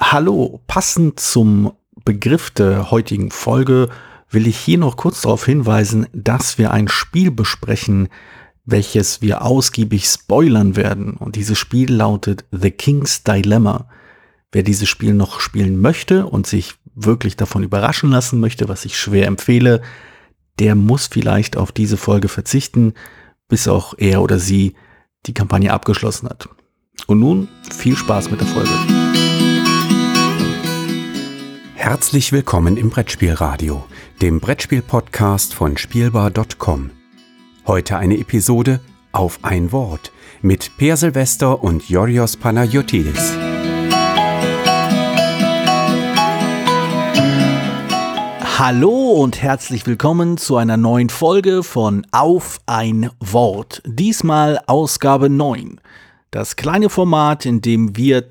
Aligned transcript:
Hallo, 0.00 0.60
passend 0.68 1.18
zum 1.18 1.72
Begriff 2.04 2.50
der 2.50 2.92
heutigen 2.92 3.32
Folge 3.32 3.88
will 4.30 4.46
ich 4.46 4.56
hier 4.56 4.78
noch 4.78 4.96
kurz 4.96 5.22
darauf 5.22 5.44
hinweisen, 5.44 6.06
dass 6.12 6.56
wir 6.56 6.70
ein 6.70 6.86
Spiel 6.86 7.32
besprechen, 7.32 8.08
welches 8.64 9.22
wir 9.22 9.42
ausgiebig 9.42 10.06
spoilern 10.06 10.76
werden. 10.76 11.14
Und 11.14 11.34
dieses 11.34 11.58
Spiel 11.58 11.92
lautet 11.92 12.44
The 12.52 12.70
King's 12.70 13.24
Dilemma. 13.24 13.88
Wer 14.52 14.62
dieses 14.62 14.88
Spiel 14.88 15.14
noch 15.14 15.40
spielen 15.40 15.80
möchte 15.80 16.26
und 16.26 16.46
sich 16.46 16.74
wirklich 16.94 17.36
davon 17.36 17.64
überraschen 17.64 18.10
lassen 18.10 18.38
möchte, 18.38 18.68
was 18.68 18.84
ich 18.84 18.98
schwer 18.98 19.26
empfehle, 19.26 19.82
der 20.60 20.76
muss 20.76 21.08
vielleicht 21.08 21.56
auf 21.56 21.72
diese 21.72 21.96
Folge 21.96 22.28
verzichten, 22.28 22.94
bis 23.48 23.66
auch 23.66 23.94
er 23.98 24.22
oder 24.22 24.38
sie 24.38 24.74
die 25.26 25.34
Kampagne 25.34 25.72
abgeschlossen 25.72 26.28
hat. 26.28 26.48
Und 27.06 27.18
nun 27.18 27.48
viel 27.76 27.96
Spaß 27.96 28.30
mit 28.30 28.40
der 28.40 28.48
Folge. 28.48 29.47
Herzlich 31.88 32.32
willkommen 32.32 32.76
im 32.76 32.90
Brettspielradio, 32.90 33.82
dem 34.20 34.40
Brettspiel-Podcast 34.40 35.54
von 35.54 35.78
Spielbar.com. 35.78 36.90
Heute 37.66 37.96
eine 37.96 38.18
Episode 38.18 38.80
auf 39.10 39.38
ein 39.40 39.72
Wort 39.72 40.12
mit 40.42 40.76
Per 40.76 40.98
Silvester 40.98 41.64
und 41.64 41.88
Yorios 41.88 42.36
Panagiotides. 42.36 43.32
Hallo 48.58 49.12
und 49.12 49.40
herzlich 49.40 49.86
willkommen 49.86 50.36
zu 50.36 50.58
einer 50.58 50.76
neuen 50.76 51.08
Folge 51.08 51.62
von 51.62 52.06
Auf 52.10 52.60
ein 52.66 53.08
Wort. 53.18 53.80
Diesmal 53.86 54.60
Ausgabe 54.66 55.30
9. 55.30 55.80
Das 56.30 56.56
kleine 56.56 56.90
Format, 56.90 57.46
in 57.46 57.62
dem 57.62 57.96
wir 57.96 58.26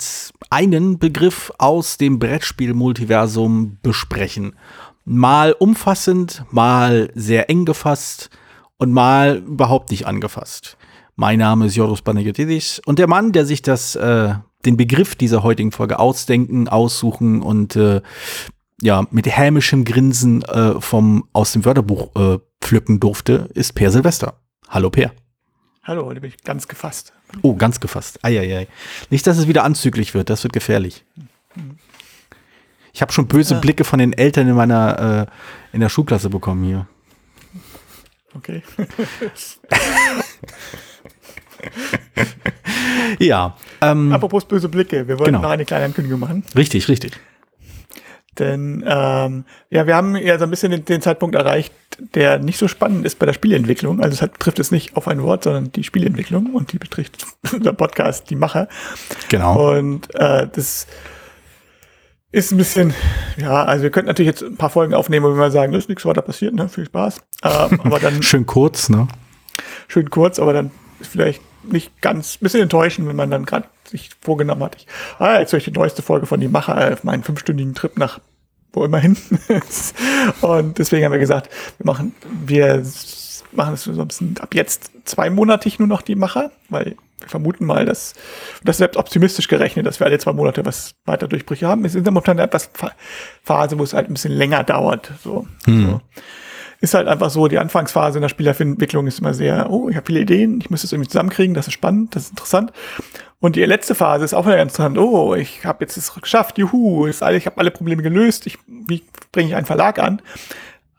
einen 0.51 0.99
Begriff 0.99 1.51
aus 1.57 1.97
dem 1.97 2.20
Brettspiel-Multiversum 2.20 3.79
besprechen. 3.81 4.55
Mal 5.04 5.54
umfassend, 5.54 6.43
mal 6.51 7.09
sehr 7.15 7.49
eng 7.49 7.65
gefasst 7.65 8.29
und 8.77 8.91
mal 8.91 9.37
überhaupt 9.37 9.89
nicht 9.89 10.05
angefasst. 10.05 10.77
Mein 11.15 11.39
Name 11.39 11.65
ist 11.65 11.76
Joros 11.76 12.04
Panagiotis 12.04 12.79
und 12.85 12.99
der 12.99 13.07
Mann, 13.07 13.31
der 13.31 13.48
sich 13.48 13.63
das, 13.63 13.95
äh, 13.95 14.35
den 14.63 14.77
Begriff 14.77 15.15
dieser 15.15 15.41
heutigen 15.41 15.71
Folge 15.71 15.98
ausdenken, 15.98 16.67
aussuchen 16.67 17.41
und 17.41 17.76
äh, 17.76 18.01
ja, 18.79 19.07
mit 19.09 19.26
hämischem 19.26 19.85
Grinsen 19.85 20.43
äh, 20.43 20.79
vom, 20.79 21.27
aus 21.34 21.54
dem 21.54 21.65
Wörterbuch 21.65 22.15
äh, 22.15 22.37
pflücken 22.61 22.99
durfte, 22.99 23.49
ist 23.55 23.73
Per 23.73 23.89
Silvester. 23.89 24.39
Hallo 24.70 24.91
Per. 24.91 25.11
Hallo, 25.82 26.05
heute 26.05 26.21
bin 26.21 26.29
ich 26.29 26.43
ganz 26.43 26.67
gefasst. 26.67 27.16
Oh, 27.41 27.55
ganz 27.55 27.79
gefasst. 27.79 28.20
Eieiei. 28.23 28.67
Nicht, 29.09 29.27
dass 29.27 29.37
es 29.37 29.47
wieder 29.47 29.63
anzüglich 29.63 30.13
wird, 30.13 30.29
das 30.29 30.43
wird 30.43 30.53
gefährlich. 30.53 31.03
Ich 32.93 33.01
habe 33.01 33.11
schon 33.11 33.27
böse 33.27 33.55
ja. 33.55 33.59
Blicke 33.59 33.83
von 33.83 33.99
den 33.99 34.13
Eltern 34.13 34.47
in 34.47 34.55
meiner 34.55 35.27
äh, 35.27 35.75
in 35.75 35.81
der 35.81 35.89
Schulklasse 35.89 36.29
bekommen 36.29 36.63
hier. 36.63 36.87
Okay. 38.33 38.63
ja. 43.20 43.55
Ähm, 43.81 44.11
Apropos 44.11 44.45
böse 44.45 44.70
Blicke, 44.70 45.07
wir 45.07 45.20
wollen 45.20 45.27
genau. 45.27 45.41
noch 45.41 45.49
eine 45.49 45.65
kleine 45.65 45.85
Ankündigung 45.85 46.20
machen. 46.20 46.43
Richtig, 46.55 46.87
richtig. 46.87 47.13
Denn 48.40 48.84
ähm, 48.88 49.46
ja, 49.70 49.88
wir 49.88 49.96
haben 49.96 50.16
ja 50.16 50.38
so 50.38 50.43
ein 50.43 50.49
bisschen 50.49 50.71
den, 50.71 50.85
den, 50.85 51.02
Zeitpunkt 51.02 51.35
erreicht, 51.35 51.74
der 52.16 52.40
nicht 52.40 52.57
so 52.57 52.68
spannend 52.68 53.05
ist 53.05 53.20
bei 53.20 53.26
der 53.26 53.34
Spielentwicklung. 53.34 54.02
Also 54.02 54.24
es 54.24 54.32
betrifft 54.32 54.60
es 54.60 54.71
nicht 54.71 54.96
auf 54.96 55.07
ein 55.07 55.24
Wort, 55.24 55.44
sondern 55.44 55.71
die 55.71 55.84
Spielentwicklung 55.84 56.54
und 56.54 56.71
die 56.71 56.77
betrifft 56.77 57.26
unser 57.54 57.74
Podcast, 57.74 58.29
die 58.29 58.35
Macher. 58.35 58.68
Genau. 59.29 59.77
Und 59.77 60.13
äh, 60.16 60.48
das 60.54 60.88
ist 62.32 62.52
ein 62.52 62.57
bisschen, 62.57 62.94
ja, 63.38 63.63
also 63.63 63.84
wir 63.84 63.90
könnten 63.90 64.07
natürlich 64.07 64.31
jetzt 64.31 64.44
ein 64.44 64.57
paar 64.57 64.69
Folgen 64.69 64.94
aufnehmen, 64.94 65.25
wo 65.25 65.29
wir 65.29 65.35
mal 65.35 65.51
sagen, 65.51 65.74
ist 65.74 65.90
nichts 65.90 66.06
weiter 66.06 66.22
passiert, 66.22 66.53
ne? 66.53 66.69
Viel 66.69 66.85
Spaß. 66.85 67.22
Ähm, 67.44 67.81
aber 67.84 68.00
dann. 68.00 68.22
schön 68.22 68.45
kurz, 68.45 68.90
ne? 68.90 69.07
Schön 69.88 70.09
kurz, 70.09 70.40
aber 70.40 70.53
dann 70.53 70.72
ist 71.00 71.11
vielleicht 71.11 71.41
nicht 71.63 72.01
ganz, 72.01 72.35
ein 72.35 72.40
bisschen 72.41 72.61
enttäuschend, 72.61 73.07
wenn 73.07 73.16
man 73.16 73.31
dann 73.31 73.45
gerade 73.45 73.67
sich 73.85 74.11
vorgenommen 74.22 74.63
hat. 74.63 74.75
Ich, 74.75 74.88
ah, 75.19 75.40
jetzt 75.40 75.51
höre 75.51 75.59
ich 75.59 75.66
die 75.66 75.72
neueste 75.72 76.01
Folge 76.01 76.25
von 76.25 76.40
Die 76.40 76.47
Macher 76.47 76.94
auf 76.94 77.03
meinen 77.03 77.23
fünfstündigen 77.23 77.73
Trip 77.73 77.97
nach 77.97 78.19
wo 78.77 78.85
immerhin. 78.85 79.17
und 80.41 80.77
deswegen 80.77 81.05
haben 81.05 81.11
wir 81.11 81.19
gesagt, 81.19 81.49
wir 81.77 81.85
machen, 81.85 82.15
wir 82.45 82.83
machen 83.51 83.73
es 83.73 84.39
ab 84.39 84.53
jetzt 84.53 84.91
zweimonatig 85.05 85.79
nur 85.79 85.88
noch 85.88 86.01
die 86.01 86.15
Macher, 86.15 86.51
weil 86.69 86.95
wir 87.19 87.29
vermuten 87.29 87.66
mal, 87.66 87.85
dass 87.85 88.13
das 88.63 88.75
ist 88.75 88.77
selbst 88.77 88.97
optimistisch 88.97 89.47
gerechnet, 89.47 89.85
dass 89.85 89.99
wir 89.99 90.05
alle 90.07 90.19
zwei 90.19 90.33
Monate 90.33 90.66
was 90.66 90.93
weiter 91.05 91.27
Durchbrüche 91.27 91.67
haben. 91.67 91.83
Wir 91.83 91.89
sind 91.89 92.05
momentan 92.05 92.37
in 92.37 92.41
einer 92.41 92.47
etwas 92.47 92.69
Phase, 93.43 93.79
wo 93.79 93.83
es 93.83 93.93
halt 93.93 94.09
ein 94.09 94.13
bisschen 94.13 94.33
länger 94.33 94.63
dauert. 94.63 95.11
So. 95.23 95.47
Hm. 95.66 95.85
so 95.85 96.01
ist 96.79 96.93
halt 96.93 97.07
einfach 97.07 97.29
so, 97.29 97.47
die 97.47 97.57
Anfangsphase 97.57 98.17
in 98.17 98.21
der 98.21 98.29
Spielentwicklung 98.29 99.07
ist 99.07 99.19
immer 99.19 99.33
sehr, 99.33 99.69
oh, 99.69 99.89
ich 99.89 99.95
habe 99.95 100.05
viele 100.05 100.21
Ideen, 100.21 100.59
ich 100.61 100.69
muss 100.69 100.83
es 100.83 100.91
irgendwie 100.91 101.09
zusammenkriegen, 101.09 101.53
das 101.53 101.67
ist 101.67 101.73
spannend, 101.73 102.15
das 102.15 102.23
ist 102.23 102.29
interessant. 102.31 102.71
Und 103.39 103.55
die 103.55 103.65
letzte 103.65 103.95
Phase 103.95 104.25
ist 104.25 104.33
auch 104.33 104.45
wieder 104.45 104.61
interessant, 104.61 104.97
oh, 104.97 105.35
ich 105.35 105.66
habe 105.66 105.83
jetzt 105.83 105.97
es 105.97 106.13
geschafft, 106.13 106.57
juhu, 106.57 107.05
ist 107.05 107.23
alle, 107.23 107.37
ich 107.37 107.45
habe 107.45 107.57
alle 107.57 107.71
Probleme 107.71 108.03
gelöst, 108.03 108.47
ich, 108.47 108.57
wie 108.67 109.03
bringe 109.31 109.49
ich 109.49 109.55
einen 109.55 109.66
Verlag 109.66 109.99
an? 109.99 110.21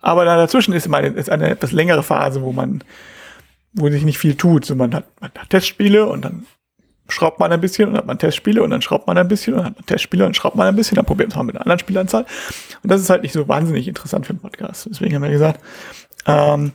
Aber 0.01 0.25
da 0.25 0.37
dazwischen 0.37 0.75
ist 0.75 0.87
immer 0.87 0.99
eine, 0.99 1.09
ist 1.09 1.31
eine 1.31 1.51
etwas 1.51 1.73
längere 1.73 2.03
Phase, 2.03 2.43
wo 2.43 2.53
man, 2.53 2.85
wo 3.73 3.89
sich 3.89 4.05
nicht 4.05 4.19
viel 4.19 4.37
tut. 4.37 4.65
So 4.65 4.75
man 4.75 4.95
hat, 4.95 5.07
man 5.21 5.31
hat 5.37 5.51
Testspiele 5.51 6.07
und 6.07 6.25
dann 6.25 6.47
schraubt 7.09 7.41
man 7.41 7.53
ein 7.53 7.61
bisschen 7.61 7.89
und 7.89 7.97
hat 7.97 8.07
man 8.07 8.19
Testspiele 8.19 8.63
und 8.63 8.71
dann 8.71 8.83
schraubt 8.83 9.07
man 9.07 9.17
ein 9.17 9.29
bisschen 9.29 9.55
und 9.55 9.65
hat 9.65 9.77
man 9.77 9.87
Testspiele 9.87 10.27
und 10.27 10.37
schraubt 10.37 10.57
man 10.57 10.67
ein 10.67 10.77
bisschen, 10.77 10.97
dann 10.97 11.07
probiert 11.07 11.35
man 11.35 11.47
mit 11.47 11.57
einer 11.57 11.63
anderen 11.63 11.79
Spielanzahl. 11.79 12.27
Und 12.83 12.93
das 12.93 13.01
ist 13.01 13.11
halt 13.11 13.23
nicht 13.23 13.33
so 13.33 13.49
wahnsinnig 13.49 13.89
interessant 13.89 14.27
für 14.27 14.31
einen 14.31 14.41
Podcast. 14.41 14.87
Deswegen 14.91 15.15
haben 15.15 15.23
wir 15.23 15.31
gesagt, 15.31 15.61
ähm, 16.27 16.73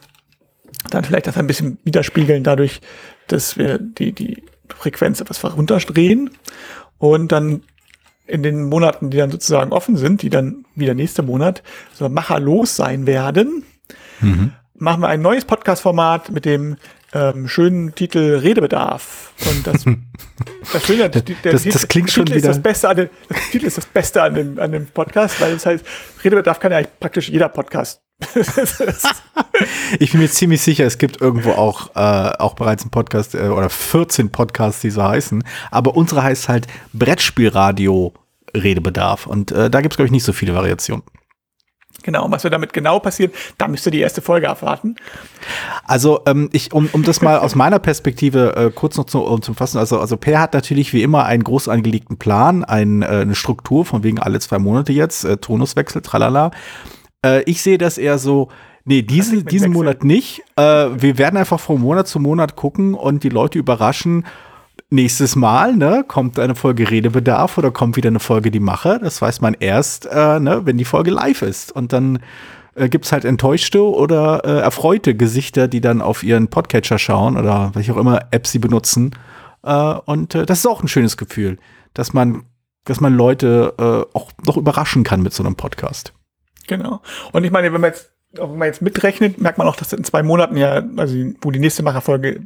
dann 0.90 1.04
vielleicht 1.04 1.28
das 1.28 1.38
ein 1.38 1.48
bisschen 1.48 1.78
widerspiegeln 1.84 2.44
dadurch, 2.44 2.82
dass 3.28 3.58
wir 3.58 3.78
die, 3.78 4.12
die 4.12 4.44
Frequenz 4.70 5.22
etwas 5.22 5.44
runterdrehen 5.44 6.32
und 6.98 7.32
dann 7.32 7.62
in 8.26 8.44
den 8.44 8.64
Monaten, 8.70 9.10
die 9.10 9.18
dann 9.18 9.32
sozusagen 9.32 9.72
offen 9.72 9.98
sind, 9.98 10.22
die 10.22 10.30
dann 10.30 10.66
wieder 10.76 10.94
nächste 10.94 11.24
Monat 11.24 11.62
so 11.94 12.08
macherlos 12.10 12.76
sein 12.76 13.06
werden, 13.06 13.64
mhm. 14.22 14.54
machen 14.76 15.02
wir 15.02 15.10
ein 15.10 15.22
neues 15.22 15.46
Podcast-Format 15.46 16.32
mit 16.32 16.46
dem 16.46 16.78
ähm, 17.14 17.48
schönen 17.48 17.94
Titel 17.96 18.40
Redebedarf. 18.42 19.34
Und 19.46 19.68
das, 19.68 19.86
das, 20.74 20.86
Schöne, 20.86 21.10
der, 21.10 21.22
der 21.22 21.52
das, 21.52 21.64
Titel, 21.64 21.74
das 21.74 21.88
klingt 21.88 22.12
schon 22.12 22.26
Titel 22.26 22.38
wieder. 22.38 22.50
Ist 22.50 22.58
das 22.58 22.64
Beste 22.64 22.90
an 22.90 22.98
dem, 22.98 23.10
das 23.30 23.50
Titel 23.52 23.66
ist 23.66 23.78
das 23.78 23.86
Beste 23.86 24.22
an 24.22 24.36
dem, 24.36 24.60
an 24.60 24.72
dem 24.72 24.88
Podcast, 24.88 25.40
weil 25.42 25.54
es 25.54 25.66
heißt, 25.66 25.86
Redebedarf 26.24 26.60
kann 26.60 26.72
ja 26.72 26.82
praktisch 27.00 27.30
jeder 27.30 27.50
Podcast. 27.50 28.02
ich 30.00 30.12
bin 30.12 30.22
mir 30.22 30.30
ziemlich 30.30 30.62
sicher, 30.62 30.86
es 30.86 30.98
gibt 30.98 31.20
irgendwo 31.20 31.52
auch, 31.52 31.90
äh, 31.96 32.34
auch 32.40 32.54
bereits 32.54 32.84
einen 32.84 32.92
Podcast 32.92 33.36
äh, 33.36 33.48
oder 33.48 33.70
14 33.70 34.32
Podcasts, 34.32 34.82
die 34.82 34.92
so 34.92 35.04
heißen. 35.04 35.44
Aber 35.72 35.96
unsere 35.96 36.24
heißt 36.24 36.48
halt 36.48 36.68
Brettspielradio 36.94 38.14
Redebedarf. 38.56 39.28
Und 39.28 39.52
äh, 39.52 39.70
da 39.70 39.82
gibt 39.82 39.94
es, 39.94 39.98
glaube 39.98 40.08
ich, 40.08 40.12
nicht 40.12 40.24
so 40.24 40.34
viele 40.34 40.54
Variationen. 40.54 41.04
Genau, 42.02 42.30
was 42.30 42.44
wir 42.44 42.52
damit 42.52 42.74
genau 42.74 43.00
passiert, 43.00 43.34
da 43.58 43.68
müsst 43.68 43.86
ihr 43.86 43.92
die 43.92 44.02
erste 44.02 44.22
Folge 44.22 44.50
abwarten. 44.50 44.96
Also, 45.86 46.22
ähm, 46.26 46.50
ich, 46.52 46.74
um, 46.74 46.90
um 46.92 47.04
das 47.04 47.22
mal 47.22 47.40
aus 47.40 47.56
meiner 47.56 47.80
Perspektive 47.80 48.56
äh, 48.56 48.72
kurz 48.72 48.98
noch 48.98 49.06
zu, 49.06 49.22
um, 49.22 49.42
zu 49.42 49.54
fassen, 49.54 49.78
also, 49.78 50.00
also 50.00 50.18
Per 50.18 50.42
hat 50.42 50.54
natürlich 50.54 50.92
wie 50.92 51.04
immer 51.04 51.26
einen 51.26 51.44
groß 51.44 51.70
angelegten 51.70 52.18
Plan, 52.18 52.66
ein, 52.66 53.04
äh, 53.04 53.06
eine 53.06 53.36
Struktur, 53.36 53.86
von 53.86 54.04
wegen 54.04 54.20
alle 54.20 54.40
zwei 54.40 54.60
Monate 54.60 54.92
jetzt, 54.92 55.24
äh, 55.24 55.38
Tonuswechsel, 55.38 56.02
tralala. 56.02 56.52
Äh, 57.26 57.44
ich 57.44 57.62
sehe 57.62 57.78
das 57.78 57.98
eher 57.98 58.18
so, 58.18 58.50
nee, 58.84 59.02
diesen, 59.02 59.46
diesen 59.46 59.72
Monat 59.72 60.04
nicht. 60.04 60.42
Äh, 60.58 60.62
wir 60.62 61.18
werden 61.18 61.38
einfach 61.38 61.60
von 61.60 61.80
Monat 61.80 62.08
zu 62.08 62.20
Monat 62.20 62.56
gucken 62.56 62.96
und 62.96 63.24
die 63.24 63.30
Leute 63.30 63.60
überraschen 63.60 64.26
nächstes 64.94 65.36
Mal, 65.36 65.76
ne, 65.76 66.06
kommt 66.08 66.40
eine 66.40 66.56
Folge 66.56 66.90
Redebedarf 66.90 67.58
oder 67.58 67.72
kommt 67.72 67.98
wieder 67.98 68.08
eine 68.08 68.20
Folge 68.20 68.52
Die 68.52 68.60
Mache. 68.60 69.00
Das 69.02 69.22
weiß 69.22 69.42
man 69.42 69.56
erst, 69.60 70.06
äh, 70.06 70.40
ne, 70.40 70.62
wenn 70.66 70.78
die 70.78 70.86
Folge 70.86 71.12
live 71.12 71.42
ist. 71.42 71.72
Und 71.72 71.92
dann 71.92 72.20
äh, 72.76 72.88
gibt 72.88 73.06
es 73.06 73.12
halt 73.12 73.26
enttäuschte 73.26 73.84
oder 73.84 74.46
äh, 74.46 74.62
erfreute 74.62 75.16
Gesichter, 75.16 75.68
die 75.68 75.82
dann 75.82 76.02
auf 76.02 76.24
ihren 76.24 76.48
Podcatcher 76.48 77.00
schauen 77.00 77.38
oder 77.38 77.72
welche 77.74 77.94
auch 77.94 77.98
immer 77.98 78.28
Apps 78.32 78.52
sie 78.52 78.60
benutzen. 78.60 79.12
Äh, 79.64 79.96
und 80.06 80.36
äh, 80.36 80.46
das 80.46 80.60
ist 80.60 80.68
auch 80.68 80.82
ein 80.82 80.88
schönes 80.88 81.18
Gefühl, 81.18 81.58
dass 81.94 82.14
man, 82.14 82.44
dass 82.86 83.02
man 83.02 83.14
Leute 83.14 83.74
äh, 83.78 84.18
auch 84.18 84.32
noch 84.46 84.58
überraschen 84.58 85.04
kann 85.04 85.22
mit 85.22 85.34
so 85.34 85.44
einem 85.44 85.56
Podcast. 85.56 86.14
Genau. 86.68 87.02
Und 87.32 87.44
ich 87.44 87.52
meine, 87.52 87.74
wenn 87.74 87.82
man 87.82 87.92
jetzt, 87.92 88.12
wenn 88.32 88.58
man 88.58 88.68
jetzt 88.68 88.82
mitrechnet, 88.82 89.40
merkt 89.40 89.58
man 89.58 89.68
auch, 89.68 89.76
dass 89.76 89.94
in 89.94 90.04
zwei 90.04 90.24
Monaten 90.24 90.58
ja, 90.58 90.84
also 90.98 91.16
wo 91.42 91.52
die 91.52 91.60
nächste 91.60 91.84
Macherfolge 91.84 92.42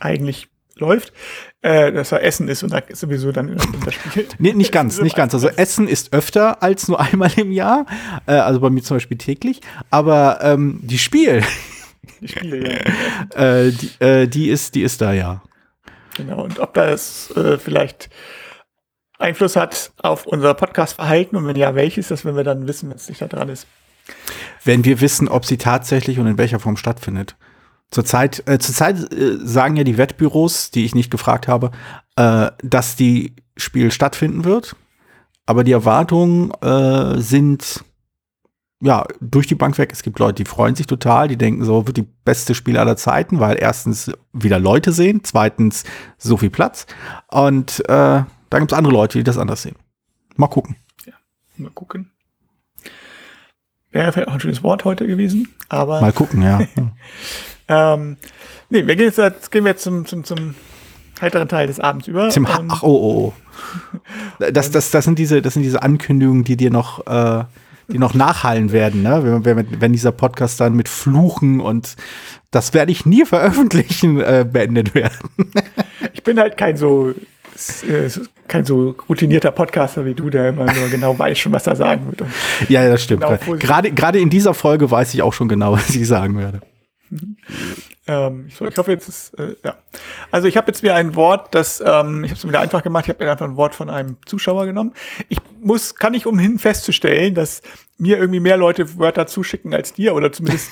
eigentlich 0.00 0.48
läuft, 0.80 1.12
äh, 1.62 1.92
dass 1.92 2.12
er 2.12 2.22
Essen 2.22 2.48
ist 2.48 2.62
und 2.62 2.72
da 2.72 2.82
sowieso 2.92 3.32
dann 3.32 3.56
das 3.84 3.94
Spiel. 3.94 4.26
Nee, 4.38 4.52
nicht 4.52 4.72
ganz, 4.72 5.00
nicht 5.00 5.16
ganz. 5.16 5.34
Also 5.34 5.48
Essen 5.48 5.88
ist 5.88 6.12
öfter 6.12 6.62
als 6.62 6.88
nur 6.88 7.00
einmal 7.12 7.30
im 7.36 7.52
Jahr, 7.52 7.86
äh, 8.26 8.32
also 8.32 8.60
bei 8.60 8.70
mir 8.70 8.82
zum 8.82 8.96
Beispiel 8.96 9.18
täglich, 9.18 9.60
aber 9.90 10.40
ähm, 10.42 10.80
die 10.82 10.98
Spiel, 10.98 11.42
die 12.20 12.28
Spiele, 12.28 12.80
ja. 13.34 13.64
äh, 13.64 13.72
die, 13.72 14.04
äh, 14.04 14.26
die, 14.26 14.48
ist, 14.48 14.74
die 14.74 14.82
ist 14.82 15.00
da 15.00 15.12
ja. 15.12 15.42
Genau, 16.16 16.42
und 16.42 16.58
ob 16.58 16.74
das 16.74 17.30
äh, 17.36 17.58
vielleicht 17.58 18.10
Einfluss 19.18 19.56
hat 19.56 19.92
auf 19.98 20.26
unser 20.26 20.54
Podcast-Verhalten 20.54 21.36
und 21.36 21.46
wenn 21.46 21.56
ja, 21.56 21.74
welches, 21.74 22.08
das 22.08 22.24
wenn 22.24 22.36
wir 22.36 22.44
dann 22.44 22.66
wissen, 22.66 22.92
was 22.92 23.08
nicht 23.08 23.20
da 23.20 23.26
dran 23.26 23.48
ist. 23.48 23.66
Wenn 24.64 24.84
wir 24.84 25.00
wissen, 25.00 25.28
ob 25.28 25.44
sie 25.44 25.58
tatsächlich 25.58 26.18
und 26.18 26.26
in 26.26 26.38
welcher 26.38 26.58
Form 26.58 26.76
stattfindet. 26.76 27.36
Zurzeit, 27.90 28.42
äh, 28.46 28.58
zurzeit 28.58 29.12
äh, 29.12 29.38
sagen 29.42 29.76
ja 29.76 29.84
die 29.84 29.98
Wettbüros, 29.98 30.70
die 30.70 30.84
ich 30.84 30.94
nicht 30.94 31.10
gefragt 31.10 31.48
habe, 31.48 31.72
äh, 32.16 32.50
dass 32.62 32.96
die 32.96 33.34
Spiel 33.56 33.90
stattfinden 33.90 34.44
wird. 34.44 34.76
Aber 35.46 35.64
die 35.64 35.72
Erwartungen 35.72 36.52
äh, 36.62 37.20
sind 37.20 37.84
ja 38.80 39.04
durch 39.20 39.46
die 39.46 39.54
Bank 39.54 39.76
weg. 39.78 39.90
Es 39.92 40.02
gibt 40.02 40.18
Leute, 40.18 40.42
die 40.42 40.48
freuen 40.48 40.74
sich 40.74 40.86
total, 40.86 41.28
die 41.28 41.36
denken 41.36 41.64
so, 41.64 41.86
wird 41.86 41.96
die 41.96 42.06
beste 42.24 42.54
Spiel 42.54 42.78
aller 42.78 42.96
Zeiten, 42.96 43.40
weil 43.40 43.56
erstens 43.60 44.12
wieder 44.32 44.58
Leute 44.58 44.92
sehen, 44.92 45.20
zweitens 45.22 45.84
so 46.18 46.36
viel 46.36 46.50
Platz. 46.50 46.86
Und 47.28 47.80
äh, 47.88 48.22
da 48.50 48.58
gibt 48.58 48.72
es 48.72 48.78
andere 48.78 48.94
Leute, 48.94 49.18
die 49.18 49.24
das 49.24 49.38
anders 49.38 49.62
sehen. 49.62 49.76
Mal 50.36 50.48
gucken. 50.48 50.76
Ja, 51.06 51.14
mal 51.56 51.70
gucken. 51.70 52.10
Wäre 53.90 54.12
vielleicht 54.12 54.28
auch 54.28 54.34
ein 54.34 54.40
schönes 54.40 54.62
Wort 54.62 54.84
heute 54.84 55.06
gewesen, 55.06 55.48
aber. 55.68 56.00
Mal 56.00 56.12
gucken, 56.12 56.42
ja. 56.42 56.60
ähm, 57.70 58.16
nee, 58.68 58.86
wir 58.86 58.96
gehen 58.96 59.06
jetzt, 59.06 59.18
jetzt 59.18 59.50
gehen 59.50 59.64
wir 59.64 59.70
jetzt 59.70 59.82
zum, 59.82 60.04
zum, 60.04 60.24
zum 60.24 60.54
heiteren 61.20 61.48
Teil 61.48 61.66
des 61.66 61.78
Abends 61.78 62.08
über. 62.08 62.30
Zum 62.30 62.48
ha 62.48 62.62
Ach, 62.68 62.82
oh, 62.82 62.88
oh, 62.88 63.32
oh. 63.32 63.32
Das, 64.52 64.70
das, 64.70 64.90
das, 64.90 65.04
sind 65.04 65.18
diese, 65.18 65.40
das 65.40 65.54
sind 65.54 65.62
diese 65.62 65.82
Ankündigungen, 65.82 66.44
die 66.44 66.56
dir 66.56 66.70
noch, 66.70 67.06
äh, 67.06 67.44
die 67.88 67.98
noch 67.98 68.14
nachhallen 68.14 68.72
werden, 68.72 69.02
ne? 69.02 69.44
wenn, 69.44 69.80
wenn 69.80 69.92
dieser 69.92 70.12
Podcast 70.12 70.60
dann 70.60 70.74
mit 70.74 70.88
Fluchen 70.88 71.60
und 71.60 71.96
das 72.50 72.74
werde 72.74 72.90
ich 72.90 73.06
nie 73.06 73.24
veröffentlichen, 73.24 74.20
äh, 74.20 74.46
beendet 74.50 74.94
werden. 74.94 75.30
ich 76.12 76.22
bin 76.22 76.38
halt 76.38 76.56
kein 76.56 76.76
so 76.76 77.14
kein 78.48 78.64
so 78.64 78.94
routinierter 79.08 79.50
Podcaster 79.50 80.06
wie 80.06 80.14
du, 80.14 80.30
der 80.30 80.48
immer 80.48 80.64
nur 80.72 80.88
genau 80.88 81.18
weiß 81.18 81.38
schon, 81.38 81.52
was 81.52 81.66
er 81.66 81.76
sagen 81.76 82.06
wird. 82.06 82.28
Ja, 82.70 82.88
das 82.88 83.02
stimmt. 83.02 83.22
Genau, 83.22 83.58
gerade, 83.58 83.92
gerade 83.92 84.18
in 84.18 84.30
dieser 84.30 84.54
Folge 84.54 84.90
weiß 84.90 85.12
ich 85.12 85.22
auch 85.22 85.34
schon 85.34 85.48
genau, 85.48 85.72
was 85.72 85.90
ich 85.90 86.06
sagen 86.08 86.38
werde. 86.38 86.60
Ähm, 88.06 88.46
ich, 88.48 88.60
ich, 88.60 88.76
hoffe 88.78 88.92
jetzt 88.92 89.08
ist, 89.08 89.34
äh, 89.38 89.56
ja. 89.64 89.78
Also 90.30 90.48
ich 90.48 90.56
habe 90.56 90.68
jetzt 90.68 90.82
mir 90.82 90.94
ein 90.94 91.14
Wort, 91.14 91.54
das, 91.54 91.80
ähm, 91.80 92.24
ich 92.24 92.30
habe 92.30 92.38
es 92.38 92.44
mir 92.44 92.50
wieder 92.50 92.60
einfach 92.60 92.82
gemacht, 92.82 93.04
ich 93.06 93.10
habe 93.10 93.24
mir 93.24 93.30
einfach 93.30 93.46
ein 93.46 93.56
Wort 93.56 93.74
von 93.74 93.90
einem 93.90 94.16
Zuschauer 94.26 94.66
genommen. 94.66 94.94
Ich 95.28 95.38
muss, 95.60 95.94
kann 95.94 96.12
nicht 96.12 96.26
umhin 96.26 96.58
festzustellen, 96.58 97.34
dass 97.34 97.62
mir 97.98 98.18
irgendwie 98.18 98.40
mehr 98.40 98.56
Leute 98.56 98.98
Wörter 98.98 99.26
zuschicken 99.26 99.74
als 99.74 99.92
dir 99.92 100.14
oder 100.14 100.32
zumindest 100.32 100.70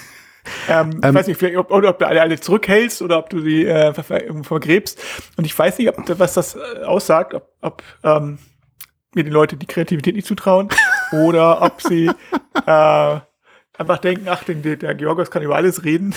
Ähm, 0.68 0.90
ähm, 1.02 1.10
ich 1.10 1.14
weiß 1.14 1.26
nicht, 1.26 1.38
vielleicht, 1.38 1.56
ob, 1.56 1.70
oder 1.70 1.90
ob 1.90 1.98
du 1.98 2.06
alle, 2.06 2.22
alle 2.22 2.40
zurückhältst 2.40 3.02
oder 3.02 3.18
ob 3.18 3.30
du 3.30 3.40
sie 3.40 3.66
äh, 3.66 3.92
vergräbst. 3.92 5.02
Und 5.36 5.44
ich 5.44 5.58
weiß 5.58 5.78
nicht, 5.78 5.88
ob, 5.88 6.18
was 6.18 6.34
das 6.34 6.56
äh, 6.56 6.84
aussagt, 6.84 7.34
ob, 7.34 7.52
ob 7.60 7.82
ähm, 8.02 8.38
mir 9.14 9.24
die 9.24 9.30
Leute 9.30 9.56
die 9.56 9.66
Kreativität 9.66 10.14
nicht 10.14 10.26
zutrauen 10.26 10.68
oder 11.12 11.62
ob 11.62 11.82
sie 11.82 12.10
äh, 12.66 13.20
einfach 13.78 13.98
denken, 13.98 14.26
ach, 14.28 14.44
den, 14.44 14.62
der 14.62 14.94
Georgos 14.94 15.30
kann 15.30 15.42
über 15.42 15.56
alles 15.56 15.84
reden. 15.84 16.14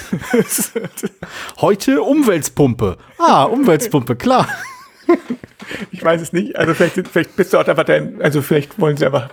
Heute 1.61 2.01
Umweltpumpe. 2.01 2.97
Ah, 3.17 3.43
Umweltpumpe, 3.43 4.15
klar. 4.15 4.47
ich 5.91 6.03
weiß 6.03 6.21
es 6.21 6.33
nicht. 6.33 6.55
Also 6.55 6.73
vielleicht, 6.73 7.07
vielleicht 7.07 7.35
bist 7.35 7.53
du 7.53 7.59
auch 7.59 7.67
einfach 7.67 7.85
dein, 7.85 8.21
also 8.21 8.41
vielleicht 8.41 8.79
wollen 8.79 8.97
sie 8.97 9.05
einfach, 9.05 9.29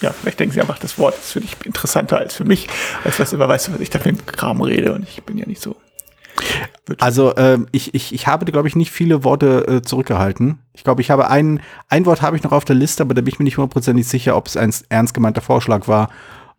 ja, 0.00 0.12
vielleicht 0.12 0.40
denken 0.40 0.54
sie 0.54 0.60
einfach, 0.60 0.78
das 0.78 0.98
Wort 0.98 1.14
ist 1.14 1.32
für 1.32 1.40
dich 1.40 1.56
interessanter 1.64 2.18
als 2.18 2.34
für 2.34 2.44
mich, 2.44 2.68
als 3.04 3.20
was 3.20 3.32
immer 3.32 3.48
weißt 3.48 3.68
du, 3.68 3.74
was 3.74 3.80
ich 3.80 3.90
da 3.90 3.98
für 3.98 4.08
einen 4.08 4.26
Kram 4.26 4.60
rede 4.60 4.92
und 4.92 5.04
ich 5.04 5.22
bin 5.22 5.38
ja 5.38 5.46
nicht 5.46 5.62
so. 5.62 5.76
Also 6.98 7.34
äh, 7.34 7.58
ich, 7.72 7.94
ich, 7.94 8.14
ich 8.14 8.26
habe, 8.26 8.44
glaube 8.46 8.68
ich, 8.68 8.76
nicht 8.76 8.90
viele 8.90 9.24
Worte 9.24 9.66
äh, 9.68 9.82
zurückgehalten. 9.82 10.58
Ich 10.72 10.84
glaube, 10.84 11.02
ich 11.02 11.10
habe 11.10 11.28
ein, 11.28 11.60
ein 11.88 12.06
Wort 12.06 12.22
habe 12.22 12.36
ich 12.36 12.42
noch 12.42 12.52
auf 12.52 12.64
der 12.64 12.76
Liste, 12.76 13.02
aber 13.02 13.14
da 13.14 13.20
bin 13.20 13.28
ich 13.28 13.38
mir 13.38 13.44
nicht 13.44 13.58
hundertprozentig 13.58 14.06
sicher, 14.06 14.36
ob 14.36 14.46
es 14.46 14.56
ein 14.56 14.72
ernst 14.88 15.14
gemeinter 15.14 15.42
Vorschlag 15.42 15.86
war. 15.88 16.08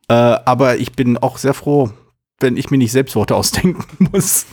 Äh, 0.09 0.13
aber 0.13 0.77
ich 0.77 0.93
bin 0.93 1.17
auch 1.17 1.37
sehr 1.37 1.53
froh, 1.53 1.91
wenn 2.39 2.57
ich 2.57 2.71
mir 2.71 2.77
nicht 2.77 2.91
selbst 2.91 3.15
Worte 3.15 3.35
ausdenken 3.35 3.85
muss. 4.11 4.45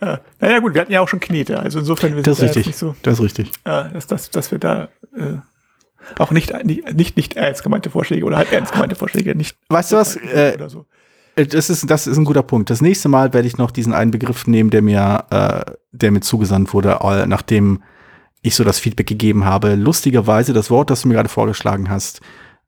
Ja. 0.00 0.20
Naja, 0.40 0.58
gut, 0.58 0.74
wir 0.74 0.80
hatten 0.80 0.92
ja 0.92 1.00
auch 1.00 1.08
schon 1.08 1.20
Knete, 1.20 1.60
also 1.60 1.78
insofern 1.78 2.16
wir 2.16 2.24
das 2.24 2.38
ist 2.38 2.44
richtig. 2.44 2.66
nicht 2.66 2.78
so. 2.78 2.96
Das 3.02 3.14
ist 3.14 3.24
richtig. 3.24 3.52
Äh, 3.64 3.90
dass, 3.92 4.08
dass, 4.08 4.30
dass 4.30 4.50
wir 4.50 4.58
da 4.58 4.88
äh, 5.16 5.36
auch 6.18 6.32
nicht, 6.32 6.52
nicht, 6.64 7.16
nicht 7.16 7.36
ernst 7.36 7.62
gemeinte 7.62 7.90
Vorschläge 7.90 8.24
oder 8.24 8.36
halt 8.36 8.50
ernst 8.52 8.72
gemeinte 8.72 8.96
Vorschläge 8.96 9.36
nicht. 9.36 9.56
Weißt 9.68 9.92
du 9.92 9.96
was? 9.96 10.16
Äh, 10.16 10.58
so. 10.68 10.86
Das 11.36 11.70
ist, 11.70 11.88
das 11.88 12.06
ist 12.06 12.18
ein 12.18 12.24
guter 12.24 12.42
Punkt. 12.42 12.68
Das 12.68 12.80
nächste 12.80 13.08
Mal 13.08 13.32
werde 13.32 13.46
ich 13.46 13.58
noch 13.58 13.70
diesen 13.70 13.92
einen 13.92 14.10
Begriff 14.10 14.46
nehmen, 14.46 14.70
der 14.70 14.82
mir, 14.82 15.24
äh, 15.30 15.72
der 15.92 16.10
mir 16.10 16.20
zugesandt 16.20 16.74
wurde, 16.74 16.98
äh, 17.02 17.26
nachdem 17.26 17.82
ich 18.42 18.54
so 18.56 18.64
das 18.64 18.80
Feedback 18.80 19.06
gegeben 19.06 19.44
habe. 19.44 19.76
Lustigerweise, 19.76 20.52
das 20.52 20.68
Wort, 20.70 20.90
das 20.90 21.02
du 21.02 21.08
mir 21.08 21.14
gerade 21.14 21.28
vorgeschlagen 21.28 21.88
hast, 21.88 22.20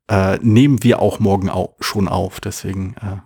äh, 0.09 0.39
nehmen 0.43 0.83
wir 0.83 1.01
auch 1.01 1.21
morgen 1.21 1.51
au 1.51 1.77
schon 1.81 2.09
auf. 2.09 2.41
Deswegen 2.41 2.95
äh, 3.01 3.21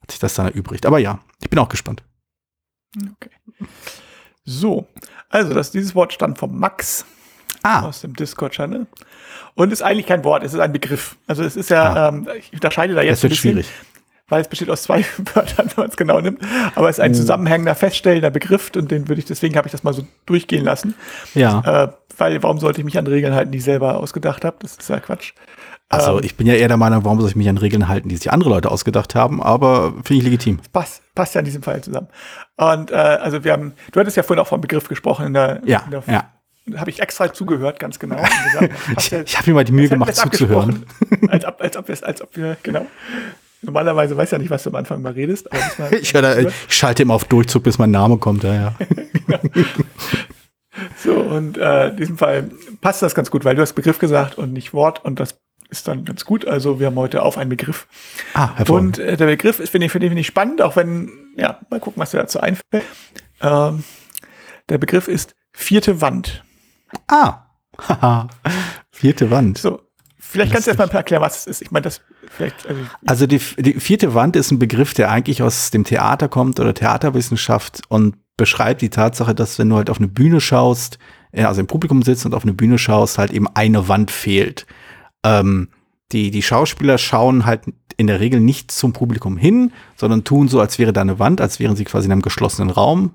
hat 0.00 0.10
sich 0.10 0.20
das 0.20 0.34
dann 0.34 0.46
erübrigt. 0.46 0.86
Aber 0.86 0.98
ja, 0.98 1.20
ich 1.42 1.50
bin 1.50 1.58
auch 1.58 1.68
gespannt. 1.68 2.02
Okay. 2.96 3.30
So, 4.44 4.86
also 5.30 5.54
das, 5.54 5.70
dieses 5.70 5.94
Wort 5.94 6.12
stammt 6.12 6.38
vom 6.38 6.58
Max 6.58 7.06
ah. 7.62 7.82
aus 7.82 8.02
dem 8.02 8.14
Discord-Channel 8.14 8.86
und 9.54 9.72
ist 9.72 9.82
eigentlich 9.82 10.06
kein 10.06 10.22
Wort, 10.22 10.44
es 10.44 10.52
ist 10.52 10.60
ein 10.60 10.72
Begriff. 10.72 11.16
Also 11.26 11.42
es 11.42 11.56
ist 11.56 11.70
ja, 11.70 11.92
ah. 11.92 12.08
ähm, 12.08 12.28
ich 12.38 12.52
unterscheide 12.52 12.94
da 12.94 13.02
jetzt 13.02 13.22
das 13.22 13.22
wird 13.22 13.32
ein 13.32 13.34
bisschen, 13.34 13.52
schwierig. 13.52 13.68
weil 14.28 14.42
es 14.42 14.48
besteht 14.48 14.70
aus 14.70 14.82
zwei 14.82 15.04
Wörtern, 15.34 15.68
wenn 15.68 15.84
man 15.84 15.88
es 15.88 15.96
genau 15.96 16.20
nimmt, 16.20 16.42
aber 16.74 16.90
es 16.90 16.98
ist 16.98 17.00
ein 17.00 17.12
mhm. 17.12 17.16
zusammenhängender, 17.16 17.74
feststellender 17.74 18.30
Begriff 18.30 18.70
und 18.76 18.90
den 18.90 19.08
würde 19.08 19.20
ich, 19.20 19.24
deswegen 19.24 19.56
habe 19.56 19.66
ich 19.66 19.72
das 19.72 19.82
mal 19.82 19.94
so 19.94 20.06
durchgehen 20.26 20.64
lassen. 20.64 20.94
Ja. 21.34 21.84
Äh, 21.84 21.92
weil 22.16 22.42
warum 22.42 22.58
sollte 22.58 22.80
ich 22.80 22.84
mich 22.84 22.98
an 22.98 23.06
Regeln 23.06 23.34
halten, 23.34 23.50
die 23.50 23.58
ich 23.58 23.64
selber 23.64 23.96
ausgedacht 23.96 24.44
habe? 24.44 24.58
Das 24.60 24.76
ist 24.76 24.88
ja 24.88 25.00
Quatsch. 25.00 25.32
Also 25.88 26.18
ähm, 26.18 26.24
ich 26.24 26.36
bin 26.36 26.46
ja 26.46 26.54
eher 26.54 26.68
der 26.68 26.76
Meinung, 26.76 27.04
warum 27.04 27.20
soll 27.20 27.28
ich 27.28 27.36
mich 27.36 27.48
an 27.48 27.58
Regeln 27.58 27.88
halten, 27.88 28.08
die 28.08 28.16
sich 28.16 28.32
andere 28.32 28.50
Leute 28.50 28.70
ausgedacht 28.70 29.14
haben, 29.14 29.42
aber 29.42 29.92
finde 30.02 30.14
ich 30.14 30.22
legitim. 30.22 30.60
Passt, 30.72 31.02
passt 31.14 31.34
ja 31.34 31.40
in 31.40 31.44
diesem 31.44 31.62
Fall 31.62 31.82
zusammen. 31.82 32.08
Und 32.56 32.90
äh, 32.90 32.94
also 32.94 33.44
wir 33.44 33.52
haben, 33.52 33.74
du 33.92 34.00
hattest 34.00 34.16
ja 34.16 34.22
vorhin 34.22 34.42
auch 34.42 34.48
vom 34.48 34.60
Begriff 34.60 34.88
gesprochen 34.88 35.26
in 35.26 35.34
der, 35.34 35.60
ja, 35.64 35.82
in 35.84 35.90
der 35.90 36.02
ja. 36.06 36.30
Habe 36.76 36.88
ich 36.88 37.00
extra 37.00 37.30
zugehört, 37.30 37.78
ganz 37.78 37.98
genau. 37.98 38.16
Gesagt, 38.44 38.72
ich 38.98 39.12
ich 39.12 39.38
habe 39.38 39.50
mir 39.50 39.54
mal 39.54 39.64
die 39.64 39.72
Mühe 39.72 39.88
gemacht 39.88 40.14
zuzuhören. 40.16 40.86
Als 41.28 41.44
ob, 41.44 41.60
als, 41.60 41.76
ob 41.76 41.88
wir, 41.88 42.06
als 42.06 42.22
ob 42.22 42.36
wir, 42.36 42.56
genau. 42.62 42.86
Normalerweise 43.60 44.16
weiß 44.16 44.30
ja 44.30 44.38
nicht, 44.38 44.50
was 44.50 44.62
du 44.62 44.70
am 44.70 44.76
Anfang 44.76 45.02
mal 45.02 45.12
redest. 45.12 45.50
Aber 45.52 45.92
ich, 45.98 46.12
da, 46.12 46.38
ich, 46.38 46.54
schalte 46.68 47.02
immer 47.02 47.14
auf 47.14 47.24
Durchzug, 47.24 47.64
bis 47.64 47.78
mein 47.78 47.90
Name 47.90 48.16
kommt. 48.16 48.44
Ja, 48.44 48.54
ja. 48.54 48.74
genau. 49.26 49.40
So, 50.96 51.14
und 51.14 51.56
äh, 51.56 51.88
in 51.90 51.96
diesem 51.96 52.18
Fall 52.18 52.50
passt 52.80 53.02
das 53.02 53.14
ganz 53.14 53.30
gut, 53.30 53.44
weil 53.44 53.54
du 53.54 53.62
hast 53.62 53.74
Begriff 53.74 53.98
gesagt 53.98 54.38
und 54.38 54.52
nicht 54.52 54.72
Wort 54.72 55.04
und 55.04 55.20
das 55.20 55.38
ist 55.78 55.88
dann 55.88 56.04
ganz 56.04 56.24
gut. 56.24 56.46
Also 56.46 56.80
wir 56.80 56.86
haben 56.86 56.96
heute 56.96 57.22
auf 57.22 57.36
einen 57.36 57.50
Begriff. 57.50 57.86
Ah, 58.34 58.50
Und 58.68 58.98
äh, 58.98 59.16
der 59.16 59.26
Begriff 59.26 59.60
ist, 59.60 59.70
finde 59.70 59.86
ich, 59.86 59.92
finde 59.92 60.08
ich 60.18 60.26
spannend, 60.26 60.62
auch 60.62 60.76
wenn, 60.76 61.10
ja, 61.36 61.60
mal 61.70 61.80
gucken, 61.80 62.00
was 62.00 62.12
dir 62.12 62.18
dazu 62.18 62.40
einfällt. 62.40 62.84
Ähm, 63.40 63.84
der 64.68 64.78
Begriff 64.78 65.08
ist 65.08 65.34
vierte 65.52 66.00
Wand. 66.00 66.44
Ah, 67.08 68.28
vierte 68.90 69.30
Wand. 69.30 69.58
So, 69.58 69.80
vielleicht 70.18 70.52
kannst 70.52 70.66
du 70.66 70.70
erstmal 70.70 70.88
erklären, 70.90 71.22
was 71.22 71.38
es 71.40 71.46
ist. 71.46 71.62
Ich 71.62 71.70
meine, 71.70 71.82
das 71.82 72.00
vielleicht. 72.30 72.66
Also, 72.66 72.80
also 73.06 73.26
die, 73.26 73.38
die 73.58 73.80
vierte 73.80 74.14
Wand 74.14 74.36
ist 74.36 74.50
ein 74.52 74.58
Begriff, 74.58 74.94
der 74.94 75.10
eigentlich 75.10 75.42
aus 75.42 75.70
dem 75.70 75.84
Theater 75.84 76.28
kommt 76.28 76.60
oder 76.60 76.72
Theaterwissenschaft 76.72 77.82
und 77.88 78.16
beschreibt 78.36 78.80
die 78.82 78.90
Tatsache, 78.90 79.34
dass 79.34 79.58
wenn 79.58 79.68
du 79.68 79.76
halt 79.76 79.90
auf 79.90 79.98
eine 79.98 80.08
Bühne 80.08 80.40
schaust, 80.40 80.98
also 81.32 81.60
im 81.60 81.66
Publikum 81.66 82.02
sitzt 82.02 82.26
und 82.26 82.34
auf 82.34 82.44
eine 82.44 82.52
Bühne 82.52 82.78
schaust, 82.78 83.18
halt 83.18 83.32
eben 83.32 83.48
eine 83.54 83.88
Wand 83.88 84.10
fehlt. 84.10 84.66
Ähm, 85.24 85.68
die, 86.12 86.30
die 86.30 86.42
Schauspieler 86.42 86.98
schauen 86.98 87.46
halt 87.46 87.62
in 87.96 88.06
der 88.06 88.20
Regel 88.20 88.40
nicht 88.40 88.70
zum 88.70 88.92
Publikum 88.92 89.36
hin, 89.36 89.72
sondern 89.96 90.24
tun 90.24 90.48
so, 90.48 90.60
als 90.60 90.78
wäre 90.78 90.92
da 90.92 91.00
eine 91.00 91.18
Wand, 91.18 91.40
als 91.40 91.58
wären 91.58 91.76
sie 91.76 91.84
quasi 91.84 92.06
in 92.06 92.12
einem 92.12 92.22
geschlossenen 92.22 92.70
Raum, 92.70 93.14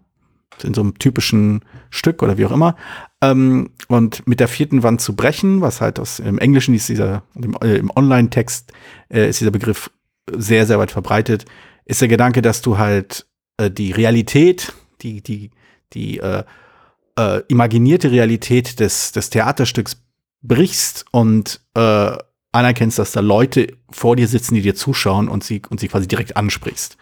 in 0.63 0.73
so 0.73 0.81
einem 0.81 0.97
typischen 0.97 1.61
Stück 1.89 2.23
oder 2.23 2.37
wie 2.37 2.45
auch 2.45 2.51
immer. 2.51 2.75
Ähm, 3.21 3.71
und 3.87 4.27
mit 4.27 4.39
der 4.39 4.47
vierten 4.47 4.83
Wand 4.83 5.01
zu 5.01 5.15
brechen, 5.15 5.61
was 5.61 5.81
halt 5.81 5.99
aus 5.99 6.19
im 6.19 6.39
Englischen 6.39 6.73
ist 6.73 6.89
dieser, 6.89 7.23
im, 7.35 7.55
äh, 7.61 7.77
im 7.77 7.91
Online-Text 7.95 8.73
äh, 9.09 9.29
ist 9.29 9.39
dieser 9.39 9.51
Begriff 9.51 9.91
sehr, 10.35 10.65
sehr 10.65 10.79
weit 10.79 10.91
verbreitet, 10.91 11.45
ist 11.85 12.01
der 12.01 12.07
Gedanke, 12.07 12.41
dass 12.41 12.61
du 12.61 12.77
halt 12.77 13.27
äh, 13.57 13.69
die 13.69 13.91
Realität, 13.91 14.73
die, 15.01 15.21
die, 15.21 15.51
die 15.93 16.19
äh, 16.19 16.43
äh, 17.17 17.41
imaginierte 17.47 18.11
Realität 18.11 18.79
des, 18.79 19.11
des 19.11 19.29
Theaterstücks 19.29 20.01
brichst 20.41 21.05
und 21.11 21.61
äh, 21.75 22.17
anerkennst, 22.51 22.99
dass 22.99 23.11
da 23.11 23.19
Leute 23.19 23.67
vor 23.91 24.15
dir 24.15 24.27
sitzen, 24.27 24.55
die 24.55 24.61
dir 24.61 24.75
zuschauen 24.75 25.27
und 25.27 25.43
sie, 25.43 25.61
und 25.69 25.79
sie 25.79 25.87
quasi 25.87 26.07
direkt 26.07 26.37
ansprichst. 26.37 26.97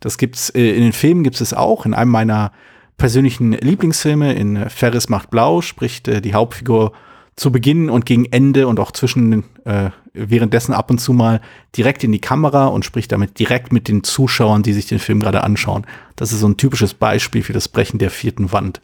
Das 0.00 0.18
gibt's, 0.18 0.50
äh, 0.50 0.70
in 0.70 0.82
den 0.82 0.92
Filmen 0.92 1.22
gibt 1.22 1.40
es 1.40 1.54
auch. 1.54 1.86
In 1.86 1.94
einem 1.94 2.10
meiner 2.10 2.52
persönlichen 2.96 3.52
Lieblingsfilme, 3.52 4.34
in 4.34 4.68
Ferris 4.68 5.08
macht 5.08 5.30
blau, 5.30 5.62
spricht 5.62 6.08
äh, 6.08 6.20
die 6.20 6.34
Hauptfigur 6.34 6.92
zu 7.36 7.50
Beginn 7.50 7.88
und 7.88 8.04
gegen 8.04 8.26
Ende 8.26 8.66
und 8.66 8.78
auch 8.78 8.90
zwischen 8.92 9.44
äh, 9.64 9.90
währenddessen 10.12 10.74
ab 10.74 10.90
und 10.90 10.98
zu 10.98 11.12
mal 11.12 11.40
direkt 11.76 12.04
in 12.04 12.12
die 12.12 12.20
Kamera 12.20 12.66
und 12.66 12.84
spricht 12.84 13.12
damit 13.12 13.38
direkt 13.38 13.72
mit 13.72 13.88
den 13.88 14.04
Zuschauern, 14.04 14.62
die 14.62 14.72
sich 14.72 14.86
den 14.86 14.98
Film 14.98 15.20
gerade 15.20 15.42
anschauen. 15.42 15.86
Das 16.16 16.32
ist 16.32 16.40
so 16.40 16.48
ein 16.48 16.56
typisches 16.56 16.92
Beispiel 16.92 17.42
für 17.42 17.52
das 17.52 17.68
Brechen 17.68 17.98
der 17.98 18.10
vierten 18.10 18.52
Wand. 18.52 18.80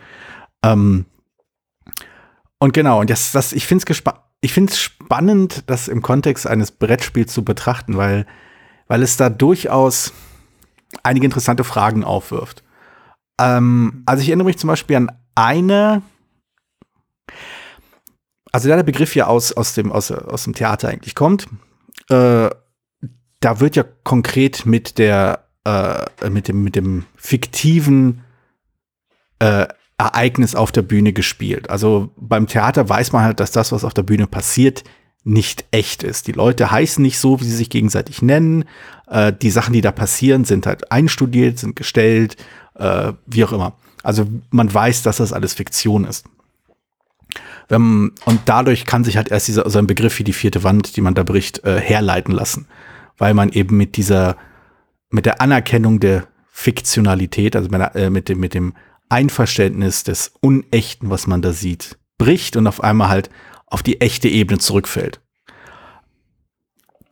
Ähm, 0.63 1.05
und 2.59 2.73
genau, 2.73 3.01
und 3.01 3.11
das, 3.11 3.33
das, 3.33 3.53
ich 3.53 3.67
finde 3.67 3.85
es 3.89 4.03
ich 4.41 4.53
finde 4.53 4.73
es 4.73 4.79
spannend, 4.79 5.65
das 5.67 5.89
im 5.89 6.03
Kontext 6.03 6.47
eines 6.47 6.71
Brettspiels 6.71 7.33
zu 7.33 7.45
betrachten, 7.45 7.97
weil, 7.97 8.27
weil 8.87 9.03
es 9.03 9.17
da 9.17 9.29
durchaus 9.29 10.13
einige 11.03 11.27
interessante 11.27 11.65
Fragen 11.65 12.05
aufwirft. 12.05 12.63
Ähm, 13.41 14.03
also 14.07 14.23
ich 14.23 14.29
erinnere 14.29 14.47
mich 14.47 14.59
zum 14.59 14.69
Beispiel 14.69 14.97
an 14.97 15.13
eine, 15.35 16.03
also 18.53 18.69
da 18.69 18.77
der 18.77 18.83
Begriff 18.83 19.15
ja 19.15 19.27
aus, 19.27 19.53
aus, 19.53 19.75
dem, 19.75 19.93
aus, 19.93 20.11
aus 20.11 20.45
dem 20.45 20.55
Theater 20.55 20.89
eigentlich 20.89 21.15
kommt, 21.15 21.49
äh, 22.09 22.49
da 23.41 23.61
wird 23.61 23.77
ja 23.77 23.85
konkret 24.05 24.65
mit 24.65 24.99
der, 24.99 25.45
äh, 25.65 26.31
mit 26.31 26.49
dem, 26.49 26.63
mit 26.63 26.77
dem 26.77 27.05
fiktiven 27.17 28.25
äh, 29.39 29.67
Ereignis 29.99 30.55
auf 30.55 30.73
der 30.73 30.83
Bühne 30.83 31.13
gespielt. 31.13 31.71
Also 31.71 32.11
beim 32.17 32.47
Theater 32.47 32.89
weiß 32.89 33.13
man 33.13 33.25
halt, 33.25 33.41
dass 33.41 33.51
das, 33.51 33.73
was 33.73 33.85
auf 33.85 33.95
der 33.95 34.03
Bühne 34.03 34.27
passiert, 34.27 34.85
nicht 35.25 35.65
echt 35.71 36.03
ist. 36.03 36.29
Die 36.29 36.33
Leute 36.33 36.71
heißen 36.71 37.03
nicht 37.03 37.19
so, 37.19 37.41
wie 37.41 37.45
sie 37.45 37.57
sich 37.57 37.71
gegenseitig 37.71 38.23
nennen. 38.23 38.65
Äh, 39.09 39.33
die 39.33 39.51
Sachen, 39.51 39.73
die 39.73 39.81
da 39.81 39.91
passieren, 39.91 40.45
sind 40.45 40.67
halt 40.67 40.93
einstudiert, 40.93 41.59
sind 41.59 41.75
gestellt, 41.77 42.37
äh, 42.75 43.13
wie 43.27 43.45
auch 43.45 43.53
immer. 43.53 43.73
Also 44.03 44.27
man 44.51 44.73
weiß, 44.73 45.03
dass 45.03 45.17
das 45.17 45.33
alles 45.33 45.55
Fiktion 45.55 46.05
ist. 46.05 46.27
Ähm, 47.71 48.13
und 48.25 48.41
dadurch 48.45 48.85
kann 48.85 49.03
sich 49.03 49.17
halt 49.17 49.31
erst 49.31 49.49
dieser 49.49 49.69
so 49.69 49.79
ein 49.79 49.87
Begriff 49.89 50.19
wie 50.19 50.25
die 50.25 50.33
vierte 50.33 50.63
Wand, 50.63 50.97
die 50.97 51.01
man 51.01 51.15
da 51.15 51.25
bricht, 51.25 51.65
äh, 51.65 51.81
herleiten 51.81 52.33
lassen, 52.33 52.69
weil 53.19 53.35
man 53.35 53.51
eben 53.51 53.77
mit 53.77 53.97
dieser 53.97 54.37
mit 55.11 55.27
der 55.27 55.41
Anerkennung 55.41 56.01
der 56.01 56.27
Fiktionalität, 56.53 57.57
also 57.57 57.69
mit, 57.69 57.81
äh, 57.95 58.11
mit 58.11 58.29
dem 58.29 58.39
mit 58.39 58.55
dem 58.55 58.75
Einverständnis 59.09 60.05
des 60.05 60.33
Unechten, 60.41 61.11
was 61.11 61.27
man 61.27 61.43
da 61.43 61.53
sieht, 61.53 61.99
bricht 62.19 62.57
und 62.57 62.67
auf 62.67 62.83
einmal 62.83 63.09
halt 63.09 63.31
auf 63.67 63.83
die 63.83 64.01
echte 64.01 64.29
Ebene 64.29 64.59
zurückfällt. 64.59 65.21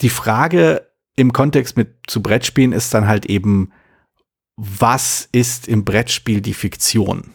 Die 0.01 0.11
Frage 0.11 0.91
im 1.17 1.33
Kontext 1.33 1.77
mit 1.77 1.99
zu 2.07 2.23
Brettspielen 2.23 2.73
ist 2.73 2.93
dann 2.95 3.07
halt 3.07 3.27
eben, 3.27 3.73
was 4.57 5.29
ist 5.33 5.69
im 5.69 5.85
Brettspiel 5.85 6.41
die 6.41 6.55
Fiktion? 6.55 7.33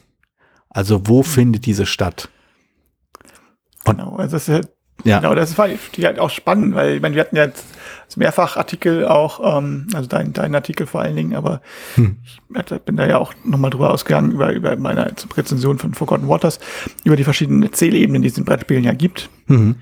Also 0.70 1.08
wo 1.08 1.24
findet 1.24 1.66
diese 1.66 1.86
statt? 1.86 2.30
Und 3.86 3.98
genau, 3.98 4.18
also 4.18 4.36
das 4.36 4.48
ist 4.48 4.54
halt, 4.54 4.72
ja. 5.04 5.20
genau, 5.20 5.36
das 5.36 5.58
war 5.58 5.68
die 5.68 6.06
halt 6.06 6.20
auch 6.20 6.30
spannend, 6.30 6.76
weil 6.76 6.96
ich 6.96 7.02
meine, 7.02 7.16
wir 7.16 7.22
hatten 7.22 7.36
ja 7.36 7.46
jetzt 7.46 7.66
mehrfach 8.18 8.58
Artikel 8.58 9.06
auch, 9.08 9.58
ähm, 9.58 9.88
also 9.94 10.08
dein, 10.08 10.34
dein 10.34 10.56
Artikel 10.56 10.88
vor 10.88 11.02
allen 11.02 11.16
Dingen, 11.16 11.36
aber 11.36 11.62
hm. 11.96 12.18
ich 12.26 12.82
bin 12.82 12.98
da 12.98 13.08
ja 13.08 13.18
auch 13.18 13.34
nochmal 13.44 13.70
drüber 13.70 13.92
ausgegangen, 13.92 14.32
über, 14.32 14.52
über 14.52 14.76
meine 14.76 15.14
Rezension 15.38 15.78
von 15.78 15.94
Forgotten 15.94 16.28
Waters, 16.28 16.60
über 17.04 17.16
die 17.16 17.24
verschiedenen 17.24 17.64
Erzählebenen, 17.64 18.22
die 18.22 18.28
es 18.28 18.38
in 18.38 18.46
Brettspielen 18.46 18.84
ja 18.84 18.94
gibt. 18.94 19.30
Mhm. 19.48 19.76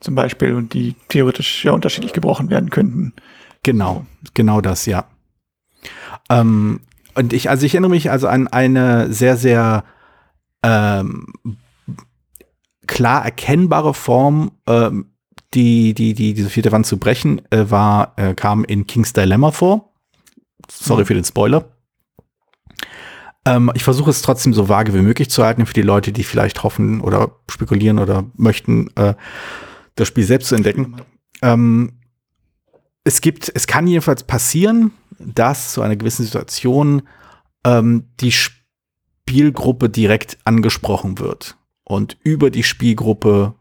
Zum 0.00 0.14
Beispiel 0.14 0.54
und 0.54 0.74
die 0.74 0.94
theoretisch 1.08 1.64
ja 1.64 1.72
unterschiedlich 1.72 2.12
gebrochen 2.12 2.50
werden 2.50 2.70
könnten. 2.70 3.12
Genau, 3.64 4.06
genau 4.32 4.60
das, 4.60 4.86
ja. 4.86 5.04
Ähm, 6.30 6.80
und 7.14 7.32
ich, 7.32 7.50
also 7.50 7.66
ich 7.66 7.74
erinnere 7.74 7.90
mich 7.90 8.10
also 8.10 8.28
an 8.28 8.46
eine 8.46 9.12
sehr, 9.12 9.36
sehr 9.36 9.84
ähm, 10.62 11.26
klar 12.88 13.24
erkennbare 13.24 13.94
Form, 13.94 14.50
ähm, 14.66 15.12
die, 15.54 15.94
die, 15.94 16.14
die, 16.14 16.34
diese 16.34 16.50
vierte 16.50 16.72
Wand 16.72 16.86
zu 16.86 16.98
brechen, 16.98 17.40
äh, 17.50 17.70
war, 17.70 18.14
äh, 18.16 18.34
kam 18.34 18.64
in 18.64 18.86
King's 18.86 19.12
Dilemma 19.12 19.52
vor. 19.52 19.92
Sorry 20.68 21.02
mhm. 21.02 21.06
für 21.06 21.14
den 21.14 21.24
Spoiler. 21.24 21.68
Ähm, 23.44 23.70
ich 23.74 23.84
versuche 23.84 24.10
es 24.10 24.22
trotzdem 24.22 24.52
so 24.52 24.68
vage 24.68 24.92
wie 24.92 25.00
möglich 25.00 25.30
zu 25.30 25.44
halten 25.44 25.64
für 25.64 25.74
die 25.74 25.82
Leute, 25.82 26.12
die 26.12 26.24
vielleicht 26.24 26.64
hoffen 26.64 27.00
oder 27.00 27.36
spekulieren 27.48 27.98
oder 27.98 28.24
möchten, 28.34 28.90
äh, 28.96 29.14
das 29.94 30.08
Spiel 30.08 30.24
selbst 30.24 30.48
zu 30.48 30.56
entdecken. 30.56 30.96
Ähm, 31.40 32.00
es 33.04 33.20
gibt, 33.20 33.50
es 33.54 33.66
kann 33.66 33.86
jedenfalls 33.86 34.24
passieren, 34.24 34.90
dass 35.18 35.72
zu 35.72 35.82
einer 35.82 35.96
gewissen 35.96 36.24
Situation 36.24 37.02
ähm, 37.64 38.08
die 38.20 38.32
Spielgruppe 38.32 39.88
direkt 39.88 40.38
angesprochen 40.44 41.18
wird 41.18 41.57
und 41.88 42.18
über 42.22 42.50
die 42.50 42.62
Spielgruppe 42.62 43.54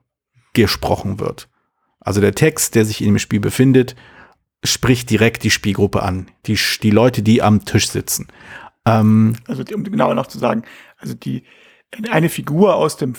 gesprochen 0.53 1.19
wird. 1.19 1.47
Also 1.99 2.21
der 2.21 2.35
Text, 2.35 2.75
der 2.75 2.85
sich 2.85 3.01
in 3.01 3.07
dem 3.07 3.19
Spiel 3.19 3.39
befindet, 3.39 3.95
spricht 4.63 5.09
direkt 5.09 5.43
die 5.43 5.49
Spielgruppe 5.49 6.03
an, 6.03 6.29
die, 6.45 6.59
die 6.83 6.91
Leute, 6.91 7.21
die 7.21 7.41
am 7.41 7.63
Tisch 7.63 7.89
sitzen. 7.89 8.27
Ähm, 8.85 9.35
also 9.47 9.63
um 9.73 9.83
genauer 9.83 10.13
noch 10.13 10.27
zu 10.27 10.39
sagen, 10.39 10.63
also 10.97 11.13
die 11.13 11.43
eine 12.09 12.29
Figur 12.29 12.75
aus 12.75 12.97
dem 12.97 13.13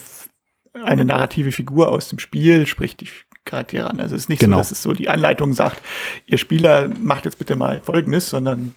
eine 0.75 1.05
narrative 1.05 1.53
Figur 1.53 1.89
aus 1.89 2.09
dem 2.11 2.19
Spiel 2.19 2.67
spricht 2.67 3.01
die 3.01 3.09
Charaktere 3.45 3.89
an. 3.89 4.01
Also 4.01 4.15
es 4.15 4.23
ist 4.23 4.29
nicht 4.29 4.41
genau. 4.41 4.59
so, 4.59 4.61
dass 4.61 4.71
es 4.73 4.83
so 4.83 4.93
die 4.93 5.09
Anleitung 5.09 5.55
sagt, 5.55 5.81
ihr 6.27 6.39
Spieler 6.39 6.89
macht 7.01 7.25
jetzt 7.25 7.39
bitte 7.39 7.57
mal 7.57 7.81
Folgendes, 7.81 8.29
sondern 8.29 8.75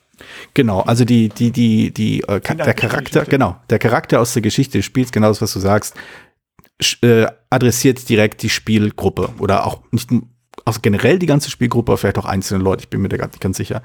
Genau, 0.53 0.81
also 0.81 1.05
die, 1.05 1.29
die, 1.29 1.51
die, 1.51 1.91
die, 1.91 2.21
äh, 2.21 2.39
der 2.39 2.73
Charakter, 2.73 3.25
genau, 3.25 3.57
der 3.69 3.79
Charakter 3.79 4.19
aus 4.19 4.33
der 4.33 4.41
Geschichte 4.41 4.77
des 4.77 4.85
Spiels, 4.85 5.11
genau 5.11 5.27
das, 5.27 5.41
was 5.41 5.53
du 5.53 5.59
sagst, 5.59 5.95
äh, 7.01 7.27
adressiert 7.49 8.07
direkt 8.09 8.41
die 8.43 8.49
Spielgruppe 8.49 9.29
oder 9.39 9.65
auch 9.65 9.81
nicht 9.91 10.11
also 10.65 10.79
generell 10.81 11.19
die 11.19 11.25
ganze 11.25 11.49
Spielgruppe, 11.49 11.97
vielleicht 11.97 12.17
auch 12.17 12.25
einzelne 12.25 12.63
Leute, 12.63 12.83
ich 12.83 12.89
bin 12.89 13.01
mir 13.01 13.09
da 13.09 13.17
gar 13.17 13.27
nicht 13.27 13.41
ganz 13.41 13.57
sicher. 13.57 13.81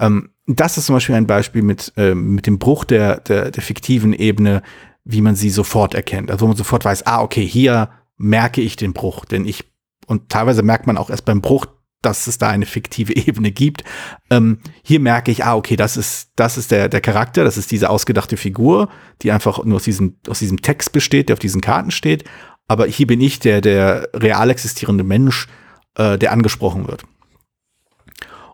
Ähm, 0.00 0.30
das 0.46 0.78
ist 0.78 0.86
zum 0.86 0.96
Beispiel 0.96 1.14
ein 1.14 1.26
Beispiel 1.26 1.62
mit, 1.62 1.92
äh, 1.96 2.14
mit 2.14 2.46
dem 2.46 2.58
Bruch 2.58 2.84
der, 2.84 3.20
der, 3.20 3.50
der 3.50 3.62
fiktiven 3.62 4.12
Ebene, 4.12 4.62
wie 5.04 5.20
man 5.20 5.34
sie 5.34 5.50
sofort 5.50 5.94
erkennt. 5.94 6.30
Also 6.30 6.42
wo 6.42 6.48
man 6.48 6.56
sofort 6.56 6.84
weiß, 6.84 7.06
ah, 7.06 7.22
okay, 7.22 7.46
hier 7.46 7.90
merke 8.16 8.60
ich 8.60 8.76
den 8.76 8.92
Bruch, 8.92 9.24
denn 9.24 9.44
ich, 9.44 9.64
und 10.06 10.28
teilweise 10.28 10.62
merkt 10.62 10.86
man 10.86 10.96
auch 10.96 11.10
erst 11.10 11.24
beim 11.24 11.40
Bruch, 11.40 11.66
dass 12.04 12.26
es 12.26 12.38
da 12.38 12.48
eine 12.48 12.66
fiktive 12.66 13.14
Ebene 13.16 13.50
gibt. 13.50 13.84
Ähm, 14.30 14.58
hier 14.82 15.00
merke 15.00 15.30
ich, 15.30 15.44
ah, 15.44 15.56
okay, 15.56 15.76
das 15.76 15.96
ist, 15.96 16.30
das 16.36 16.58
ist 16.58 16.70
der, 16.70 16.88
der 16.88 17.00
Charakter, 17.00 17.44
das 17.44 17.56
ist 17.56 17.70
diese 17.70 17.90
ausgedachte 17.90 18.36
Figur, 18.36 18.88
die 19.22 19.32
einfach 19.32 19.64
nur 19.64 19.76
aus 19.76 19.84
diesem, 19.84 20.16
aus 20.28 20.38
diesem 20.38 20.62
Text 20.62 20.92
besteht, 20.92 21.28
der 21.28 21.34
auf 21.34 21.40
diesen 21.40 21.60
Karten 21.60 21.90
steht. 21.90 22.24
Aber 22.66 22.86
hier 22.86 23.06
bin 23.06 23.20
ich 23.20 23.38
der, 23.38 23.60
der 23.60 24.08
real 24.14 24.50
existierende 24.50 25.04
Mensch, 25.04 25.48
äh, 25.96 26.18
der 26.18 26.32
angesprochen 26.32 26.88
wird. 26.88 27.04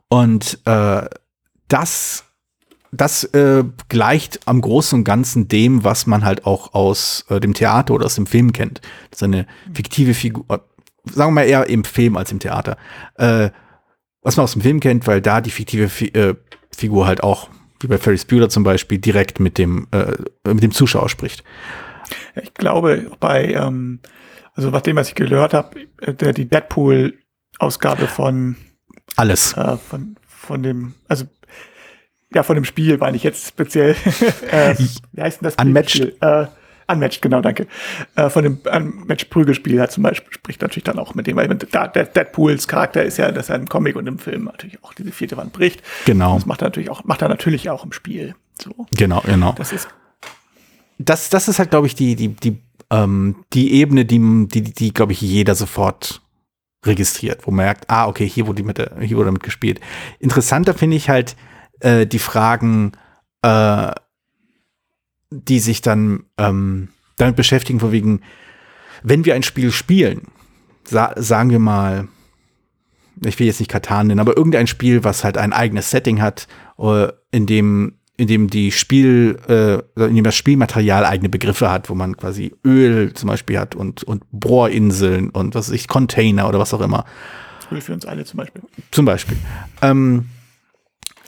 Und 0.08 0.58
äh, 0.64 1.08
das, 1.68 2.24
das 2.90 3.24
äh, 3.24 3.64
gleicht 3.88 4.40
am 4.46 4.60
Großen 4.60 4.98
und 4.98 5.04
Ganzen 5.04 5.46
dem, 5.46 5.84
was 5.84 6.06
man 6.06 6.24
halt 6.24 6.44
auch 6.44 6.74
aus 6.74 7.24
äh, 7.28 7.38
dem 7.38 7.54
Theater 7.54 7.94
oder 7.94 8.06
aus 8.06 8.16
dem 8.16 8.26
Film 8.26 8.52
kennt. 8.52 8.80
Das 9.10 9.18
ist 9.18 9.22
eine 9.22 9.46
fiktive 9.72 10.14
Figur, 10.14 10.44
sagen 11.04 11.30
wir 11.30 11.42
mal 11.42 11.46
eher 11.46 11.68
im 11.68 11.84
Film 11.84 12.16
als 12.16 12.32
im 12.32 12.38
Theater. 12.38 12.76
Äh, 13.16 13.50
was 14.22 14.36
man 14.36 14.44
aus 14.44 14.52
dem 14.52 14.62
Film 14.62 14.80
kennt, 14.80 15.06
weil 15.06 15.20
da 15.20 15.40
die 15.40 15.50
fiktive 15.50 15.88
Fi 15.88 16.08
äh, 16.08 16.34
Figur 16.76 17.06
halt 17.06 17.22
auch, 17.22 17.48
wie 17.80 17.86
bei 17.86 17.98
Ferris 17.98 18.24
Bueller 18.24 18.48
zum 18.48 18.62
Beispiel, 18.62 18.98
direkt 18.98 19.40
mit 19.40 19.58
dem, 19.58 19.88
äh, 19.92 20.12
mit 20.46 20.62
dem 20.62 20.72
Zuschauer 20.72 21.08
spricht. 21.08 21.42
Ich 22.42 22.54
glaube, 22.54 23.10
bei, 23.18 23.52
ähm, 23.52 24.00
also 24.54 24.70
nach 24.70 24.82
dem, 24.82 24.96
was 24.96 25.08
ich 25.08 25.14
gehört 25.14 25.54
habe, 25.54 25.80
äh, 26.00 26.32
die 26.32 26.48
Deadpool-Ausgabe 26.48 28.06
von 28.06 28.56
alles. 29.16 29.56
Äh, 29.56 29.76
von, 29.76 30.16
von 30.26 30.62
dem, 30.62 30.94
also 31.08 31.26
ja, 32.34 32.42
von 32.42 32.54
dem 32.54 32.64
Spiel 32.64 32.96
meine 32.98 33.16
ich 33.16 33.24
jetzt 33.24 33.48
speziell. 33.48 33.90
äh, 34.50 34.76
wie 35.12 35.20
heißt 35.20 35.40
denn 35.40 35.44
das? 35.44 35.56
Unmatched. 35.56 36.16
Äh, 36.20 36.46
Unmatched, 36.90 37.22
genau, 37.22 37.40
danke. 37.40 37.66
Äh, 38.16 38.30
von 38.30 38.44
dem 38.44 38.58
Unmatched-Prügelspiel 38.64 39.80
hat 39.80 39.92
zum 39.92 40.02
Beispiel, 40.02 40.32
spricht 40.32 40.62
natürlich 40.62 40.84
dann 40.84 40.98
auch 40.98 41.14
mit 41.14 41.26
dem, 41.26 41.36
weil 41.36 41.48
da, 41.48 41.88
der 41.88 42.04
Deadpools 42.04 42.68
Charakter 42.68 43.04
ist 43.04 43.16
ja, 43.16 43.30
dass 43.32 43.48
er 43.48 43.56
im 43.56 43.68
Comic 43.68 43.96
und 43.96 44.06
im 44.06 44.18
Film 44.18 44.44
natürlich 44.44 44.82
auch 44.82 44.94
diese 44.94 45.12
vierte 45.12 45.36
Wand 45.36 45.52
bricht. 45.52 45.82
Genau. 46.06 46.34
Das 46.34 46.46
macht 46.46 46.62
er 46.62 46.66
natürlich 46.66 46.90
auch, 46.90 47.04
macht 47.04 47.22
er 47.22 47.28
natürlich 47.28 47.70
auch 47.70 47.84
im 47.84 47.92
Spiel. 47.92 48.34
So. 48.60 48.86
Genau, 48.92 49.22
genau. 49.24 49.52
Das 49.52 49.72
ist, 49.72 49.88
das, 50.98 51.30
das 51.30 51.48
ist 51.48 51.58
halt, 51.58 51.70
glaube 51.70 51.86
ich, 51.86 51.94
die, 51.94 52.14
die, 52.14 52.28
die, 52.28 52.62
ähm, 52.90 53.44
die 53.52 53.72
Ebene, 53.72 54.04
die, 54.04 54.48
die, 54.48 54.62
die 54.62 54.92
glaube 54.92 55.12
ich, 55.12 55.20
jeder 55.20 55.54
sofort 55.54 56.20
registriert, 56.84 57.46
wo 57.46 57.50
man 57.50 57.66
merkt, 57.66 57.88
ah, 57.88 58.06
okay, 58.06 58.28
hier 58.28 58.46
wurde, 58.46 58.62
mit, 58.62 58.78
hier 58.78 59.16
wurde 59.16 59.26
damit 59.26 59.42
gespielt. 59.42 59.80
Interessanter 60.18 60.74
finde 60.74 60.96
ich 60.96 61.08
halt 61.08 61.36
äh, 61.80 62.06
die 62.06 62.18
Fragen, 62.18 62.92
äh, 63.42 63.90
die 65.30 65.60
sich 65.60 65.80
dann 65.80 66.24
ähm, 66.38 66.88
damit 67.16 67.36
beschäftigen, 67.36 67.80
von 67.80 67.92
wegen, 67.92 68.20
wenn 69.02 69.24
wir 69.24 69.34
ein 69.34 69.42
Spiel 69.42 69.70
spielen, 69.70 70.22
sa 70.84 71.12
sagen 71.16 71.50
wir 71.50 71.58
mal, 71.58 72.08
ich 73.24 73.38
will 73.38 73.46
jetzt 73.46 73.60
nicht 73.60 73.70
Katan 73.70 74.08
nennen, 74.08 74.20
aber 74.20 74.36
irgendein 74.36 74.66
Spiel, 74.66 75.04
was 75.04 75.24
halt 75.24 75.38
ein 75.38 75.52
eigenes 75.52 75.90
Setting 75.90 76.20
hat, 76.20 76.46
äh, 76.78 77.08
in 77.30 77.46
dem 77.46 77.94
in 78.16 78.26
dem 78.26 78.48
die 78.48 78.70
Spiel, 78.70 79.38
äh, 79.48 80.04
in 80.04 80.14
dem 80.14 80.24
das 80.24 80.34
Spielmaterial 80.34 81.06
eigene 81.06 81.30
Begriffe 81.30 81.70
hat, 81.70 81.88
wo 81.88 81.94
man 81.94 82.18
quasi 82.18 82.54
Öl 82.66 83.14
zum 83.14 83.28
Beispiel 83.28 83.58
hat 83.58 83.74
und, 83.74 84.02
und 84.02 84.24
Bohrinseln 84.30 85.30
und 85.30 85.54
was 85.54 85.68
weiß 85.68 85.74
ich, 85.74 85.88
Container 85.88 86.46
oder 86.46 86.58
was 86.58 86.74
auch 86.74 86.82
immer. 86.82 87.06
Öl 87.72 87.80
für 87.80 87.94
uns 87.94 88.04
alle 88.04 88.26
zum 88.26 88.36
Beispiel. 88.36 88.60
Zum 88.90 89.06
Beispiel. 89.06 89.38
Ähm, 89.80 90.26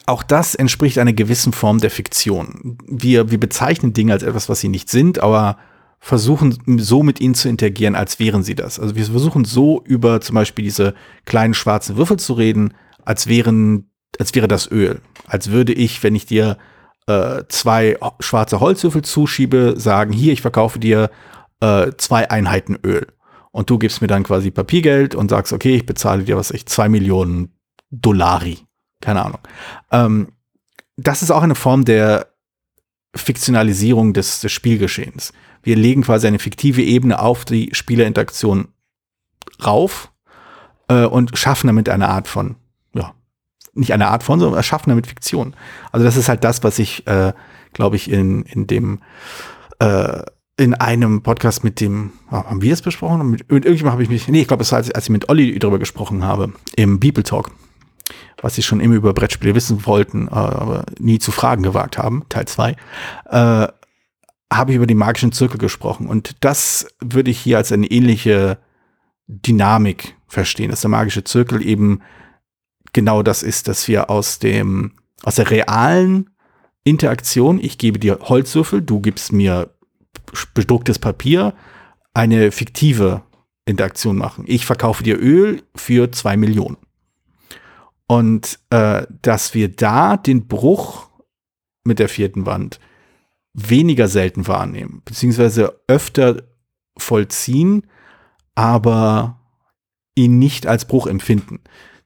auch 0.07 0.23
das 0.23 0.55
entspricht 0.55 0.99
einer 0.99 1.13
gewissen 1.13 1.53
Form 1.53 1.79
der 1.79 1.91
Fiktion. 1.91 2.79
Wir, 2.87 3.31
wir 3.31 3.39
bezeichnen 3.39 3.93
Dinge 3.93 4.13
als 4.13 4.23
etwas, 4.23 4.49
was 4.49 4.61
sie 4.61 4.69
nicht 4.69 4.91
sind, 4.91 5.21
aber 5.21 5.59
versuchen 6.01 6.59
so 6.79 7.05
mit 7.05 7.21
ihnen 7.21 7.35
zu 7.35 7.49
interagieren, 7.49 7.95
als 7.95 8.19
wären 8.19 8.43
sie 8.43 8.57
das. 8.57 8.81
Also 8.81 8.97
wir 8.97 9.05
versuchen 9.05 9.45
so 9.45 9.83
über 9.85 10.21
zum 10.21 10.35
Beispiel 10.35 10.65
diese 10.65 10.95
kleinen 11.25 11.55
schwarzen 11.55 11.97
Würfel 11.97 12.19
zu 12.19 12.33
reden, 12.33 12.75
als 13.05 13.29
wären, 13.29 13.91
als 14.19 14.35
wäre 14.35 14.49
das 14.49 14.69
Öl. 14.71 15.01
Als 15.27 15.51
würde 15.51 15.73
ich, 15.73 16.03
wenn 16.03 16.17
ich 16.17 16.27
dir 16.27 16.59
äh, 17.07 17.45
zwei 17.49 17.97
schwarze 18.19 18.59
Holzwürfel 18.59 19.03
zuschiebe, 19.03 19.75
sagen, 19.77 20.13
hier, 20.13 20.33
ich 20.33 20.43
verkaufe 20.43 20.81
dir 20.81 21.11
äh, 21.61 21.93
zwei 21.97 22.29
Einheiten 22.29 22.77
Öl. 22.85 23.07
Und 23.53 23.71
du 23.71 23.79
gibst 23.79 24.01
mir 24.01 24.09
dann 24.09 24.25
quasi 24.25 24.51
Papiergeld 24.51 25.15
und 25.15 25.31
sagst, 25.31 25.53
okay, 25.53 25.77
ich 25.77 25.87
bezahle 25.87 26.25
dir, 26.25 26.37
was 26.37 26.51
ich, 26.51 26.67
zwei 26.67 26.89
Millionen 26.89 27.55
Dollari. 27.91 28.59
Keine 29.03 29.23
Ahnung. 29.23 29.41
Ähm, 29.91 30.29
das 30.97 31.21
ist 31.21 31.31
auch 31.31 31.43
eine 31.43 31.55
Form 31.55 31.85
der 31.85 32.29
Fiktionalisierung 33.15 34.15
des, 34.15 34.41
des 34.41 34.51
Spielgeschehens. 34.51 35.35
Wir 35.63 35.77
legen 35.77 36.03
quasi 36.03 36.27
eine 36.27 36.39
fiktive 36.39 36.83
Ebene 36.83 37.19
auf 37.19 37.45
die 37.45 37.69
Spielerinteraktion 37.73 38.69
rauf 39.65 40.11
äh, 40.89 41.05
und 41.05 41.37
schaffen 41.37 41.67
damit 41.67 41.91
eine 41.91 42.09
Art 42.09 42.27
von, 42.27 42.57
ja, 42.95 43.15
nicht 43.75 43.93
eine 43.93 44.09
Art 44.09 44.23
von, 44.23 44.41
sondern 44.41 44.57
erschaffen 44.57 44.91
damit 44.91 45.07
Fiktion. 45.07 45.55
Also 45.91 46.05
das 46.05 46.17
ist 46.17 46.31
halt 46.31 46.43
das, 46.45 46.65
was 46.65 46.79
ich, 46.79 47.07
äh, 47.07 47.35
glaube 47.75 47.97
ich, 47.97 48.11
in, 48.11 48.43
in 48.45 48.67
dem 48.67 49.03
äh, 49.79 50.23
in 50.57 50.75
einem 50.75 51.23
Podcast 51.23 51.65
mit 51.65 51.81
dem, 51.81 52.13
ah, 52.31 52.45
haben 52.45 52.63
wir 52.63 52.71
das 52.71 52.83
besprochen? 52.83 53.31
Mit, 53.31 53.51
mit 53.51 53.65
irgendjemandem 53.65 53.93
habe 53.93 54.03
ich 54.03 54.09
mich, 54.09 54.29
nee, 54.29 54.43
ich 54.43 54.49
glaube, 54.49 54.63
es 54.63 54.71
war, 54.71 54.79
als, 54.79 54.91
als 54.91 55.05
ich 55.05 55.11
mit 55.11 55.29
Olli 55.29 55.59
darüber 55.59 55.79
gesprochen 55.79 56.25
habe, 56.25 56.53
im 56.77 57.01
People 57.01 57.23
Talk, 57.23 57.51
was 58.43 58.55
sie 58.55 58.63
schon 58.63 58.81
immer 58.81 58.97
über 58.97 59.15
Brettspiele 59.15 59.55
wissen 59.55 59.87
wollten, 59.87 60.29
äh, 60.29 60.33
aber 60.33 60.85
nie 60.99 61.19
zu 61.19 61.31
fragen 61.31 61.63
gewagt 61.63 61.97
haben, 61.97 62.25
Teil 62.29 62.47
2, 62.47 62.73
äh, 62.73 62.77
habe 64.53 64.71
ich 64.71 64.77
über 64.77 64.87
die 64.87 64.95
magischen 64.95 65.33
Zirkel 65.33 65.59
gesprochen. 65.59 66.07
Und 66.07 66.37
das 66.41 66.87
würde 67.01 67.31
ich 67.31 67.39
hier 67.39 67.57
als 67.57 67.73
eine 67.73 67.87
ähnliche 67.87 68.59
Dynamik 69.27 70.17
verstehen, 70.27 70.71
dass 70.71 70.83
der 70.83 70.91
magische 70.91 71.25
Zirkel 71.25 71.67
eben 71.67 72.03
genau 72.93 73.23
das 73.23 73.43
ist, 73.43 73.69
dass 73.69 73.89
wir 73.89 74.11
aus 74.11 74.39
dem, 74.39 74.93
aus 75.23 75.37
der 75.37 75.51
realen 75.51 76.31
Interaktion, 76.85 77.59
ich 77.61 77.79
gebe 77.79 77.99
dir 77.99 78.19
Holzwürfel, 78.23 78.83
du 78.83 79.01
gibst 79.01 79.33
mir 79.33 79.71
bedrucktes 80.55 80.99
Papier, 80.99 81.55
eine 82.13 82.51
fiktive 82.51 83.23
Interaktion 83.65 84.17
machen. 84.17 84.45
Ich 84.47 84.67
verkaufe 84.67 85.03
dir 85.03 85.19
Öl 85.19 85.63
für 85.75 86.11
zwei 86.11 86.37
Millionen. 86.37 86.77
Und 88.07 88.59
äh, 88.71 89.07
dass 89.23 89.55
wir 89.55 89.69
da 89.69 90.17
den 90.17 90.49
Bruch 90.49 91.09
mit 91.85 91.99
der 91.99 92.09
vierten 92.09 92.47
Wand 92.47 92.79
weniger 93.55 94.09
selten 94.09 94.47
wahrnehmen, 94.47 95.03
beziehungsweise 95.05 95.81
öfter 95.87 96.43
vollziehen, 96.97 97.87
aber 98.55 99.39
ihn 100.15 100.39
nicht 100.39 100.67
als 100.67 100.85
Bruch 100.85 101.07
empfinden. 101.07 101.61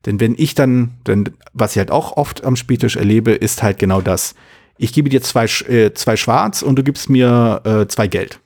Denn 0.04 0.20
wenn 0.20 0.34
ich 0.38 0.54
dann, 0.54 0.94
denn 1.06 1.30
was 1.52 1.72
ich 1.72 1.78
halt 1.78 1.90
auch 1.90 2.16
oft 2.16 2.44
am 2.44 2.56
Spieltisch 2.56 2.96
erlebe, 2.96 3.32
ist 3.32 3.62
halt 3.62 3.78
genau 3.78 4.00
das. 4.00 4.34
Ich 4.78 4.92
gebe 4.92 5.08
dir 5.08 5.22
zwei, 5.22 5.44
äh, 5.44 5.92
zwei 5.94 6.16
Schwarz 6.16 6.62
und 6.62 6.76
du 6.76 6.84
gibst 6.84 7.10
mir 7.10 7.62
äh, 7.64 7.88
zwei 7.88 8.06
Geld. 8.06 8.40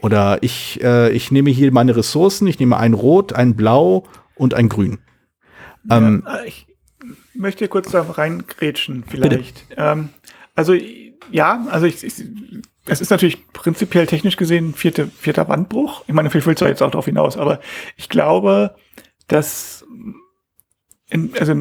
Oder 0.00 0.42
ich, 0.42 0.80
äh, 0.82 1.10
ich 1.10 1.30
nehme 1.30 1.50
hier 1.50 1.72
meine 1.72 1.96
Ressourcen, 1.96 2.46
ich 2.46 2.60
nehme 2.60 2.76
ein 2.76 2.92
Rot, 2.92 3.32
ein 3.32 3.56
Blau 3.56 4.04
und 4.36 4.54
ein 4.54 4.68
Grün. 4.68 4.98
Ähm, 5.90 6.22
ja, 6.26 6.44
ich 6.44 6.66
möchte 7.34 7.68
kurz 7.68 7.90
da 7.90 8.02
reingrätschen, 8.02 9.04
vielleicht. 9.08 9.66
Ähm, 9.76 10.10
also 10.54 10.74
ja, 11.30 11.66
also 11.70 11.86
ich, 11.86 12.02
ich, 12.04 12.24
es 12.86 13.00
ist 13.00 13.10
natürlich 13.10 13.50
prinzipiell 13.52 14.06
technisch 14.06 14.36
gesehen 14.36 14.74
vierte, 14.74 15.08
vierter 15.08 15.48
Wandbruch. 15.48 16.04
Ich 16.06 16.14
meine, 16.14 16.30
vielleicht 16.30 16.46
willst 16.46 16.62
du 16.62 16.66
jetzt 16.66 16.82
auch 16.82 16.90
darauf 16.90 17.06
hinaus, 17.06 17.36
aber 17.36 17.60
ich 17.96 18.08
glaube, 18.08 18.74
dass, 19.28 19.84
in, 21.08 21.32
also, 21.38 21.52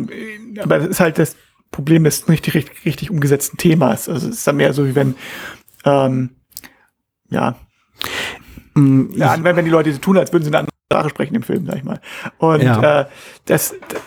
aber 0.59 0.79
das 0.79 0.87
ist 0.87 0.99
halt 0.99 1.17
das 1.17 1.35
Problem 1.71 2.03
des 2.03 2.27
nicht 2.27 2.53
richtig, 2.53 2.85
richtig 2.85 3.09
umgesetzten 3.09 3.57
Themas. 3.57 4.09
Also 4.09 4.27
es 4.27 4.37
ist 4.37 4.47
dann 4.47 4.57
mehr 4.57 4.73
so, 4.73 4.85
wie 4.85 4.95
wenn, 4.95 5.15
ähm, 5.85 6.35
ja, 7.29 7.55
mm, 8.75 9.13
ja, 9.15 9.41
wenn, 9.41 9.55
wenn 9.55 9.65
die 9.65 9.71
Leute 9.71 9.91
so 9.93 9.99
tun, 9.99 10.17
als 10.17 10.31
würden 10.33 10.43
sie 10.43 10.49
eine 10.49 10.59
andere 10.59 10.75
Sprache 10.91 11.09
sprechen 11.09 11.35
im 11.35 11.43
Film, 11.43 11.65
sag 11.65 11.77
ich 11.77 11.83
mal. 11.83 12.01
Und 12.37 12.61
ja. 12.61 13.01
äh, 13.01 13.05
das, 13.45 13.73
das, 13.89 14.01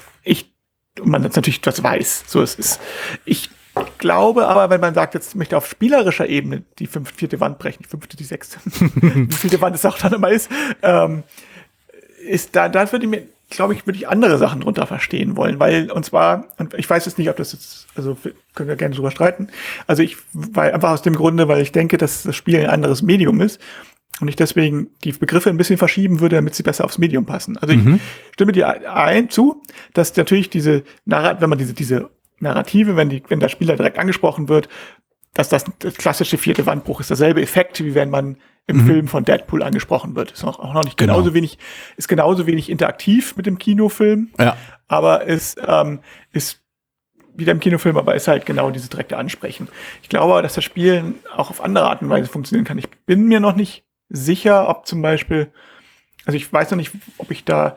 man 1.05 1.23
das 1.23 1.37
natürlich 1.37 1.61
das 1.61 1.83
weiß, 1.83 2.25
so 2.27 2.43
es 2.43 2.55
ist. 2.55 2.81
Ich 3.25 3.51
glaube 3.99 4.47
aber, 4.47 4.71
wenn 4.71 4.81
man 4.81 4.95
sagt, 4.95 5.15
jetzt 5.15 5.35
möchte 5.35 5.57
auf 5.57 5.69
spielerischer 5.69 6.29
Ebene 6.29 6.63
die 6.79 6.87
fünfte, 6.87 7.15
vierte 7.15 7.41
Wand 7.41 7.59
brechen, 7.59 7.83
die 7.83 7.89
fünfte, 7.89 8.17
die 8.17 8.25
sechste, 8.25 8.59
wie 8.65 9.33
vierte 9.33 9.61
Wand 9.61 9.77
es 9.77 9.85
auch 9.85 9.99
dann 9.99 10.15
immer 10.15 10.31
ist, 10.31 10.51
ähm, 10.83 11.23
ist 12.27 12.57
da, 12.57 12.69
da 12.69 12.91
würde 12.91 13.05
ich 13.05 13.11
mir, 13.11 13.23
glaube 13.51 13.75
ich, 13.75 13.87
würde 13.87 13.99
ich 13.99 14.09
andere 14.09 14.39
Sachen 14.39 14.63
drunter 14.63 14.87
verstehen 14.87 15.37
wollen, 15.37 15.61
weil, 15.61 15.91
und 15.91 16.05
zwar, 16.05 16.47
und 16.59 16.75
ich 16.75 16.89
weiß 16.89 17.05
jetzt 17.05 17.19
nicht, 17.19 17.29
ob 17.29 17.37
das 17.37 17.53
jetzt, 17.53 17.87
also 17.95 18.17
können 18.55 18.69
wir 18.69 18.77
gerne 18.77 18.95
drüber 18.95 19.11
streiten, 19.11 19.49
also 19.87 20.03
ich, 20.03 20.17
weil 20.33 20.73
einfach 20.73 20.91
aus 20.91 21.03
dem 21.03 21.15
Grunde, 21.15 21.47
weil 21.47 21.61
ich 21.61 21.73
denke, 21.73 21.99
dass 21.99 22.23
das 22.23 22.35
Spiel 22.35 22.59
ein 22.59 22.71
anderes 22.71 23.03
Medium 23.03 23.41
ist 23.41 23.61
und 24.21 24.29
ich 24.29 24.37
deswegen 24.37 24.89
die 25.05 25.13
Begriffe 25.13 25.51
ein 25.51 25.57
bisschen 25.57 25.77
verschieben 25.77 26.21
würde, 26.21 26.37
damit 26.37 26.55
sie 26.55 26.63
besser 26.63 26.85
aufs 26.85 26.99
Medium 26.99 27.27
passen. 27.27 27.59
Also 27.59 27.75
mhm. 27.75 27.97
ich 27.97 28.33
stimme 28.33 28.53
dir 28.53 28.93
ein 28.93 29.29
zu, 29.29 29.63
dass 29.93 30.17
natürlich 30.17 30.49
diese, 30.49 30.85
wenn 31.05 31.51
man 31.51 31.59
diese, 31.59 31.75
diese 31.75 32.11
Narrative, 32.39 32.97
wenn, 32.97 33.09
die, 33.09 33.23
wenn 33.29 33.41
der 33.41 33.49
Spieler 33.49 33.77
direkt 33.77 33.99
angesprochen 33.99 34.49
wird, 34.49 34.69
dass 35.35 35.51
das, 35.51 35.65
das 35.81 35.95
klassische 35.95 36.39
vierte 36.39 36.65
Wandbruch 36.65 37.01
ist. 37.01 37.11
Derselbe 37.11 37.43
Effekt, 37.43 37.85
wie 37.85 37.95
wenn 37.95 38.09
man 38.09 38.39
im 38.67 38.79
mhm. 38.79 38.87
Film 38.87 39.09
von 39.09 39.25
Deadpool 39.25 39.63
angesprochen 39.63 40.17
wird. 40.17 40.33
Ist 40.33 40.45
auch, 40.45 40.59
auch 40.59 40.73
noch 40.73 40.85
nicht 40.85 40.97
genau. 40.97 41.15
genauso 41.15 41.35
wenig, 41.35 41.59
ist 41.97 42.09
genauso 42.09 42.47
wenig 42.47 42.71
interaktiv 42.71 43.37
mit 43.37 43.47
dem 43.47 43.59
Kinofilm. 43.59 44.31
Ja. 44.39 44.57
Aber 44.89 45.25
ist, 45.25 45.61
ähm, 45.67 46.01
ist 46.33 46.63
wieder 47.35 47.53
im 47.53 47.61
Kinofilm, 47.61 47.99
aber 47.99 48.15
ist 48.15 48.29
halt 48.29 48.47
genau 48.47 48.71
diese 48.71 48.89
direkte 48.89 49.19
Ansprechen. 49.19 49.69
Ich 50.03 50.09
glaube, 50.09 50.41
dass 50.43 50.55
das 50.55 50.65
Spiel 50.65 51.15
auch 51.35 51.51
auf 51.51 51.63
andere 51.63 51.89
Art 51.89 52.01
und 52.01 52.09
Weise 52.09 52.29
funktionieren 52.29 52.65
kann. 52.65 52.79
Ich 52.79 52.89
bin 53.05 53.27
mir 53.27 53.41
noch 53.41 53.55
nicht 53.55 53.85
sicher, 54.09 54.69
ob 54.69 54.87
zum 54.87 55.03
Beispiel, 55.03 55.49
also 56.25 56.37
ich 56.37 56.53
weiß 56.53 56.71
noch 56.71 56.79
nicht, 56.79 56.93
ob 57.19 57.31
ich 57.31 57.45
da 57.45 57.77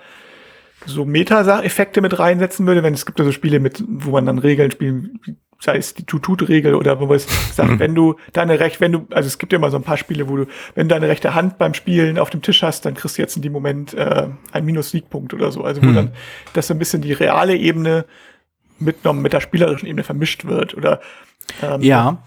so 0.86 1.06
Meta-Effekte 1.06 2.02
mit 2.02 2.20
reinsetzen 2.20 2.65
würde, 2.65 2.84
wenn 2.84 2.94
es 2.94 3.06
gibt 3.06 3.20
ja 3.20 3.26
so 3.26 3.32
Spiele 3.32 3.60
mit, 3.60 3.84
wo 3.88 4.12
man 4.12 4.26
dann 4.26 4.39
Regeln 4.39 4.72
spielen, 4.72 5.20
sei 5.60 5.78
es 5.78 5.94
die 5.94 6.06
Tutut-Regel 6.06 6.74
oder 6.74 7.00
wo 7.00 7.06
man 7.06 7.20
sagt, 7.20 7.70
mhm. 7.70 7.80
wenn 7.80 7.96
du 7.96 8.15
deine 8.32 8.60
Recht, 8.60 8.80
wenn 8.80 8.94
du, 8.94 9.08
also 9.12 9.28
es 9.28 9.38
gibt 9.38 9.52
ja 9.52 9.58
immer 9.58 9.72
so 9.72 9.78
ein 9.78 9.84
paar 9.84 9.98
Spiele, 9.98 10.30
wo 10.30 10.38
du, 10.38 10.46
wenn 10.76 10.88
du 10.88 10.96
deine 10.96 11.10
rechte 11.10 11.34
Hand 11.34 11.58
beim 11.58 11.74
Spielen 11.74 12.18
auf 12.18 12.30
dem 12.30 12.42
Tisch 12.42 12.63
hast, 12.63 12.86
dann 12.86 12.94
kriegst 12.94 13.18
du 13.18 13.22
jetzt 13.22 13.36
in 13.36 13.42
dem 13.42 13.52
Moment 13.52 13.94
äh, 13.94 14.30
einen 14.52 14.65
Minus-Siegpunkt 14.65 15.34
oder 15.34 15.52
so. 15.52 15.63
Also 15.63 15.82
wo 15.82 15.88
mhm. 15.88 15.96
dann 15.96 16.12
das 16.54 16.68
so 16.68 16.74
ein 16.74 16.80
bisschen 16.80 17.02
die 17.02 17.13
reale 17.13 17.58
Ebene 17.58 18.06
mitgenommen 18.80 19.22
mit 19.22 19.34
der 19.34 19.42
spielerischen 19.42 19.88
Ebene 19.88 20.04
vermischt 20.04 20.46
wird 20.46 20.76
oder 20.76 21.02
ähm, 21.62 21.82
ja. 21.82 22.24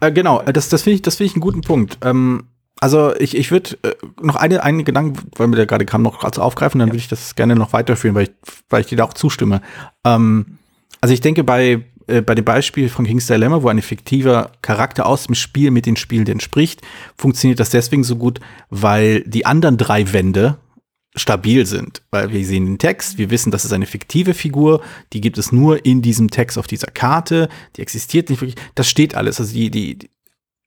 Äh, 0.00 0.10
genau, 0.10 0.42
das, 0.42 0.68
das 0.68 0.82
finde 0.82 0.96
ich, 0.96 1.02
das 1.02 1.16
finde 1.16 1.28
ich 1.28 1.34
einen 1.34 1.40
guten 1.40 1.60
Punkt. 1.60 1.98
Ähm, 2.02 2.48
also 2.82 3.14
ich, 3.16 3.36
ich 3.36 3.52
würde 3.52 3.78
äh, 3.84 3.94
noch 4.20 4.34
eine, 4.34 4.64
einen 4.64 4.84
Gedanken, 4.84 5.16
weil 5.36 5.46
mir 5.46 5.54
der 5.54 5.66
gerade 5.66 5.86
kam, 5.86 6.02
noch 6.02 6.18
gerade 6.18 6.42
aufgreifen, 6.42 6.80
dann 6.80 6.88
ja. 6.88 6.92
würde 6.92 6.98
ich 6.98 7.06
das 7.06 7.36
gerne 7.36 7.54
noch 7.54 7.72
weiterführen, 7.72 8.16
weil 8.16 8.24
ich, 8.24 8.30
weil 8.70 8.80
ich 8.80 8.88
dir 8.88 8.96
da 8.96 9.04
auch 9.04 9.14
zustimme. 9.14 9.62
Ähm, 10.04 10.58
also 11.00 11.14
ich 11.14 11.20
denke, 11.20 11.44
bei, 11.44 11.84
äh, 12.08 12.22
bei 12.22 12.34
dem 12.34 12.44
Beispiel 12.44 12.88
von 12.88 13.06
King's 13.06 13.28
Dilemma, 13.28 13.62
wo 13.62 13.68
ein 13.68 13.80
fiktiver 13.80 14.50
Charakter 14.62 15.06
aus 15.06 15.26
dem 15.26 15.36
Spiel 15.36 15.70
mit 15.70 15.86
den 15.86 15.94
Spielenden 15.94 16.40
spricht, 16.40 16.80
funktioniert 17.16 17.60
das 17.60 17.70
deswegen 17.70 18.02
so 18.02 18.16
gut, 18.16 18.40
weil 18.68 19.20
die 19.28 19.46
anderen 19.46 19.76
drei 19.76 20.12
Wände 20.12 20.58
stabil 21.14 21.66
sind, 21.66 22.02
weil 22.10 22.32
wir 22.32 22.44
sehen 22.44 22.66
den 22.66 22.78
Text, 22.78 23.16
wir 23.16 23.30
wissen, 23.30 23.52
das 23.52 23.64
ist 23.64 23.72
eine 23.72 23.86
fiktive 23.86 24.34
Figur, 24.34 24.82
die 25.12 25.20
gibt 25.20 25.38
es 25.38 25.52
nur 25.52 25.86
in 25.86 26.02
diesem 26.02 26.30
Text 26.30 26.58
auf 26.58 26.66
dieser 26.66 26.88
Karte, 26.88 27.48
die 27.76 27.82
existiert 27.82 28.28
nicht 28.28 28.40
wirklich, 28.40 28.60
das 28.74 28.88
steht 28.88 29.14
alles, 29.14 29.38
also 29.38 29.54
die, 29.54 29.70
die, 29.70 30.10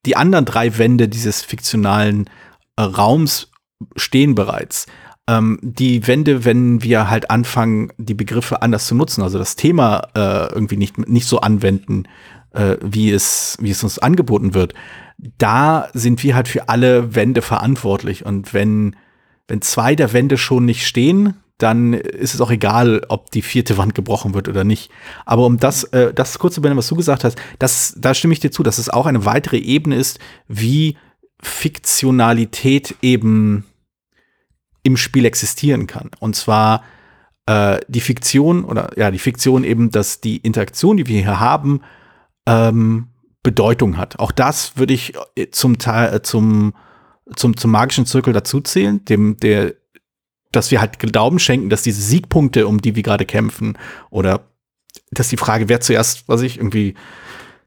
die 0.05 0.15
anderen 0.15 0.45
drei 0.45 0.77
Wände 0.77 1.07
dieses 1.07 1.41
fiktionalen 1.41 2.29
äh, 2.75 2.83
Raums 2.83 3.51
stehen 3.95 4.35
bereits. 4.35 4.87
Ähm, 5.27 5.59
die 5.61 6.07
Wände, 6.07 6.45
wenn 6.45 6.83
wir 6.83 7.09
halt 7.09 7.31
anfangen, 7.31 7.91
die 7.97 8.13
Begriffe 8.13 8.61
anders 8.61 8.85
zu 8.87 8.95
nutzen, 8.95 9.23
also 9.23 9.37
das 9.39 9.55
Thema 9.55 10.07
äh, 10.15 10.53
irgendwie 10.53 10.77
nicht, 10.77 10.97
nicht 11.07 11.27
so 11.27 11.41
anwenden, 11.41 12.03
äh, 12.51 12.77
wie, 12.81 13.11
es, 13.11 13.57
wie 13.59 13.71
es 13.71 13.83
uns 13.83 13.99
angeboten 13.99 14.53
wird, 14.53 14.73
da 15.37 15.89
sind 15.93 16.23
wir 16.23 16.35
halt 16.35 16.47
für 16.47 16.69
alle 16.69 17.15
Wände 17.15 17.41
verantwortlich. 17.41 18.25
Und 18.25 18.53
wenn, 18.53 18.95
wenn 19.47 19.61
zwei 19.61 19.95
der 19.95 20.13
Wände 20.13 20.37
schon 20.37 20.65
nicht 20.65 20.85
stehen, 20.85 21.35
dann 21.57 21.93
ist 21.93 22.33
es 22.33 22.41
auch 22.41 22.51
egal, 22.51 23.03
ob 23.07 23.31
die 23.31 23.41
vierte 23.41 23.77
Wand 23.77 23.95
gebrochen 23.95 24.33
wird 24.33 24.49
oder 24.49 24.63
nicht. 24.63 24.91
Aber 25.25 25.45
um 25.45 25.57
das, 25.57 25.85
äh, 25.85 26.13
das 26.13 26.37
kurz 26.39 26.55
zu 26.55 26.61
benennen, 26.61 26.77
was 26.77 26.87
du 26.87 26.95
gesagt 26.95 27.23
hast, 27.23 27.37
das, 27.59 27.95
da 27.97 28.13
stimme 28.13 28.33
ich 28.33 28.39
dir 28.39 28.51
zu, 28.51 28.61
dass 28.63 28.77
es 28.77 28.89
auch 28.89 29.05
eine 29.05 29.25
weitere 29.25 29.57
Ebene 29.57 29.95
ist, 29.95 30.19
wie 30.47 30.97
Fiktionalität 31.41 32.95
eben 33.01 33.65
im 34.83 34.97
Spiel 34.97 35.25
existieren 35.25 35.87
kann. 35.87 36.11
Und 36.19 36.35
zwar 36.35 36.83
äh, 37.45 37.79
die 37.87 38.01
Fiktion 38.01 38.65
oder 38.65 38.91
ja, 38.97 39.09
die 39.09 39.19
Fiktion 39.19 39.63
eben, 39.63 39.91
dass 39.91 40.19
die 40.19 40.37
Interaktion, 40.37 40.97
die 40.97 41.07
wir 41.07 41.21
hier 41.21 41.39
haben, 41.39 41.81
ähm, 42.45 43.07
Bedeutung 43.43 43.97
hat. 43.97 44.19
Auch 44.19 44.31
das 44.31 44.77
würde 44.77 44.93
ich 44.93 45.13
äh, 45.35 45.49
zum 45.51 45.77
Teil, 45.77 46.15
äh, 46.15 46.21
zum 46.21 46.73
zum, 47.35 47.57
zum 47.57 47.71
magischen 47.71 48.05
Zirkel 48.05 48.33
dazuzählen, 48.33 49.03
dem, 49.05 49.37
der, 49.37 49.73
dass 50.51 50.71
wir 50.71 50.81
halt 50.81 50.99
Glauben 50.99 51.39
schenken, 51.39 51.69
dass 51.69 51.83
diese 51.83 52.01
Siegpunkte, 52.01 52.67
um 52.67 52.81
die 52.81 52.95
wir 52.95 53.03
gerade 53.03 53.25
kämpfen, 53.25 53.77
oder 54.09 54.47
dass 55.11 55.29
die 55.29 55.37
Frage, 55.37 55.69
wer 55.69 55.81
zuerst, 55.81 56.27
was 56.27 56.41
ich, 56.41 56.57
irgendwie 56.57 56.95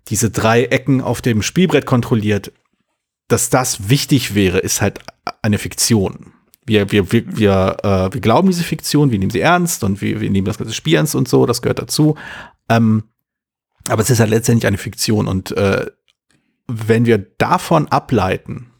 diese 0.08 0.30
drei 0.30 0.64
Ecken 0.64 1.00
auf 1.00 1.20
dem 1.20 1.42
Spielbrett 1.42 1.86
kontrolliert, 1.86 2.52
dass 3.28 3.50
das 3.50 3.90
wichtig 3.90 4.34
wäre, 4.34 4.58
ist 4.58 4.80
halt 4.80 5.00
eine 5.42 5.58
Fiktion. 5.58 6.32
Wir, 6.64 6.90
wir, 6.90 7.12
wir, 7.12 7.36
wir, 7.36 7.76
äh, 7.82 8.14
wir 8.14 8.20
glauben 8.20 8.48
diese 8.48 8.64
Fiktion, 8.64 9.10
wir 9.10 9.18
nehmen 9.18 9.30
sie 9.30 9.40
ernst 9.40 9.84
und 9.84 10.00
wir, 10.00 10.20
wir 10.20 10.30
nehmen 10.30 10.46
das 10.46 10.58
ganze 10.58 10.74
Spiel 10.74 10.96
ernst 10.96 11.14
und 11.14 11.28
so, 11.28 11.46
das 11.46 11.62
gehört 11.62 11.78
dazu. 11.78 12.16
Ähm, 12.68 13.04
aber 13.88 14.02
es 14.02 14.10
ist 14.10 14.20
halt 14.20 14.30
letztendlich 14.30 14.66
eine 14.66 14.78
Fiktion 14.78 15.26
und 15.26 15.52
äh, 15.52 15.86
wenn 16.66 17.06
wir 17.06 17.18
davon 17.18 17.88
ableiten, 17.88 18.70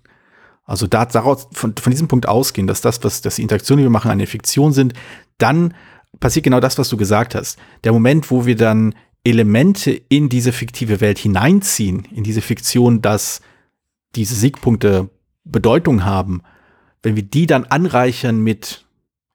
also 0.68 0.87
da, 0.87 1.07
daraus, 1.07 1.48
von, 1.52 1.74
von 1.76 1.90
diesem 1.90 2.09
Punkt 2.09 2.28
ausgehen, 2.28 2.66
dass 2.66 2.83
das, 2.83 3.02
was, 3.02 3.22
dass 3.22 3.37
die 3.37 3.42
Interaktionen, 3.42 3.83
die 3.83 3.87
wir 3.87 3.90
machen, 3.90 4.11
eine 4.11 4.26
Fiktion 4.26 4.72
sind, 4.72 4.92
dann 5.38 5.74
passiert 6.20 6.44
genau 6.44 6.61
das, 6.61 6.78
was 6.78 6.90
du 6.90 6.98
gesagt 6.98 7.35
hast. 7.35 7.59
Der 7.85 7.92
Moment, 7.92 8.31
wo 8.31 8.44
wir 8.44 8.54
dann 8.54 8.94
Elemente 9.24 9.90
in 9.90 10.28
diese 10.28 10.52
fiktive 10.52 11.00
Welt 11.00 11.18
hineinziehen, 11.18 12.07
in 12.14 12.22
diese 12.22 12.42
Fiktion, 12.42 13.00
dass 13.00 13.40
diese 14.14 14.35
Siegpunkte 14.35 15.09
Bedeutung 15.44 16.04
haben, 16.04 16.42
wenn 17.02 17.16
wir 17.16 17.22
die 17.22 17.46
dann 17.46 17.64
anreichern 17.64 18.40
mit, 18.40 18.85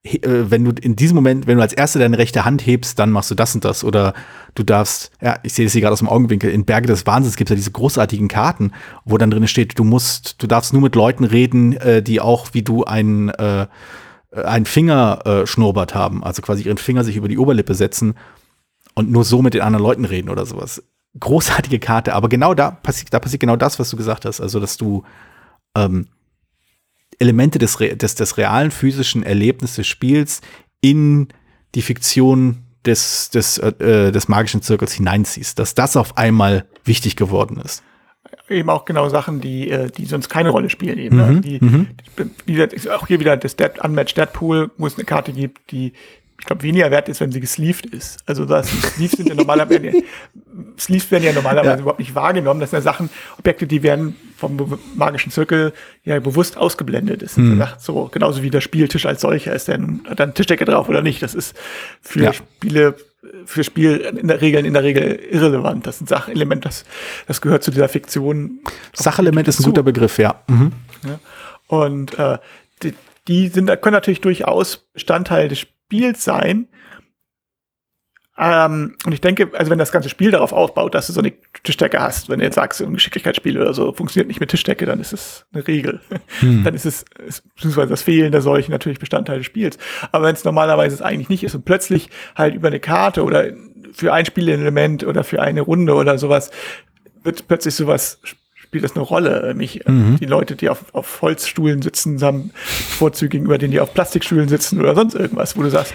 wenn 0.04 0.66
du 0.66 0.72
in 0.82 0.98
diesem 0.98 1.16
Moment, 1.16 1.48
wenn 1.48 1.56
du 1.56 1.62
als 1.62 1.72
Erster 1.72 2.00
deine 2.00 2.18
rechte 2.18 2.44
Hand 2.44 2.66
hebst, 2.66 3.00
dann 3.00 3.10
machst 3.10 3.32
du 3.32 3.36
das 3.36 3.56
und 3.56 3.64
das. 3.64 3.86
Oder 3.86 4.14
du 4.54 4.64
darfst, 4.64 5.12
ja, 5.22 5.40
ich 5.44 5.54
sehe 5.54 5.66
das 5.66 5.72
hier 5.72 5.82
gerade 5.82 5.94
aus 5.94 6.00
dem 6.00 6.10
Augenwinkel, 6.10 6.52
in 6.52 6.66
Berge 6.66 6.88
des 6.88 7.06
Wahnsinns 7.06 7.38
gibt 7.38 7.50
es 7.50 7.54
ja 7.54 7.56
diese 7.56 7.72
großartigen 7.72 8.28
Karten, 8.28 8.74
wo 9.06 9.18
dann 9.18 9.32
drin 9.32 9.48
steht, 9.48 9.80
du 9.80 9.86
musst, 9.86 10.42
du 10.44 10.48
darfst 10.48 10.74
nur 10.74 10.82
mit 10.82 10.96
Leuten 10.96 11.24
reden, 11.24 11.74
äh, 11.78 12.04
die 12.04 12.20
auch 12.20 12.50
wie 12.52 12.64
du 12.64 12.84
einen, 12.84 13.30
äh, 13.30 13.68
einen 14.32 14.66
Finger 14.66 15.22
äh, 15.26 15.48
schnurrbart 15.48 15.96
haben, 15.96 16.22
also 16.22 16.42
quasi 16.42 16.64
ihren 16.64 16.78
Finger 16.78 17.06
sich 17.06 17.16
über 17.16 17.30
die 17.30 17.38
Oberlippe 17.38 17.74
setzen 17.74 18.16
und 18.96 19.10
nur 19.10 19.24
so 19.24 19.42
mit 19.42 19.54
den 19.54 19.62
anderen 19.62 19.84
Leuten 19.84 20.04
reden 20.04 20.30
oder 20.30 20.46
sowas. 20.46 20.84
Großartige 21.18 21.80
Karte, 21.80 22.14
aber 22.14 22.28
genau 22.28 22.54
da 22.54 22.72
passiert, 22.72 23.14
da 23.14 23.20
passiert 23.20 23.40
genau 23.40 23.56
das, 23.56 23.80
was 23.80 23.90
du 23.90 23.96
gesagt 23.96 24.26
hast. 24.26 24.42
Also, 24.42 24.60
dass 24.60 24.78
du 24.78 25.04
ähm, 25.76 26.08
Elemente 27.24 27.58
des, 27.60 27.78
des, 27.78 28.16
des 28.16 28.38
realen 28.38 28.72
physischen 28.72 29.24
Erlebnisses 29.24 29.78
des 29.78 29.88
Spiels 29.88 30.42
in 30.82 31.30
die 31.76 31.82
Fiktion 31.82 32.64
des, 32.86 33.30
des, 33.30 33.58
äh, 33.58 34.12
des 34.12 34.28
magischen 34.28 34.62
Zirkels 34.62 34.94
hineinziehst, 34.94 35.58
dass 35.58 35.74
das 35.74 35.96
auf 35.96 36.18
einmal 36.18 36.66
wichtig 36.84 37.16
geworden 37.16 37.58
ist. 37.64 37.84
Eben 38.50 38.70
auch 38.70 38.86
genau 38.86 39.08
Sachen, 39.10 39.40
die, 39.40 39.70
äh, 39.70 39.90
die 39.90 40.06
sonst 40.06 40.28
keine 40.28 40.50
Rolle 40.50 40.70
spielen. 40.70 40.98
Eben, 40.98 41.16
ne? 41.16 41.26
mhm, 41.32 41.42
die, 41.42 41.60
mhm. 41.62 41.88
die, 42.46 42.90
auch 42.90 43.08
hier 43.08 43.20
wieder 43.20 43.38
das 43.38 43.56
Dead, 43.56 43.72
Unmatched 43.82 44.18
Deadpool, 44.18 44.72
wo 44.78 44.86
es 44.86 44.96
eine 44.96 45.06
Karte 45.06 45.32
gibt, 45.32 45.72
die 45.72 45.94
ich 46.44 46.48
glaube, 46.48 46.62
weniger 46.64 46.92
wert 46.92 47.08
ist, 47.08 47.22
wenn 47.22 47.32
sie 47.32 47.40
gesleeved 47.40 47.86
ist. 47.86 48.20
Also 48.26 48.44
das 48.44 48.68
Sleeves 48.68 49.14
sind 49.14 49.30
ja 49.30 49.34
normalerweise, 49.34 49.94
Sleeves 50.78 51.10
werden 51.10 51.24
ja 51.24 51.32
normalerweise 51.32 51.76
ja. 51.76 51.80
überhaupt 51.80 52.00
nicht 52.00 52.16
wahrgenommen. 52.16 52.60
Das 52.60 52.72
sind 52.72 52.80
ja 52.80 52.82
Sachen, 52.82 53.10
Objekte, 53.40 53.66
die 53.66 53.82
werden 53.82 54.18
vom 54.36 54.78
magischen 54.94 55.32
Zirkel 55.32 55.72
ja 56.04 56.20
bewusst 56.20 56.58
ausgeblendet. 56.58 57.22
Das 57.22 57.38
hm. 57.38 57.60
sagt 57.60 57.80
so, 57.80 58.10
genauso 58.12 58.44
wie 58.44 58.50
der 58.50 58.60
Spieltisch 58.60 59.06
als 59.06 59.22
solcher 59.22 59.54
ist 59.54 59.70
denn 59.70 60.02
dann 60.18 60.34
Tischdecke 60.34 60.66
drauf 60.66 60.90
oder 60.90 61.02
nicht. 61.02 61.24
Das 61.24 61.34
ist 61.34 61.56
für 62.02 62.24
ja. 62.24 62.34
Spiele, 62.34 62.96
für 63.46 63.64
Spiel 63.64 64.00
in 64.00 64.28
der 64.28 64.42
Regel, 64.42 64.66
in 64.66 64.74
der 64.74 64.84
Regel 64.84 65.18
irrelevant. 65.32 65.88
Das 65.88 65.96
ist 65.96 66.02
ein 66.02 66.08
Sachelement, 66.08 66.66
das, 66.66 66.84
das 67.26 67.40
gehört 67.40 67.64
zu 67.64 67.72
dieser 67.72 67.88
Fiktion. 67.88 68.60
Sachelement 68.92 69.48
ist 69.48 69.62
ein 69.62 69.64
guter 69.64 69.84
Begriff, 69.84 70.18
ja. 70.18 70.42
Mhm. 70.48 70.74
ja. 71.08 71.20
Und 71.68 72.20
äh, 72.20 72.38
die, 72.84 72.94
die 73.30 73.48
sind, 73.48 73.68
können 73.82 73.94
natürlich 73.94 74.20
durchaus 74.20 74.76
Bestandteil 74.94 75.48
des 75.48 75.68
Spiels 75.94 76.24
sein. 76.24 76.68
Ähm, 78.36 78.96
und 79.06 79.12
ich 79.12 79.22
denke, 79.22 79.52
also 79.54 79.70
wenn 79.70 79.78
das 79.78 79.92
ganze 79.92 80.10
Spiel 80.10 80.32
darauf 80.32 80.54
aufbaut, 80.54 80.96
dass 80.96 81.06
du 81.06 81.14
so 81.14 81.20
eine 81.20 81.34
Tischdecke 81.62 82.00
hast, 82.00 82.30
wenn 82.30 82.40
du 82.40 82.46
jetzt 82.46 82.56
sagst, 82.56 82.82
ein 82.82 82.96
Geschicklichkeitsspiel 82.96 83.62
oder 83.62 83.76
so 83.76 83.94
funktioniert 83.94 84.28
nicht 84.28 84.40
mit 84.40 84.50
Tischdecke, 84.50 84.88
dann 84.88 85.00
ist 85.00 85.14
es 85.14 85.46
eine 85.54 85.68
Regel. 85.68 86.02
Hm. 86.40 86.64
Dann 86.64 86.74
ist 86.74 86.86
es, 86.86 87.06
beziehungsweise 87.56 87.90
das 87.90 88.02
Fehlen 88.02 88.32
der 88.32 88.42
solchen 88.42 88.72
natürlich 88.72 88.98
Bestandteil 88.98 89.38
des 89.38 89.46
Spiels. 89.46 89.78
Aber 90.12 90.26
wenn 90.26 90.34
es 90.34 90.44
normalerweise 90.44 90.96
es 90.96 91.04
eigentlich 91.04 91.30
nicht 91.30 91.44
ist 91.44 91.54
und 91.54 91.64
plötzlich 91.64 92.10
halt 92.36 92.56
über 92.56 92.70
eine 92.70 92.80
Karte 92.80 93.24
oder 93.24 93.52
für 93.94 94.12
ein 94.12 94.26
Spielelement 94.26 95.04
oder 95.04 95.24
für 95.24 95.44
eine 95.44 95.62
Runde 95.62 95.94
oder 95.94 96.18
sowas 96.18 96.50
wird 97.24 97.48
plötzlich 97.48 97.76
sowas 97.76 98.20
spielt 98.74 98.84
das 98.84 98.96
eine 98.96 99.02
Rolle. 99.02 99.54
Mich, 99.56 99.82
mhm. 99.86 100.18
Die 100.20 100.26
Leute, 100.26 100.56
die 100.56 100.68
auf, 100.68 100.84
auf 100.94 101.22
Holzstuhlen 101.22 101.84
sitzen, 101.84 102.20
haben 102.24 102.50
Vorzüge 102.56 103.30
gegenüber 103.30 103.60
denen, 103.60 103.70
die 103.70 103.80
auf 103.80 103.94
Plastikstühlen 103.94 104.50
sitzen 104.50 104.80
oder 104.80 104.96
sonst 104.96 105.14
irgendwas, 105.14 105.56
wo 105.56 105.62
du 105.62 105.70
sagst, 105.70 105.94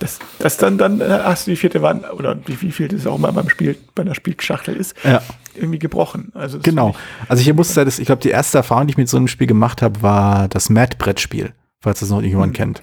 das, 0.00 0.18
das 0.40 0.56
dann, 0.56 0.76
dann 0.76 1.00
hast 1.00 1.46
du 1.46 1.52
die 1.52 1.56
vierte 1.56 1.82
Wand 1.82 2.10
oder 2.12 2.36
wie, 2.46 2.60
wie 2.62 2.72
viel 2.72 2.88
das 2.88 3.06
auch 3.06 3.16
mal 3.16 3.30
beim 3.30 3.48
Spiel, 3.48 3.76
bei 3.94 4.02
einer 4.02 4.16
Spielschachtel 4.16 4.74
ist, 4.74 4.96
ja. 5.04 5.22
irgendwie 5.54 5.78
gebrochen. 5.78 6.32
Also 6.34 6.58
genau. 6.58 6.96
Also 7.28 7.42
ich 7.42 7.54
musste 7.54 7.84
das, 7.84 8.00
ich 8.00 8.06
glaube, 8.06 8.22
die 8.22 8.30
erste 8.30 8.58
Erfahrung, 8.58 8.88
die 8.88 8.90
ich 8.92 8.98
mit 8.98 9.08
so 9.08 9.18
einem 9.18 9.28
Spiel 9.28 9.46
gemacht 9.46 9.82
habe, 9.82 10.02
war 10.02 10.48
das 10.48 10.68
Mad-Brettspiel, 10.68 11.52
falls 11.80 12.00
das 12.00 12.10
noch 12.10 12.22
jemand 12.22 12.54
mhm. 12.54 12.56
kennt. 12.56 12.82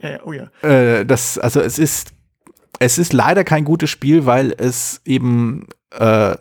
Ja, 0.00 0.10
ja, 0.10 0.18
oh 0.24 0.32
ja. 0.32 0.68
Äh, 0.68 1.06
das, 1.06 1.38
also 1.38 1.60
es 1.60 1.78
ist, 1.78 2.14
es 2.80 2.98
ist 2.98 3.12
leider 3.12 3.44
kein 3.44 3.64
gutes 3.64 3.90
Spiel, 3.90 4.26
weil 4.26 4.52
es 4.58 5.00
eben 5.04 5.68
äh, 5.96 6.34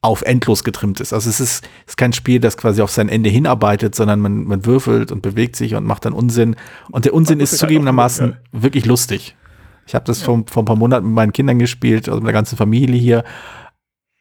auf 0.00 0.22
endlos 0.22 0.62
getrimmt 0.62 1.00
ist. 1.00 1.12
Also 1.12 1.28
es 1.28 1.40
ist, 1.40 1.68
ist 1.86 1.96
kein 1.96 2.12
Spiel, 2.12 2.38
das 2.38 2.56
quasi 2.56 2.82
auf 2.82 2.90
sein 2.90 3.08
Ende 3.08 3.30
hinarbeitet, 3.30 3.94
sondern 3.94 4.20
man, 4.20 4.44
man 4.44 4.64
würfelt 4.64 5.10
und 5.10 5.22
bewegt 5.22 5.56
sich 5.56 5.74
und 5.74 5.84
macht 5.84 6.04
dann 6.04 6.12
Unsinn. 6.12 6.54
Und 6.90 7.04
der 7.04 7.14
Unsinn 7.14 7.40
ist 7.40 7.58
zugegebenermaßen 7.58 8.30
ja. 8.30 8.36
wirklich 8.52 8.86
lustig. 8.86 9.36
Ich 9.86 9.94
habe 9.94 10.04
das 10.04 10.20
ja. 10.20 10.26
vor, 10.26 10.44
vor 10.46 10.62
ein 10.62 10.66
paar 10.66 10.76
Monaten 10.76 11.06
mit 11.06 11.14
meinen 11.14 11.32
Kindern 11.32 11.58
gespielt, 11.58 12.08
also 12.08 12.20
mit 12.20 12.28
der 12.28 12.34
ganzen 12.34 12.56
Familie 12.56 13.00
hier. 13.00 13.24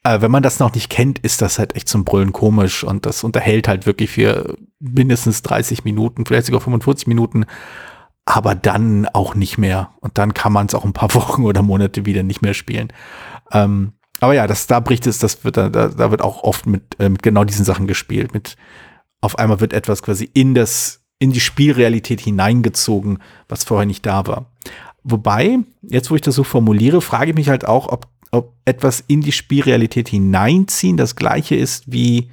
Äh, 0.04 0.22
wenn 0.22 0.32
man 0.32 0.42
das 0.42 0.60
noch 0.60 0.74
nicht 0.74 0.90
kennt, 0.90 1.20
ist 1.20 1.42
das 1.42 1.60
halt 1.60 1.76
echt 1.76 1.90
zum 1.90 2.06
Brüllen 2.06 2.34
komisch 2.34 2.84
und 2.84 3.06
das 3.06 3.24
unterhält 3.24 3.68
halt 3.68 3.86
wirklich 3.86 4.10
für 4.10 4.58
mindestens 4.80 5.44
30 5.44 5.84
Minuten, 5.84 6.26
vielleicht 6.26 6.48
sogar 6.48 6.62
45 6.62 7.08
Minuten, 7.08 7.46
aber 8.26 8.56
dann 8.56 9.08
auch 9.14 9.36
nicht 9.36 9.58
mehr. 9.58 9.92
Und 10.00 10.18
dann 10.18 10.34
kann 10.34 10.54
man 10.54 10.66
es 10.66 10.74
auch 10.74 10.86
ein 10.86 10.94
paar 10.94 11.14
Wochen 11.14 11.44
oder 11.44 11.62
Monate 11.62 12.06
wieder 12.08 12.24
nicht 12.24 12.42
mehr 12.42 12.56
spielen. 12.56 12.92
Ähm, 13.52 13.94
aber 14.20 14.34
ja, 14.34 14.48
das, 14.48 14.68
da 14.68 14.80
bricht 14.80 15.08
es, 15.08 15.20
das 15.20 15.44
wird, 15.44 15.58
da, 15.58 15.70
da 15.70 16.12
wird 16.12 16.22
auch 16.22 16.44
oft 16.44 16.66
mit, 16.66 17.00
äh, 17.00 17.10
mit 17.10 17.24
genau 17.24 17.44
diesen 17.44 17.66
Sachen 17.66 17.88
gespielt. 17.88 18.34
Mit 18.34 18.56
auf 19.22 19.38
einmal 19.38 19.60
wird 19.60 19.74
etwas 19.74 20.02
quasi 20.02 20.30
in 20.34 20.54
das, 20.54 21.02
in 21.20 21.32
die 21.32 21.40
Spielrealität 21.40 22.22
hineingezogen, 22.22 23.20
was 23.48 23.64
vorher 23.64 23.86
nicht 23.86 24.06
da 24.06 24.26
war. 24.28 24.52
Wobei, 25.04 25.60
jetzt 25.82 26.12
wo 26.12 26.16
ich 26.16 26.22
das 26.22 26.36
so 26.36 26.44
formuliere, 26.44 27.02
frage 27.02 27.32
ich 27.32 27.36
mich 27.36 27.50
halt 27.50 27.66
auch, 27.66 27.88
ob, 27.88 28.08
ob 28.32 28.54
etwas 28.66 29.04
in 29.08 29.22
die 29.22 29.32
Spielrealität 29.32 30.10
hineinziehen 30.10 30.98
das 30.98 31.16
gleiche 31.16 31.56
ist 31.56 31.92
wie, 31.92 32.30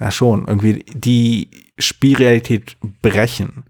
ja 0.00 0.10
schon, 0.10 0.46
irgendwie 0.46 0.84
die 0.94 1.50
Spielrealität 1.78 2.76
brechen 3.02 3.64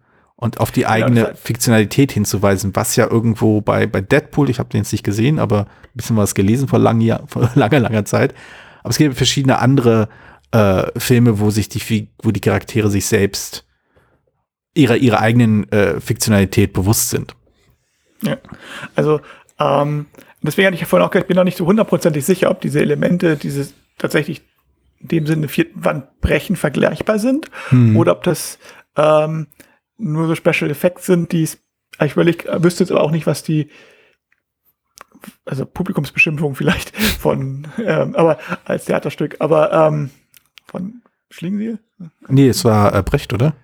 und 0.45 0.61
auf 0.61 0.71
die 0.71 0.81
genau, 0.81 0.93
eigene 0.93 1.21
ja, 1.21 1.35
Fiktionalität 1.35 2.13
hinzuweisen, 2.13 2.77
was 2.77 2.97
ja 2.97 3.11
irgendwo 3.11 3.63
bei, 3.63 3.87
bei 3.87 4.03
Deadpool, 4.03 4.51
ich 4.51 4.59
habe 4.59 4.69
den 4.69 4.83
jetzt 4.83 4.93
nicht 4.93 5.03
gesehen, 5.03 5.39
aber 5.39 5.61
ein 5.61 5.95
bisschen 5.95 6.19
was 6.19 6.35
gelesen 6.35 6.69
vor, 6.69 6.79
lang, 6.79 7.01
vor 7.29 7.51
langer, 7.55 7.81
langer 7.81 8.05
Zeit. 8.05 8.35
Aber 8.81 8.91
es 8.91 8.99
gibt 8.99 9.17
verschiedene 9.17 9.59
andere 9.59 10.11
äh, 10.51 10.83
Filme, 10.99 11.41
wo 11.41 11.49
sich 11.49 11.71
die, 11.71 12.11
wo 12.23 12.31
die 12.31 12.43
Charaktere 12.43 12.91
sich 12.91 13.07
selbst 13.07 13.65
ihrer, 14.75 14.99
ihrer 14.99 15.21
eigenen 15.21 15.67
äh, 15.73 15.99
Fiktionalität 15.99 16.75
bewusst 16.75 17.09
sind. 17.09 17.35
Ja, 18.21 18.37
also 18.95 19.23
ähm, 19.59 20.05
deswegen 20.43 20.67
hatte 20.67 20.75
ich 20.75 20.83
ja 20.83 20.87
vorhin 20.87 21.07
auch 21.07 21.11
gesagt, 21.11 21.25
ich 21.25 21.29
bin 21.29 21.39
noch 21.39 21.45
nicht 21.45 21.57
so 21.57 21.65
hundertprozentig 21.65 22.23
sicher, 22.23 22.51
ob 22.51 22.61
diese 22.61 22.81
Elemente, 22.81 23.39
diese 23.39 23.73
tatsächlich 23.97 24.43
in 25.01 25.09
dem 25.09 25.27
Sinne 25.27 25.49
vierten 25.49 25.87
Wand 25.87 26.21
brechen 26.21 26.57
vergleichbar 26.57 27.19
sind 27.19 27.51
hm. 27.71 27.97
oder 27.97 28.13
ob 28.13 28.25
das 28.25 28.59
ähm, 28.97 29.47
nur 29.97 30.27
so 30.27 30.35
Special 30.35 30.71
Effects 30.71 31.07
sind, 31.07 31.33
die 31.33 31.43
es, 31.45 31.59
ich 32.03 32.13
überleg, 32.13 32.47
wüsste 32.63 32.85
jetzt 32.85 32.91
aber 32.91 33.03
auch 33.03 33.11
nicht, 33.11 33.27
was 33.27 33.43
die, 33.43 33.71
also 35.45 35.65
Publikumsbeschimpfung 35.65 36.55
vielleicht 36.55 36.97
von, 37.19 37.69
ähm, 37.79 38.15
aber 38.15 38.39
als 38.65 38.87
Theaterstück, 38.87 39.37
aber 39.41 39.73
ähm, 39.73 40.11
von 40.67 41.03
Schlingensiel? 41.31 41.79
Nee, 42.29 42.49
es 42.49 42.65
war 42.65 42.95
äh, 42.95 43.03
Brecht, 43.03 43.33
oder? 43.33 43.55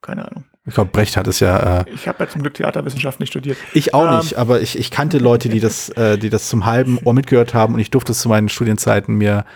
Keine 0.00 0.28
Ahnung. 0.28 0.44
Ich 0.68 0.74
glaube, 0.74 0.90
Brecht 0.90 1.16
hat 1.16 1.26
es 1.26 1.40
ja. 1.40 1.80
Äh, 1.80 1.90
ich 1.90 2.06
habe 2.06 2.22
ja 2.22 2.28
zum 2.30 2.42
Glück 2.42 2.54
Theaterwissenschaft 2.54 3.20
nicht 3.20 3.30
studiert. 3.30 3.56
Ich 3.72 3.94
auch 3.94 4.12
ähm, 4.12 4.18
nicht, 4.18 4.36
aber 4.36 4.60
ich, 4.60 4.78
ich 4.78 4.90
kannte 4.90 5.18
Leute, 5.18 5.48
die 5.48 5.60
das, 5.60 5.88
äh, 5.90 6.18
die 6.18 6.28
das 6.28 6.48
zum 6.48 6.66
halben 6.66 6.98
Ohr 7.04 7.14
mitgehört 7.14 7.54
haben 7.54 7.74
und 7.74 7.80
ich 7.80 7.90
durfte 7.90 8.12
es 8.12 8.20
zu 8.20 8.28
meinen 8.28 8.50
Studienzeiten 8.50 9.14
mir 9.14 9.46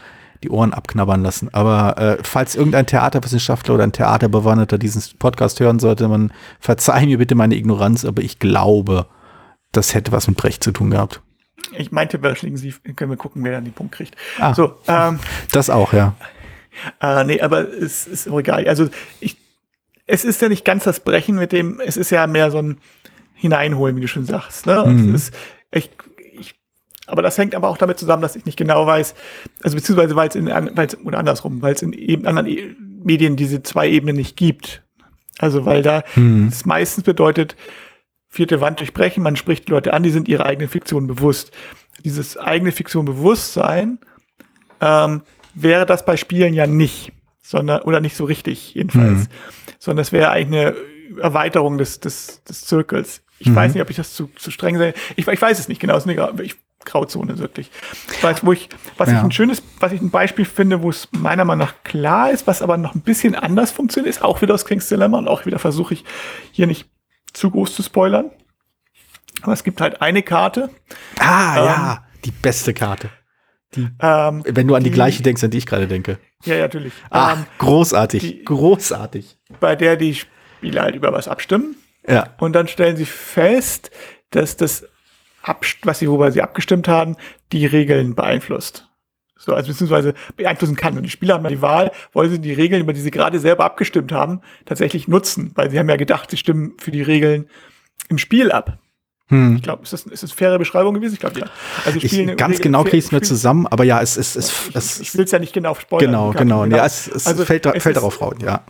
die 0.42 0.50
Ohren 0.50 0.72
abknabbern 0.72 1.22
lassen. 1.22 1.52
Aber 1.52 1.98
äh, 1.98 2.18
falls 2.22 2.54
irgendein 2.54 2.86
Theaterwissenschaftler 2.86 3.74
oder 3.74 3.84
ein 3.84 3.92
Theaterbewanderter 3.92 4.78
diesen 4.78 5.02
Podcast 5.18 5.60
hören 5.60 5.78
sollte, 5.78 6.08
man 6.08 6.32
verzeih 6.60 7.06
mir 7.06 7.18
bitte 7.18 7.34
meine 7.34 7.54
Ignoranz, 7.54 8.04
aber 8.04 8.22
ich 8.22 8.38
glaube, 8.38 9.06
das 9.72 9.94
hätte 9.94 10.12
was 10.12 10.28
mit 10.28 10.36
Brecht 10.36 10.62
zu 10.62 10.72
tun 10.72 10.90
gehabt. 10.90 11.22
Ich 11.76 11.92
meinte, 11.92 12.20
Sie 12.54 12.74
können 12.94 13.10
wir 13.10 13.16
gucken, 13.16 13.44
wer 13.44 13.52
dann 13.52 13.64
den 13.64 13.72
Punkt 13.72 13.94
kriegt. 13.94 14.16
Ah, 14.38 14.54
so, 14.54 14.74
ähm, 14.86 15.20
das 15.52 15.70
auch, 15.70 15.92
ja. 15.92 16.14
Äh, 17.00 17.24
nee, 17.24 17.40
aber 17.40 17.68
es 17.68 18.06
ist 18.06 18.28
auch 18.28 18.40
egal. 18.40 18.66
Also 18.66 18.88
ich, 19.20 19.36
es 20.06 20.24
ist 20.24 20.42
ja 20.42 20.48
nicht 20.48 20.64
ganz 20.64 20.84
das 20.84 21.00
Brechen 21.00 21.36
mit 21.36 21.52
dem, 21.52 21.80
es 21.80 21.96
ist 21.96 22.10
ja 22.10 22.26
mehr 22.26 22.50
so 22.50 22.58
ein 22.58 22.78
Hineinholen, 23.34 23.96
wie 23.96 24.00
du 24.00 24.08
schon 24.08 24.26
sagst. 24.26 24.66
Ne? 24.66 24.84
Mhm. 24.86 25.14
Es 25.14 25.28
ist, 25.28 25.34
ich, 25.70 25.90
aber 27.06 27.22
das 27.22 27.36
hängt 27.38 27.54
aber 27.54 27.68
auch 27.68 27.78
damit 27.78 27.98
zusammen, 27.98 28.22
dass 28.22 28.36
ich 28.36 28.44
nicht 28.44 28.56
genau 28.56 28.86
weiß, 28.86 29.14
also 29.62 29.76
beziehungsweise 29.76 30.14
weil 30.16 30.28
es 30.28 30.34
in, 30.34 30.46
weil's, 30.46 30.96
oder 31.04 31.18
andersrum, 31.18 31.60
weil 31.62 31.74
es 31.74 31.82
in 31.82 31.92
eben 31.92 32.26
anderen 32.26 32.46
e 32.46 32.74
Medien 33.04 33.36
diese 33.36 33.62
zwei 33.62 33.88
Ebenen 33.88 34.16
nicht 34.16 34.36
gibt. 34.36 34.82
Also 35.38 35.64
weil 35.66 35.82
da 35.82 36.04
es 36.48 36.64
meistens 36.66 37.02
bedeutet, 37.04 37.56
vierte 38.28 38.60
Wand 38.60 38.78
durchbrechen, 38.78 39.22
man 39.22 39.34
spricht 39.36 39.68
Leute 39.68 39.92
an, 39.92 40.02
die 40.04 40.10
sind 40.10 40.28
ihrer 40.28 40.46
eigenen 40.46 40.68
Fiktion 40.68 41.06
bewusst. 41.08 41.50
Dieses 42.04 42.36
eigene 42.38 42.70
Fiktion 42.70 43.04
Bewusstsein 43.04 43.98
ähm, 44.80 45.22
wäre 45.54 45.84
das 45.84 46.04
bei 46.04 46.16
Spielen 46.16 46.54
ja 46.54 46.66
nicht, 46.66 47.12
sondern 47.42 47.82
oder 47.82 48.00
nicht 48.00 48.16
so 48.16 48.24
richtig 48.24 48.74
jedenfalls, 48.74 49.28
sondern 49.78 50.02
es 50.02 50.12
wäre 50.12 50.30
eigentlich 50.30 50.60
eine 50.60 50.76
Erweiterung 51.20 51.76
des 51.78 51.98
des, 52.00 52.42
des 52.44 52.64
Zirkels. 52.64 53.22
Ich 53.38 53.48
Mhm. 53.48 53.56
weiß 53.56 53.74
nicht, 53.74 53.82
ob 53.82 53.90
ich 53.90 53.96
das 53.96 54.14
zu, 54.14 54.30
zu 54.36 54.50
streng 54.52 54.78
sehe. 54.78 54.94
Ich, 55.16 55.26
ich 55.26 55.42
weiß 55.42 55.58
es 55.58 55.68
nicht 55.68 55.80
genau. 55.80 55.98
Ich, 56.40 56.54
Grauzone 56.84 57.38
wirklich. 57.38 57.70
Ich 58.12 58.22
weiß, 58.22 58.44
wo 58.44 58.52
ich, 58.52 58.68
was 58.96 59.08
ich 59.08 59.14
Ja. 59.14 59.22
ein 59.22 59.32
schönes, 59.32 59.62
was 59.80 59.92
ich 59.92 60.00
ein 60.00 60.10
Beispiel 60.10 60.44
finde, 60.44 60.82
wo 60.82 60.90
es 60.90 61.08
meiner 61.12 61.44
Meinung 61.44 61.66
nach 61.66 61.82
klar 61.84 62.30
ist, 62.30 62.46
was 62.46 62.62
aber 62.62 62.76
noch 62.76 62.94
ein 62.94 63.00
bisschen 63.02 63.34
anders 63.34 63.70
funktioniert, 63.70 64.14
ist 64.14 64.22
auch 64.22 64.42
wieder 64.42 64.54
aus 64.54 64.64
King's 64.64 64.88
Dilemma 64.88 65.18
und 65.18 65.28
auch 65.28 65.46
wieder 65.46 65.58
versuche 65.58 65.94
ich 65.94 66.04
hier 66.50 66.66
nicht 66.66 66.88
zu 67.32 67.50
groß 67.50 67.74
zu 67.74 67.82
spoilern. 67.82 68.30
Aber 69.42 69.52
es 69.52 69.64
gibt 69.64 69.80
halt 69.80 70.02
eine 70.02 70.22
Karte. 70.22 70.70
Ah, 71.18 71.56
Ähm, 71.58 71.64
ja, 71.64 72.04
die 72.24 72.30
beste 72.30 72.74
Karte. 72.74 73.10
Ähm, 73.74 74.42
Wenn 74.46 74.68
du 74.68 74.74
an 74.74 74.84
die, 74.84 74.90
Die- 74.90 74.94
gleiche 74.94 75.22
denkst, 75.22 75.42
an 75.42 75.50
die 75.50 75.58
ich 75.58 75.66
gerade 75.66 75.88
denke. 75.88 76.18
ja, 76.44 76.56
ja, 76.56 76.62
natürlich. 76.62 76.92
Ah, 77.10 77.32
Ähm, 77.32 77.46
großartig, 77.58 78.20
die- 78.22 78.44
großartig. 78.44 79.38
bei 79.60 79.76
der 79.76 79.96
die 79.96 80.14
Spieler 80.14 80.82
halt 80.82 80.94
über 80.94 81.12
was 81.12 81.26
abstimmen. 81.26 81.76
Ja. 82.06 82.34
Und 82.38 82.52
dann 82.52 82.68
stellen 82.68 82.96
sie 82.96 83.06
fest, 83.06 83.90
dass 84.30 84.56
das, 84.58 84.84
was 85.82 85.98
sie, 85.98 86.08
worüber 86.08 86.30
sie 86.32 86.42
abgestimmt 86.42 86.88
haben, 86.88 87.16
die 87.52 87.66
Regeln 87.66 88.14
beeinflusst. 88.14 88.88
So, 89.36 89.54
also 89.54 89.72
beziehungsweise 89.72 90.14
beeinflussen 90.36 90.76
kann. 90.76 90.96
Und 90.96 91.02
die 91.02 91.10
Spieler 91.10 91.34
haben 91.34 91.42
ja 91.44 91.50
die 91.50 91.62
Wahl, 91.62 91.90
wollen 92.12 92.30
sie 92.30 92.38
die 92.38 92.52
Regeln, 92.52 92.82
über 92.82 92.92
die 92.92 93.00
sie 93.00 93.10
gerade 93.10 93.40
selber 93.40 93.64
abgestimmt 93.64 94.12
haben, 94.12 94.40
tatsächlich 94.66 95.08
nutzen. 95.08 95.50
Weil 95.56 95.70
sie 95.70 95.78
haben 95.80 95.88
ja 95.88 95.96
gedacht, 95.96 96.30
sie 96.30 96.36
stimmen 96.36 96.74
für 96.78 96.92
die 96.92 97.02
Regeln 97.02 97.48
im 98.08 98.18
Spiel 98.18 98.52
ab. 98.52 98.78
Hm. 99.28 99.56
Ich 99.56 99.62
glaube, 99.62 99.82
ist 99.82 99.92
das, 99.92 100.02
ist 100.04 100.22
das 100.22 100.30
eine 100.30 100.36
faire 100.36 100.58
Beschreibung 100.58 100.94
gewesen? 100.94 101.14
Ich 101.14 101.20
glaube, 101.20 101.40
ja. 101.40 101.46
Also 101.84 101.98
Ich, 101.98 102.06
spielen 102.12 102.36
ganz 102.36 102.56
Regeln- 102.58 102.62
genau 102.62 102.84
kriege 102.84 102.98
ich 102.98 103.06
es 103.06 103.12
mir 103.12 103.22
zusammen, 103.22 103.66
aber 103.66 103.82
ja, 103.82 104.00
es 104.00 104.16
ist, 104.16 104.36
es, 104.36 104.68
Ich, 104.68 104.76
es, 104.76 105.00
ich 105.00 105.14
will 105.16 105.24
es 105.24 105.32
ja 105.32 105.38
nicht 105.40 105.52
genau 105.52 105.74
spoilern. 105.74 106.10
genau, 106.12 106.24
Karte, 106.30 106.38
genau. 106.44 106.64
Ja, 106.66 106.86
es, 106.86 107.08
es 107.08 107.26
Also, 107.26 107.44
fällt, 107.44 107.66
es 107.66 107.82
fällt 107.82 107.96
ist- 107.96 108.00
darauf 108.00 108.20
raus, 108.20 108.34
ja. 108.44 108.62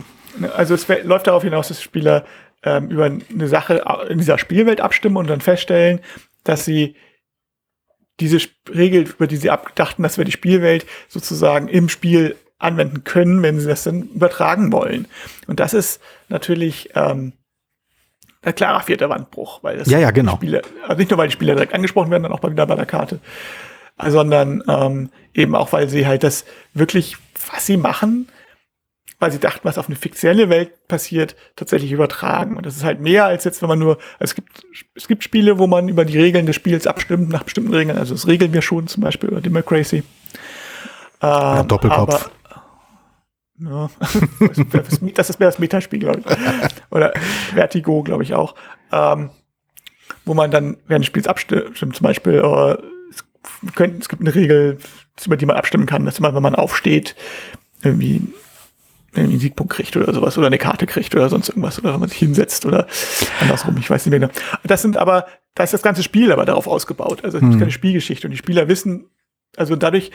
Also 0.55 0.73
es 0.73 0.87
läuft 1.03 1.27
darauf 1.27 1.43
hinaus, 1.43 1.67
dass 1.67 1.83
Spieler 1.83 2.25
ähm, 2.63 2.89
über 2.89 3.05
eine 3.05 3.47
Sache 3.47 3.83
in 4.09 4.17
dieser 4.17 4.39
Spielwelt 4.39 4.81
abstimmen 4.81 5.17
und 5.17 5.29
dann 5.29 5.41
feststellen, 5.41 5.99
dass 6.43 6.65
sie 6.65 6.95
diese 8.19 8.37
Regel, 8.73 9.03
über 9.09 9.27
die 9.27 9.37
sie 9.37 9.49
abdachten, 9.49 10.03
dass 10.03 10.17
wir 10.17 10.25
die 10.25 10.31
Spielwelt 10.31 10.85
sozusagen 11.07 11.67
im 11.67 11.89
Spiel 11.89 12.35
anwenden 12.59 13.03
können, 13.03 13.41
wenn 13.43 13.59
sie 13.59 13.67
das 13.67 13.83
dann 13.83 14.03
übertragen 14.03 14.71
wollen. 14.71 15.07
Und 15.47 15.59
das 15.59 15.73
ist 15.73 15.99
natürlich 16.29 16.91
ähm, 16.95 17.33
ein 18.41 18.55
klarer 18.55 18.81
vierter 18.81 19.09
Wandbruch, 19.09 19.63
weil 19.63 19.77
das 19.77 19.89
Ja, 19.89 19.99
ja, 19.99 20.11
genau. 20.11 20.35
Spieler, 20.35 20.61
also 20.83 20.97
nicht 20.97 21.09
nur 21.09 21.17
weil 21.17 21.27
die 21.27 21.33
Spieler 21.33 21.55
direkt 21.55 21.73
angesprochen 21.73 22.11
werden, 22.11 22.23
dann 22.23 22.31
auch 22.31 22.41
mal 22.41 22.51
wieder 22.51 22.65
bei 22.65 22.75
der 22.75 22.85
Karte, 22.85 23.19
sondern 24.05 24.63
ähm, 24.67 25.09
eben 25.33 25.55
auch, 25.55 25.71
weil 25.73 25.89
sie 25.89 26.07
halt 26.07 26.23
das 26.23 26.45
wirklich, 26.73 27.17
was 27.51 27.65
sie 27.65 27.77
machen, 27.77 28.27
weil 29.23 29.31
sie 29.31 29.39
dachten, 29.39 29.61
was 29.63 29.77
auf 29.77 29.87
eine 29.87 29.95
fiktionelle 29.95 30.49
Welt 30.49 30.85
passiert, 30.89 31.37
tatsächlich 31.55 31.93
übertragen. 31.93 32.57
Und 32.57 32.65
das 32.65 32.75
ist 32.75 32.83
halt 32.83 32.99
mehr 32.99 33.23
als 33.23 33.45
jetzt, 33.45 33.61
wenn 33.61 33.69
man 33.69 33.79
nur, 33.79 33.97
es 34.19 34.35
gibt, 34.35 34.65
es 34.95 35.07
gibt 35.07 35.23
Spiele, 35.23 35.59
wo 35.59 35.65
man 35.65 35.87
über 35.87 36.03
die 36.03 36.19
Regeln 36.19 36.45
des 36.45 36.57
Spiels 36.57 36.87
abstimmt, 36.87 37.29
nach 37.29 37.43
bestimmten 37.43 37.73
Regeln, 37.73 37.97
also 37.97 38.15
das 38.15 38.27
regeln 38.27 38.51
wir 38.51 38.61
schon, 38.61 38.87
zum 38.87 39.01
Beispiel 39.01 39.29
über 39.29 39.39
Democracy. 39.39 40.03
Ähm, 41.21 41.67
Doppelkopf. 41.69 42.29
Aber, 43.59 43.69
ja, 43.71 43.89
das, 45.13 45.29
ist 45.29 45.39
mehr 45.39 45.47
das 45.47 45.59
Metaspiel, 45.59 45.99
glaube 45.99 46.19
ich. 46.19 46.91
Oder 46.91 47.13
Vertigo, 47.53 48.03
glaube 48.03 48.23
ich 48.23 48.33
auch. 48.33 48.55
Ähm, 48.91 49.29
wo 50.25 50.33
man 50.33 50.51
dann 50.51 50.75
während 50.87 51.03
des 51.03 51.07
Spiels 51.07 51.29
abstimmt, 51.29 51.77
zum 51.77 52.03
Beispiel, 52.03 52.41
äh, 52.43 52.77
es, 53.09 53.23
könnte, 53.73 53.99
es 54.01 54.09
gibt 54.09 54.21
eine 54.21 54.35
Regel, 54.35 54.79
über 55.25 55.37
die 55.37 55.45
man 55.45 55.55
abstimmen 55.55 55.85
kann, 55.85 56.03
dass 56.03 56.19
man, 56.19 56.35
wenn 56.35 56.43
man 56.43 56.55
aufsteht, 56.55 57.15
irgendwie 57.83 58.21
einen 59.15 59.39
Siegpunkt 59.39 59.73
kriegt 59.73 59.95
oder 59.97 60.13
sowas 60.13 60.37
oder 60.37 60.47
eine 60.47 60.57
Karte 60.57 60.85
kriegt 60.87 61.13
oder 61.15 61.29
sonst 61.29 61.49
irgendwas 61.49 61.79
oder 61.79 61.93
wenn 61.93 61.99
man 61.99 62.09
sich 62.09 62.17
hinsetzt 62.19 62.65
oder 62.65 62.87
andersrum, 63.41 63.77
ich 63.77 63.89
weiß 63.89 64.05
nicht 64.05 64.11
mehr 64.11 64.19
genau. 64.27 64.31
Das 64.63 64.81
sind 64.81 64.97
aber, 64.97 65.25
da 65.55 65.63
ist 65.63 65.73
das 65.73 65.81
ganze 65.81 66.03
Spiel 66.03 66.31
aber 66.31 66.45
darauf 66.45 66.67
ausgebaut. 66.67 67.23
Also 67.23 67.37
es 67.37 67.43
ist 67.43 67.59
keine 67.59 67.71
Spielgeschichte 67.71 68.27
und 68.27 68.31
die 68.31 68.37
Spieler 68.37 68.67
wissen, 68.67 69.05
also 69.57 69.75
dadurch 69.75 70.11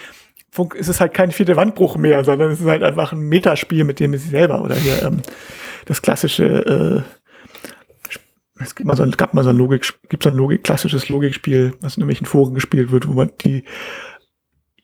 ist 0.75 0.89
es 0.89 1.01
halt 1.01 1.15
kein 1.15 1.31
vierte 1.31 1.57
Wandbruch 1.57 1.97
mehr, 1.97 2.25
sondern 2.25 2.51
es 2.51 2.61
ist 2.61 2.67
halt 2.67 2.83
einfach 2.83 3.13
ein 3.13 3.21
Metaspiel, 3.21 3.85
mit 3.85 4.01
dem 4.01 4.13
sie 4.17 4.29
selber 4.31 4.63
oder 4.63 4.75
hier 4.75 5.03
ähm, 5.03 5.23
das 5.87 6.03
klassische 6.03 7.05
äh, 7.05 7.19
es 8.61 8.75
gibt 8.75 8.87
mal 8.89 8.97
so, 8.97 9.05
ein- 9.05 9.13
gab 9.13 9.35
mal 9.35 9.45
so 9.45 9.51
ein 9.51 9.57
Logik, 9.57 9.95
gibt 10.09 10.25
so 10.25 10.31
ein 10.31 10.37
Logik, 10.37 10.65
klassisches 10.65 11.09
Logikspiel, 11.09 11.75
was 11.81 11.97
in 11.97 12.01
irgendwelchen 12.03 12.27
Foren 12.27 12.55
gespielt 12.55 12.91
wird, 12.91 13.07
wo 13.07 13.13
man 13.13 13.31
die, 13.45 13.63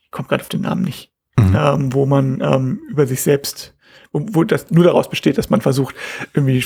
ich 0.00 0.10
komme 0.12 0.28
gerade 0.28 0.42
auf 0.42 0.48
den 0.48 0.60
Namen 0.60 0.82
nicht, 0.82 1.10
Mhm. 1.36 1.56
ähm, 1.58 1.92
wo 1.92 2.06
man 2.06 2.40
ähm, 2.40 2.80
über 2.88 3.08
sich 3.08 3.20
selbst, 3.20 3.73
wo, 4.14 4.44
das 4.44 4.70
nur 4.70 4.84
daraus 4.84 5.10
besteht, 5.10 5.38
dass 5.38 5.50
man 5.50 5.60
versucht, 5.60 5.94
irgendwie 6.32 6.64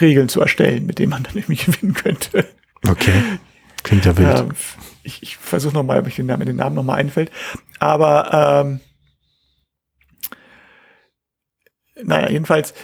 Regeln 0.00 0.28
zu 0.28 0.40
erstellen, 0.40 0.86
mit 0.86 0.98
denen 0.98 1.10
man 1.10 1.22
dann 1.22 1.36
irgendwie 1.36 1.56
gewinnen 1.72 1.94
könnte. 1.94 2.46
Okay. 2.88 3.22
Klingt 3.82 4.04
ja 4.04 4.16
wild. 4.16 4.40
Ähm, 4.40 4.48
ich 5.02 5.22
ich 5.22 5.36
versuche 5.36 5.74
nochmal, 5.74 5.98
ob 5.98 6.06
ich 6.06 6.16
den 6.16 6.26
Namen, 6.26 6.46
den 6.46 6.56
Namen 6.56 6.76
nochmal 6.76 7.00
einfällt. 7.00 7.30
Aber 7.80 8.64
ähm, 8.64 8.80
naja, 12.04 12.30
jedenfalls, 12.30 12.74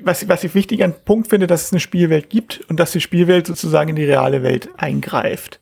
was, 0.00 0.28
was 0.28 0.44
ich 0.44 0.54
wichtig 0.54 0.82
an 0.82 0.94
Punkt 1.04 1.28
finde, 1.28 1.46
dass 1.46 1.64
es 1.64 1.72
eine 1.72 1.80
Spielwelt 1.80 2.30
gibt 2.30 2.60
und 2.68 2.78
dass 2.78 2.92
die 2.92 3.00
Spielwelt 3.00 3.46
sozusagen 3.46 3.90
in 3.90 3.96
die 3.96 4.04
reale 4.04 4.42
Welt 4.42 4.68
eingreift. 4.76 5.60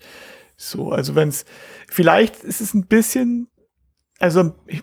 So, 0.57 0.91
also 0.91 1.15
wenn 1.15 1.29
es, 1.29 1.45
vielleicht 1.89 2.45
ist 2.45 2.61
es 2.61 2.75
ein 2.75 2.87
bisschen, 2.87 3.49
also 4.19 4.55
ich, 4.67 4.83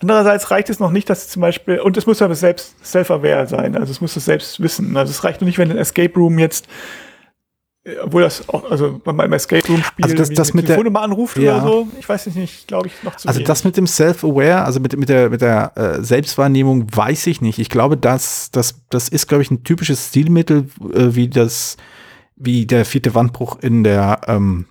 andererseits 0.00 0.50
reicht 0.50 0.70
es 0.70 0.78
noch 0.80 0.90
nicht, 0.90 1.08
dass 1.10 1.28
zum 1.28 1.40
Beispiel, 1.42 1.80
und 1.80 1.96
es 1.96 2.06
muss 2.06 2.22
aber 2.22 2.34
selbst 2.34 2.74
self-aware 2.84 3.46
sein, 3.46 3.76
also 3.76 3.90
es 3.90 4.00
muss 4.00 4.16
es 4.16 4.24
selbst 4.24 4.60
wissen. 4.60 4.96
Also 4.96 5.10
es 5.10 5.24
reicht 5.24 5.40
noch 5.40 5.46
nicht, 5.46 5.58
wenn 5.58 5.70
ein 5.70 5.78
Escape 5.78 6.14
Room 6.14 6.38
jetzt 6.38 6.66
äh, 7.86 7.98
obwohl 8.02 8.22
das 8.22 8.48
auch, 8.48 8.70
also 8.70 9.00
wenn 9.04 9.14
man 9.16 9.26
im 9.26 9.32
Escape 9.34 9.66
Room 9.68 9.82
spielt, 9.82 10.04
Also 10.04 10.16
das- 10.16 10.30
das 10.30 10.54
mit 10.54 10.62
der- 10.64 10.76
Telefonnummer 10.76 11.02
anruft 11.02 11.36
Ja. 11.36 11.56
oder 11.58 11.66
so, 11.66 11.88
ich 11.98 12.08
weiß 12.08 12.26
es 12.28 12.34
nicht, 12.34 12.66
glaube 12.66 12.86
ich, 12.86 12.94
noch 13.02 13.14
zu 13.16 13.28
Also 13.28 13.38
wenig. 13.38 13.46
das 13.46 13.62
mit 13.64 13.76
dem 13.76 13.86
Self-Aware, 13.86 14.64
also 14.64 14.80
mit, 14.80 14.96
mit 14.96 15.08
der, 15.10 15.28
mit 15.28 15.42
der 15.42 15.72
äh, 15.76 16.02
Selbstwahrnehmung 16.02 16.86
weiß 16.96 17.26
ich 17.26 17.42
nicht. 17.42 17.58
Ich 17.58 17.68
glaube, 17.68 17.98
das, 17.98 18.50
das, 18.52 18.76
das 18.88 19.10
ist, 19.10 19.28
glaube 19.28 19.42
ich, 19.42 19.50
ein 19.50 19.64
typisches 19.64 20.08
Stilmittel, 20.08 20.68
äh, 20.94 21.14
wie 21.14 21.28
das, 21.28 21.76
wie 22.36 22.64
der 22.64 22.86
vierte 22.86 23.14
Wandbruch 23.14 23.58
in 23.60 23.84
der, 23.84 24.22
ähm, 24.28 24.66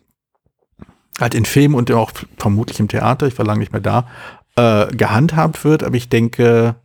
halt 1.19 1.36
in 1.36 1.45
Film 1.45 1.75
und 1.75 1.91
auch 1.91 2.12
vermutlich 2.39 2.79
im 2.79 2.88
Theater, 2.88 3.27
ich 3.27 3.38
war 3.38 3.45
lange 3.45 3.59
nicht 3.59 3.71
mehr 3.71 3.81
da, 3.81 4.07
äh, 4.55 4.87
gehandhabt 4.87 5.63
wird. 5.63 5.83
Aber 5.83 5.95
ich 5.95 6.09
denke, 6.09 6.75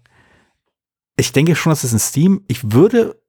ich 1.17 1.33
denke 1.33 1.57
schon, 1.57 1.71
dass 1.71 1.85
es 1.85 1.93
ein 1.93 1.99
Steam, 1.99 2.43
ich 2.49 2.73
würde, 2.73 3.21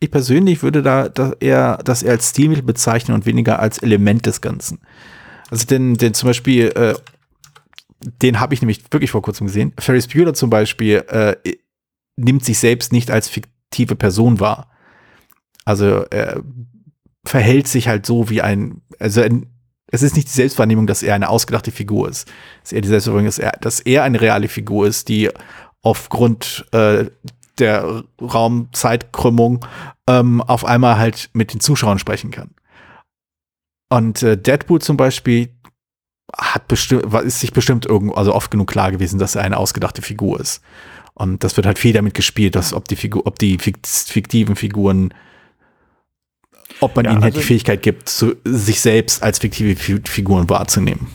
ich 0.00 0.10
persönlich 0.10 0.62
würde 0.62 0.82
da, 0.82 1.08
da 1.08 1.34
eher 1.40 1.78
das 1.84 2.02
eher 2.02 2.12
als 2.12 2.30
Stilmittel 2.30 2.64
bezeichnen 2.64 3.14
und 3.14 3.26
weniger 3.26 3.58
als 3.58 3.78
Element 3.78 4.26
des 4.26 4.40
Ganzen. 4.40 4.80
Also 5.50 5.66
denn, 5.66 5.94
denn 5.94 6.14
zum 6.14 6.28
Beispiel, 6.28 6.68
äh, 6.68 6.94
den 8.22 8.40
habe 8.40 8.54
ich 8.54 8.62
nämlich 8.62 8.82
wirklich 8.90 9.10
vor 9.10 9.22
kurzem 9.22 9.46
gesehen. 9.46 9.72
Ferris 9.78 10.08
Bueller 10.08 10.32
zum 10.32 10.48
Beispiel 10.48 11.04
äh, 11.08 11.36
nimmt 12.16 12.44
sich 12.44 12.58
selbst 12.58 12.92
nicht 12.92 13.10
als 13.10 13.28
fiktive 13.28 13.94
Person 13.96 14.40
wahr. 14.40 14.70
Also 15.64 16.04
er 16.10 16.42
verhält 17.24 17.68
sich 17.68 17.88
halt 17.88 18.06
so 18.06 18.30
wie 18.30 18.40
ein, 18.40 18.80
also 18.98 19.20
ein, 19.20 19.46
es 19.90 20.02
ist 20.02 20.16
nicht 20.16 20.28
die 20.28 20.32
Selbstwahrnehmung, 20.32 20.86
dass 20.86 21.02
er 21.02 21.14
eine 21.14 21.28
ausgedachte 21.28 21.70
Figur 21.70 22.08
ist. 22.08 22.28
Es 22.62 22.70
ist 22.70 22.72
eher 22.72 22.80
die 22.80 22.88
Selbstwahrnehmung, 22.88 23.26
dass 23.26 23.38
er, 23.38 23.52
dass 23.60 23.80
er 23.80 24.04
eine 24.04 24.20
reale 24.20 24.48
Figur 24.48 24.86
ist, 24.86 25.08
die 25.08 25.30
aufgrund 25.82 26.66
äh, 26.72 27.06
der 27.58 28.04
Raumzeitkrümmung 28.20 29.66
ähm, 30.06 30.40
auf 30.40 30.64
einmal 30.64 30.98
halt 30.98 31.30
mit 31.32 31.52
den 31.52 31.60
Zuschauern 31.60 31.98
sprechen 31.98 32.30
kann. 32.30 32.50
Und 33.92 34.22
äh, 34.22 34.36
Deadpool 34.36 34.80
zum 34.80 34.96
Beispiel 34.96 35.50
hat 36.36 36.68
bestimmt, 36.68 37.12
ist 37.24 37.40
sich 37.40 37.52
bestimmt 37.52 37.86
irgendwo, 37.86 38.14
also 38.14 38.34
oft 38.34 38.50
genug 38.50 38.68
klar 38.68 38.92
gewesen, 38.92 39.18
dass 39.18 39.34
er 39.34 39.42
eine 39.42 39.56
ausgedachte 39.56 40.00
Figur 40.00 40.38
ist. 40.38 40.62
Und 41.14 41.42
das 41.42 41.56
wird 41.56 41.66
halt 41.66 41.78
viel 41.78 41.92
damit 41.92 42.14
gespielt, 42.14 42.54
dass 42.54 42.72
ob 42.72 42.86
die 42.88 42.96
Figur, 42.96 43.26
ob 43.26 43.38
die 43.38 43.58
fikt- 43.58 43.86
fiktiven 43.86 44.54
Figuren, 44.56 45.12
ob 46.80 46.96
man 46.96 47.04
Ja, 47.04 47.12
ihnen 47.12 47.22
halt 47.22 47.34
also- 47.34 47.40
die 47.40 47.46
Fähigkeit 47.46 47.82
gibt, 47.82 48.08
zu, 48.08 48.36
sich 48.44 48.80
selbst 48.80 49.22
als 49.22 49.38
fiktive 49.38 49.76
Fi- 49.76 50.00
Figuren 50.04 50.48
wahrzunehmen. 50.48 51.08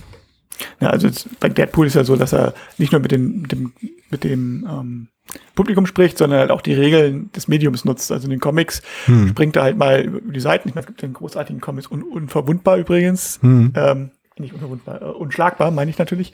Ja, 0.79 0.89
also 0.89 1.09
bei 1.39 1.49
Deadpool 1.49 1.87
ist 1.87 1.95
ja 1.95 2.03
so, 2.05 2.15
dass 2.15 2.33
er 2.33 2.53
nicht 2.77 2.91
nur 2.93 3.01
mit, 3.01 3.11
den, 3.11 3.41
mit 3.41 3.51
dem, 3.51 3.73
mit 4.09 4.23
dem 4.23 4.65
ähm, 4.69 5.07
Publikum 5.53 5.85
spricht, 5.85 6.17
sondern 6.17 6.39
halt 6.39 6.51
auch 6.51 6.61
die 6.61 6.73
Regeln 6.73 7.29
des 7.33 7.47
Mediums 7.47 7.83
nutzt. 7.83 8.11
Also 8.11 8.25
in 8.25 8.31
den 8.31 8.39
Comics 8.39 8.81
hm. 9.05 9.29
springt 9.29 9.55
er 9.57 9.63
halt 9.63 9.77
mal 9.77 10.01
über 10.01 10.31
die 10.31 10.39
Seiten. 10.39 10.69
Ich 10.69 10.75
meine, 10.75 10.83
es 10.83 10.87
gibt 10.87 11.01
den 11.01 11.13
großartigen 11.13 11.59
Comics, 11.59 11.87
un 11.87 12.03
unverwundbar 12.03 12.77
übrigens. 12.77 13.39
Hm. 13.41 13.73
Ähm, 13.75 14.11
nicht 14.37 14.53
unverwundbar, 14.53 15.01
äh, 15.01 15.05
unschlagbar, 15.05 15.71
meine 15.71 15.91
ich 15.91 15.97
natürlich. 15.97 16.31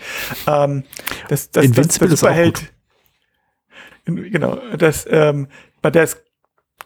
Ähm, 0.48 0.84
das, 1.30 1.52
das, 1.52 1.66
Invincible 1.66 2.10
das, 2.10 2.20
das 2.20 2.20
Superheld, 2.20 2.72
genau, 4.06 4.58
das, 4.78 5.08
ähm, 5.10 5.48
bei 5.82 5.90
der 5.92 6.04
ist, 6.04 6.24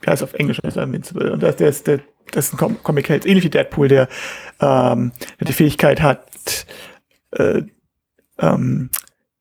der 0.05 0.13
ist 0.13 0.23
auf 0.23 0.33
Englisch, 0.33 0.63
also 0.63 0.81
Invincible. 0.81 1.31
Und 1.31 1.41
das, 1.41 1.55
der 1.55 1.69
ist, 1.69 1.87
der, 1.87 1.99
das 2.31 2.47
ist 2.47 2.53
ein 2.53 2.57
Com 2.57 2.83
Comic-Held, 2.83 3.25
ähnlich 3.25 3.43
wie 3.43 3.49
Deadpool, 3.49 3.87
der, 3.87 4.07
ähm, 4.59 5.11
der 5.39 5.47
die 5.47 5.53
Fähigkeit 5.53 6.01
hat, 6.01 6.65
äh, 7.31 7.63
ähm, 8.39 8.89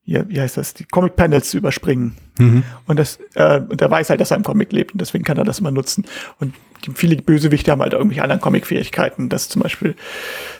hier, 0.03 0.29
wie 0.29 0.39
heißt 0.39 0.57
das, 0.57 0.75
die 0.75 0.85
Comic-Panels 0.85 1.49
zu 1.49 1.57
überspringen. 1.57 2.15
Mhm. 2.37 2.63
Und 2.85 2.99
das, 2.99 3.17
äh, 3.33 3.59
und 3.59 3.81
er 3.81 3.89
weiß 3.89 4.11
halt, 4.11 4.21
dass 4.21 4.31
er 4.31 4.37
im 4.37 4.43
Comic 4.43 4.71
lebt 4.71 4.91
und 4.91 5.01
deswegen 5.01 5.23
kann 5.23 5.37
er 5.37 5.45
das 5.45 5.59
immer 5.59 5.71
nutzen. 5.71 6.05
Und 6.39 6.53
viele 6.93 7.15
Bösewichte 7.15 7.71
haben 7.71 7.81
halt 7.81 7.93
irgendwelche 7.93 8.21
anderen 8.21 8.41
Comic-Fähigkeiten, 8.41 9.29
dass 9.29 9.49
zum 9.49 9.63
Beispiel 9.63 9.95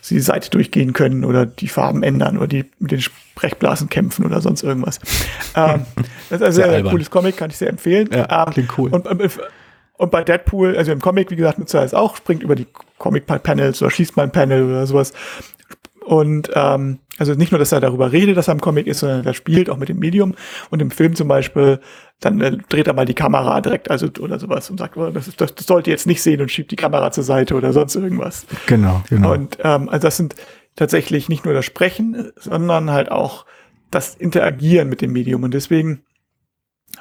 sie 0.01 0.15
die 0.15 0.21
Seite 0.21 0.49
durchgehen 0.49 0.93
können 0.93 1.23
oder 1.23 1.45
die 1.45 1.67
Farben 1.67 2.01
ändern 2.01 2.38
oder 2.38 2.47
die 2.47 2.65
mit 2.79 2.91
den 2.91 3.01
Sprechblasen 3.01 3.89
kämpfen 3.89 4.25
oder 4.25 4.41
sonst 4.41 4.63
irgendwas. 4.63 4.99
ähm, 5.55 5.85
das 6.29 6.41
ist 6.41 6.47
also 6.47 6.63
ein 6.63 6.85
cooles 6.85 7.11
Comic, 7.11 7.38
kann 7.38 7.51
ich 7.51 7.57
sehr 7.57 7.69
empfehlen. 7.69 8.09
Ja, 8.11 8.45
ähm, 8.47 8.53
klingt 8.53 8.77
cool. 8.79 8.89
Und, 8.91 9.05
und, 9.05 9.39
und 9.97 10.12
bei 10.12 10.23
Deadpool, 10.23 10.75
also 10.75 10.91
im 10.91 11.01
Comic, 11.01 11.31
wie 11.31 11.36
gesagt, 11.36 11.60
nutzt 11.60 11.73
er 11.73 11.84
es 11.84 11.93
auch, 11.93 12.17
springt 12.17 12.43
über 12.43 12.55
die 12.55 12.67
Comic-Panels 12.97 13.81
oder 13.81 13.91
schießt 13.91 14.17
mal 14.17 14.23
ein 14.23 14.31
Panel 14.31 14.63
oder 14.63 14.86
sowas. 14.88 15.13
Und 16.05 16.51
ähm, 16.53 16.99
also 17.17 17.34
nicht 17.34 17.51
nur, 17.51 17.60
dass 17.60 17.71
er 17.71 17.79
darüber 17.79 18.12
redet, 18.12 18.38
dass 18.38 18.47
er 18.47 18.53
im 18.53 18.62
Comic 18.62 18.86
ist, 18.86 18.99
sondern 18.99 19.25
er 19.25 19.34
spielt 19.34 19.69
auch 19.69 19.77
mit 19.77 19.89
dem 19.89 19.97
Medium. 19.97 20.36
Und 20.69 20.81
im 20.81 20.91
Film 20.91 21.15
zum 21.15 21.27
Beispiel, 21.27 21.79
dann 22.19 22.41
äh, 22.41 22.58
dreht 22.69 22.88
er 22.88 22.93
mal 22.93 23.05
die 23.05 23.15
Kamera 23.15 23.60
direkt, 23.62 23.89
also 23.89 24.08
oder 24.19 24.38
sowas 24.38 24.69
und 24.69 24.77
sagt, 24.77 24.97
oh, 24.97 25.10
das, 25.10 25.27
ist, 25.27 25.41
das, 25.41 25.55
das 25.55 25.65
sollte 25.65 25.89
jetzt 25.89 26.05
nicht 26.05 26.21
sehen 26.21 26.41
und 26.41 26.51
schiebt 26.51 26.71
die 26.71 26.75
Kamera 26.75 27.12
zur 27.12 27.23
Seite 27.23 27.55
oder 27.55 27.73
sonst 27.73 27.95
irgendwas. 27.95 28.45
Genau, 28.67 29.03
genau. 29.10 29.34
Und 29.34 29.58
ähm, 29.63 29.89
also 29.89 30.08
das 30.08 30.17
sind 30.17 30.36
tatsächlich 30.75 31.27
nicht 31.27 31.45
nur 31.45 31.53
das 31.53 31.65
Sprechen, 31.65 32.31
sondern 32.36 32.91
halt 32.91 33.12
auch 33.12 33.45
das 33.89 34.13
Interagieren 34.13 34.89
mit 34.89 35.01
dem 35.01 35.13
Medium. 35.13 35.43
Und 35.43 35.53
deswegen 35.53 36.03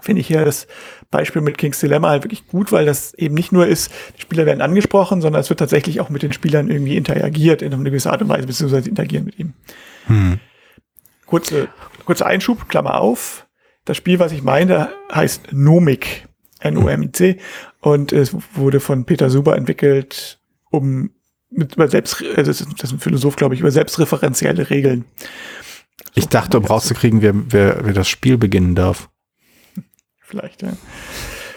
finde 0.01 0.21
ich 0.21 0.29
hier 0.29 0.45
das 0.45 0.67
Beispiel 1.15 1.43
mit 1.43 1.59
King's 1.59 1.79
Dilemma 1.79 2.11
halt 2.11 2.25
wirklich 2.25 2.47
gut, 2.49 2.73
weil 2.73 2.87
das 2.87 3.15
eben 3.15 3.35
nicht 3.35 3.53
nur 3.53 3.67
ist, 3.67 3.91
die 4.17 4.23
Spieler 4.23 4.47
werden 4.47 4.61
angesprochen, 4.61 5.21
sondern 5.21 5.41
es 5.41 5.49
wird 5.49 5.61
tatsächlich 5.61 6.01
auch 6.01 6.11
mit 6.11 6.23
den 6.23 6.33
Spielern 6.33 6.69
irgendwie 6.71 6.97
interagiert 6.97 7.63
in 7.63 7.73
einer 7.73 7.85
gewissen 7.85 8.11
Art 8.11 8.21
und 8.23 8.29
Weise, 8.29 8.47
beziehungsweise 8.47 8.89
interagieren 8.89 9.25
mit 9.25 9.39
ihm. 9.39 9.53
Hm. 10.07 10.41
Kurze, 11.27 11.69
kurzer 12.05 12.27
Einschub, 12.27 12.69
Klammer 12.69 13.01
auf. 13.01 13.47
Das 13.85 13.97
Spiel, 13.97 14.19
was 14.19 14.33
ich 14.33 14.43
meine, 14.43 14.89
heißt 15.13 15.53
Nomic, 15.53 16.27
N-O-M-I-C, 16.61 17.39
und 17.81 18.13
es 18.13 18.35
wurde 18.55 18.81
von 18.81 19.05
Peter 19.05 19.31
Suber 19.31 19.57
entwickelt, 19.57 20.41
um 20.71 21.11
mit 21.51 21.77
über 21.77 21.89
selbst, 21.89 22.21
äh, 22.23 22.43
das 22.43 22.61
ist, 22.61 22.69
das 22.79 22.91
ist 22.91 22.97
ein 22.97 22.99
Philosoph, 22.99 23.37
glaube 23.37 23.55
ich, 23.55 23.61
über 23.61 23.71
selbstreferenzielle 23.71 24.71
Regeln. 24.71 25.05
Ich 26.15 26.29
dachte, 26.29 26.59
um 26.59 26.65
rauszukriegen, 26.65 27.23
wer, 27.23 27.35
wer, 27.35 27.85
wer 27.85 27.93
das 27.93 28.09
Spiel 28.09 28.37
beginnen 28.39 28.75
darf 28.75 29.09
vielleicht. 30.35 30.63
Ja. 30.63 30.73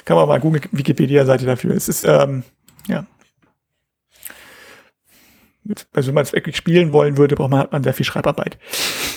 Kann 0.05 0.17
man 0.17 0.27
mal 0.27 0.39
googeln, 0.39 0.63
Wikipedia-Seite 0.71 1.45
dafür. 1.45 1.75
Es 1.75 1.89
ist, 1.89 2.05
ähm, 2.05 2.43
ja. 2.87 3.05
Also 5.93 6.07
wenn 6.07 6.15
man 6.15 6.23
es 6.23 6.31
wirklich 6.31 6.55
spielen 6.55 6.93
wollen 6.93 7.17
würde, 7.17 7.35
braucht 7.35 7.51
man, 7.51 7.59
hat 7.59 7.71
man 7.73 7.83
sehr 7.83 7.93
viel 7.93 8.05
Schreibarbeit. 8.05 8.57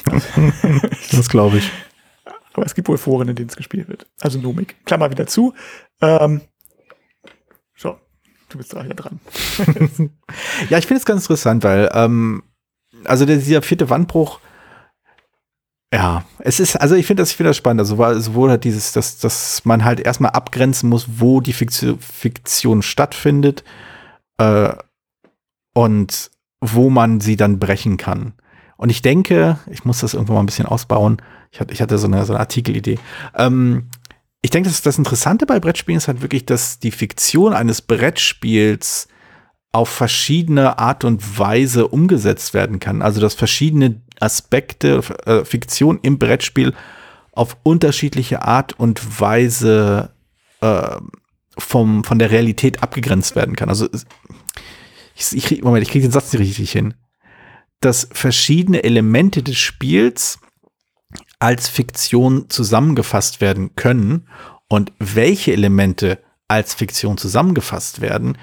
das 1.12 1.28
glaube 1.28 1.58
ich. 1.58 1.70
Aber 2.52 2.66
es 2.66 2.74
gibt 2.74 2.88
wohl 2.88 2.98
Foren, 2.98 3.28
in 3.28 3.36
denen 3.36 3.48
es 3.48 3.56
gespielt 3.56 3.88
wird. 3.88 4.06
Also 4.20 4.40
Nomik. 4.40 4.84
Klammer 4.84 5.10
wieder 5.10 5.28
zu. 5.28 5.54
Ähm, 6.00 6.40
so, 7.76 7.96
du 8.48 8.58
bist 8.58 8.72
da 8.74 8.84
wieder 8.84 8.94
dran. 8.94 9.20
ja, 10.70 10.78
ich 10.78 10.86
finde 10.86 11.00
es 11.00 11.06
ganz 11.06 11.22
interessant, 11.22 11.62
weil 11.62 11.88
ähm, 11.94 12.42
also 13.04 13.24
dieser 13.24 13.62
vierte 13.62 13.88
Wandbruch 13.88 14.40
ja, 15.92 16.24
es 16.38 16.60
ist, 16.60 16.76
also 16.76 16.94
ich 16.94 17.06
finde 17.06 17.22
das, 17.22 17.30
ich 17.30 17.36
finde 17.36 17.50
das 17.50 17.56
spannend. 17.56 17.80
Also 17.80 17.96
sowohl 18.20 18.50
halt 18.50 18.64
dieses, 18.64 18.92
dass, 18.92 19.18
dass 19.18 19.64
man 19.64 19.84
halt 19.84 20.00
erstmal 20.00 20.30
abgrenzen 20.32 20.88
muss, 20.88 21.06
wo 21.18 21.40
die 21.40 21.52
Fiktion, 21.52 21.98
Fiktion 21.98 22.82
stattfindet 22.82 23.64
äh, 24.38 24.72
und 25.74 26.30
wo 26.60 26.90
man 26.90 27.20
sie 27.20 27.36
dann 27.36 27.58
brechen 27.58 27.96
kann. 27.96 28.34
Und 28.76 28.90
ich 28.90 29.02
denke, 29.02 29.58
ich 29.70 29.84
muss 29.84 30.00
das 30.00 30.14
irgendwann 30.14 30.36
mal 30.36 30.42
ein 30.42 30.46
bisschen 30.46 30.66
ausbauen. 30.66 31.20
Ich 31.50 31.60
hatte, 31.60 31.74
ich 31.74 31.82
hatte 31.82 31.98
so 31.98 32.06
eine, 32.06 32.24
so 32.24 32.32
eine 32.32 32.40
Artikelidee. 32.40 32.98
Ähm, 33.34 33.88
ich 34.42 34.50
denke, 34.50 34.68
das, 34.68 34.82
das 34.82 34.96
Interessante 34.96 35.44
bei 35.44 35.58
Brettspielen 35.58 35.98
ist 35.98 36.08
halt 36.08 36.22
wirklich, 36.22 36.46
dass 36.46 36.78
die 36.78 36.92
Fiktion 36.92 37.52
eines 37.52 37.82
Brettspiels 37.82 39.08
auf 39.72 39.88
verschiedene 39.88 40.78
Art 40.78 41.04
und 41.04 41.38
Weise 41.38 41.88
umgesetzt 41.88 42.54
werden 42.54 42.80
kann. 42.80 43.02
Also 43.02 43.20
dass 43.20 43.34
verschiedene 43.34 44.00
Aspekte, 44.18 45.02
äh, 45.26 45.44
Fiktion 45.44 46.00
im 46.02 46.18
Brettspiel 46.18 46.74
auf 47.32 47.56
unterschiedliche 47.62 48.42
Art 48.42 48.78
und 48.78 49.20
Weise 49.20 50.10
äh, 50.60 50.96
vom, 51.56 52.04
von 52.04 52.18
der 52.18 52.30
Realität 52.30 52.82
abgegrenzt 52.82 53.36
werden 53.36 53.54
kann. 53.54 53.68
Also 53.68 53.88
ich, 55.14 55.32
ich 55.32 55.44
krieg, 55.44 55.64
Moment, 55.64 55.84
ich 55.84 55.90
kriege 55.90 56.06
den 56.06 56.12
Satz 56.12 56.32
nicht 56.32 56.42
richtig 56.42 56.72
hin. 56.72 56.94
Dass 57.80 58.08
verschiedene 58.12 58.82
Elemente 58.82 59.42
des 59.42 59.56
Spiels 59.56 60.38
als 61.38 61.68
Fiktion 61.68 62.50
zusammengefasst 62.50 63.40
werden 63.40 63.74
können 63.76 64.28
und 64.68 64.92
welche 64.98 65.52
Elemente 65.52 66.18
als 66.48 66.74
Fiktion 66.74 67.16
zusammengefasst 67.16 68.00
werden, 68.00 68.36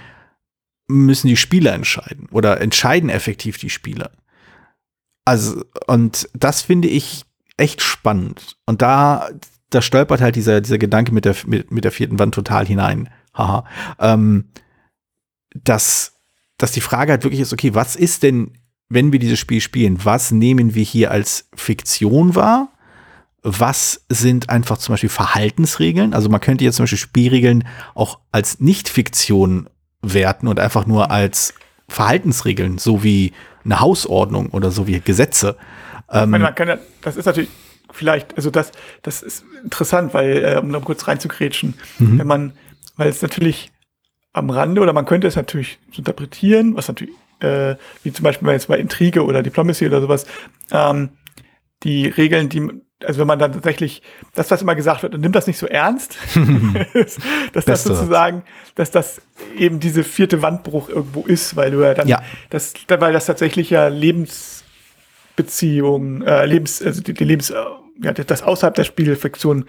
müssen 0.88 1.28
die 1.28 1.38
Spieler 1.38 1.73
entscheiden 1.73 2.28
oder 2.32 2.62
entscheiden 2.62 3.10
effektiv 3.10 3.58
die 3.58 3.69
Spieler. 3.69 4.12
Also, 5.26 5.63
und 5.88 6.30
das 6.34 6.62
finde 6.62 6.88
ich 6.88 7.26
echt 7.58 7.82
spannend. 7.82 8.56
Und 8.65 8.82
da, 8.82 9.30
da 9.69 9.82
stolpert 9.82 10.21
halt 10.21 10.36
dieser, 10.36 10.62
dieser 10.62 10.78
Gedanke 10.78 11.13
mit 11.13 11.26
der, 11.26 11.36
mit, 11.45 11.71
mit 11.71 11.84
der 11.84 11.91
vierten 11.91 12.19
Wand 12.19 12.34
total 12.34 12.65
hinein. 12.65 13.10
Haha. 13.34 13.65
Ähm, 14.00 14.45
dass, 15.54 16.13
dass 16.58 16.71
die 16.71 16.82
Frage 16.82 17.12
halt 17.12 17.23
wirklich 17.23 17.41
ist, 17.41 17.54
okay, 17.54 17.73
was 17.73 17.95
ist 17.95 18.23
denn, 18.23 18.54
wenn 18.89 19.12
wir 19.12 19.19
dieses 19.19 19.39
Spiel 19.39 19.60
spielen, 19.60 20.06
was 20.06 20.32
nehmen 20.32 20.76
wir 20.76 20.84
hier 20.84 21.12
als 21.12 21.50
Fiktion 21.56 22.36
wahr? 22.36 22.71
Was 23.43 24.06
sind 24.10 24.50
einfach 24.50 24.78
zum 24.78 24.93
Beispiel 24.93 25.10
Verhaltensregeln? 25.10 26.13
Also 26.13 26.30
man 26.30 26.41
könnte 26.41 26.63
jetzt 26.63 26.78
zum 26.78 26.84
Beispiel 26.84 26.97
Spielregeln 26.97 27.67
auch 27.95 28.19
als 28.32 28.60
Nicht-Fiktion 28.60 29.69
werten 30.01 30.47
und 30.47 30.60
einfach 30.60 30.86
nur 30.86 31.12
als 31.12 31.53
Verhaltensregeln, 31.88 32.77
so 32.77 33.03
wie 33.03 33.33
eine 33.63 33.79
Hausordnung 33.79 34.49
oder 34.49 34.71
so 34.71 34.88
wie 34.88 34.99
Gesetze. 34.99 35.57
Ähm, 36.12 36.31
meine, 36.31 36.45
man 36.45 36.55
kann 36.55 36.67
ja, 36.67 36.77
das 37.01 37.17
ist 37.17 37.25
natürlich 37.25 37.49
vielleicht, 37.91 38.36
also 38.36 38.49
das, 38.49 38.71
das 39.01 39.23
ist 39.23 39.45
interessant, 39.63 40.13
weil, 40.13 40.43
äh, 40.43 40.57
um 40.57 40.69
noch 40.69 40.83
kurz 40.83 41.07
reinzugrätschen, 41.07 41.75
mhm. 41.99 42.19
wenn 42.19 42.27
man, 42.27 42.53
weil 42.95 43.10
es 43.10 43.21
natürlich 43.21 43.71
am 44.33 44.49
Rande 44.49 44.81
oder 44.81 44.93
man 44.93 45.05
könnte 45.05 45.27
es 45.27 45.36
natürlich 45.36 45.79
so 45.91 45.99
interpretieren, 45.99 46.75
was 46.75 46.88
natürlich, 46.88 47.15
äh, 47.39 47.75
wie 48.03 48.12
zum 48.12 48.23
Beispiel 48.23 48.49
jetzt 48.49 48.67
bei 48.67 48.77
Intrige 48.77 49.25
oder 49.25 49.41
Diplomacy 49.41 49.88
oder 49.88 50.01
sowas, 50.01 50.25
ähm, 50.71 51.10
die 51.83 52.07
Regeln, 52.07 52.49
die 52.49 52.69
also 53.05 53.19
wenn 53.19 53.27
man 53.27 53.38
dann 53.39 53.53
tatsächlich 53.53 54.01
das, 54.33 54.49
was 54.49 54.62
immer 54.62 54.75
gesagt 54.75 55.03
wird, 55.03 55.13
und 55.13 55.19
nimmt 55.21 55.36
das 55.36 55.45
nicht 55.47 55.60
so 55.60 55.67
ernst, 55.67 56.17
dass 57.53 57.65
das 57.65 57.83
sozusagen, 57.83 58.43
dass 58.75 58.91
das 58.91 59.21
eben 59.57 59.79
diese 59.79 60.03
vierte 60.03 60.41
Wandbruch 60.41 60.89
irgendwo 60.89 61.23
ist, 61.23 61.55
weil 61.55 61.71
du 61.71 61.81
ja 61.81 61.93
dann, 61.93 62.07
ja. 62.07 62.23
Das, 62.49 62.73
weil 62.88 63.13
das 63.13 63.27
tatsächlich 63.27 63.69
ja 63.69 63.88
Lebensbeziehungen, 63.88 66.23
äh, 66.23 66.45
Lebens, 66.45 66.81
also 66.81 67.02
die, 67.02 67.13
die 67.13 67.23
Lebens, 67.23 67.52
äh, 67.52 67.63
ja, 68.02 68.12
das 68.13 68.41
außerhalb 68.43 68.75
der 68.75 68.83
Spielfiktion 68.83 69.65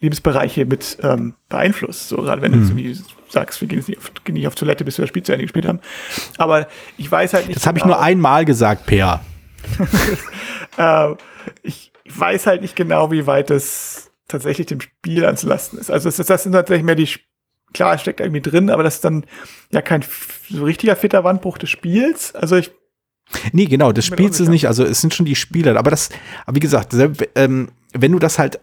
Lebensbereiche 0.00 0.66
mit 0.66 0.98
ähm, 1.02 1.32
beeinflusst. 1.48 2.10
So 2.10 2.16
gerade 2.16 2.42
wenn 2.42 2.52
mhm. 2.52 2.68
du 2.68 2.78
irgendwie 2.78 3.00
sagst, 3.30 3.62
wir 3.62 3.68
gehen 3.68 3.78
jetzt 3.78 3.88
nicht 3.88 3.96
auf, 3.98 4.12
gehen 4.24 4.34
nicht 4.34 4.46
auf 4.46 4.54
Toilette, 4.54 4.84
bis 4.84 4.98
wir 4.98 5.04
das 5.04 5.08
Spiel 5.08 5.22
zu 5.22 5.32
Ende 5.32 5.44
gespielt 5.44 5.66
haben. 5.66 5.80
Aber 6.36 6.68
ich 6.98 7.10
weiß 7.10 7.32
halt 7.32 7.48
nicht. 7.48 7.56
Das 7.56 7.66
habe 7.66 7.80
genau, 7.80 7.92
ich 7.92 7.96
nur 7.96 8.04
einmal 8.04 8.44
gesagt, 8.44 8.84
Peer. 8.84 9.22
äh, 10.76 11.14
ich 11.62 11.93
weiß 12.18 12.46
halt 12.46 12.62
nicht 12.62 12.76
genau, 12.76 13.10
wie 13.10 13.26
weit 13.26 13.50
das 13.50 14.10
tatsächlich 14.28 14.66
dem 14.66 14.80
Spiel 14.80 15.24
ans 15.24 15.42
Lasten 15.42 15.78
ist. 15.78 15.90
Also 15.90 16.10
das, 16.10 16.26
das 16.26 16.42
sind 16.42 16.52
tatsächlich 16.52 16.84
mehr 16.84 16.94
die, 16.94 17.08
klar, 17.72 17.94
es 17.94 18.00
steckt 18.00 18.20
irgendwie 18.20 18.40
drin, 18.40 18.70
aber 18.70 18.82
das 18.82 18.96
ist 18.96 19.04
dann 19.04 19.24
ja 19.70 19.82
kein 19.82 20.04
so 20.48 20.64
richtiger 20.64 20.96
fitter 20.96 21.24
Wandbruch 21.24 21.58
des 21.58 21.70
Spiels. 21.70 22.34
Also 22.34 22.56
ich 22.56 22.72
Nee, 23.52 23.66
genau, 23.66 23.92
des 23.92 24.04
Spiels 24.04 24.38
ist 24.38 24.48
nicht, 24.48 24.68
also 24.68 24.84
es 24.84 25.00
sind 25.00 25.14
schon 25.14 25.26
die 25.26 25.34
Spieler, 25.34 25.76
aber 25.76 25.90
das, 25.90 26.10
aber 26.46 26.56
wie 26.56 26.60
gesagt, 26.60 26.94
ähm, 27.34 27.70
wenn 27.92 28.12
du 28.12 28.18
das 28.18 28.38
halt, 28.38 28.60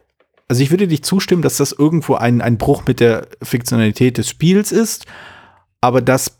also 0.47 0.61
ich 0.61 0.69
würde 0.69 0.87
dich 0.87 1.03
zustimmen, 1.03 1.41
dass 1.41 1.57
das 1.57 1.71
irgendwo 1.71 2.15
ein, 2.15 2.41
ein 2.41 2.57
Bruch 2.57 2.83
mit 2.85 2.99
der 2.99 3.27
Fiktionalität 3.41 4.17
des 4.17 4.29
Spiels 4.29 4.71
ist, 4.71 5.05
aber 5.81 6.01
das, 6.01 6.37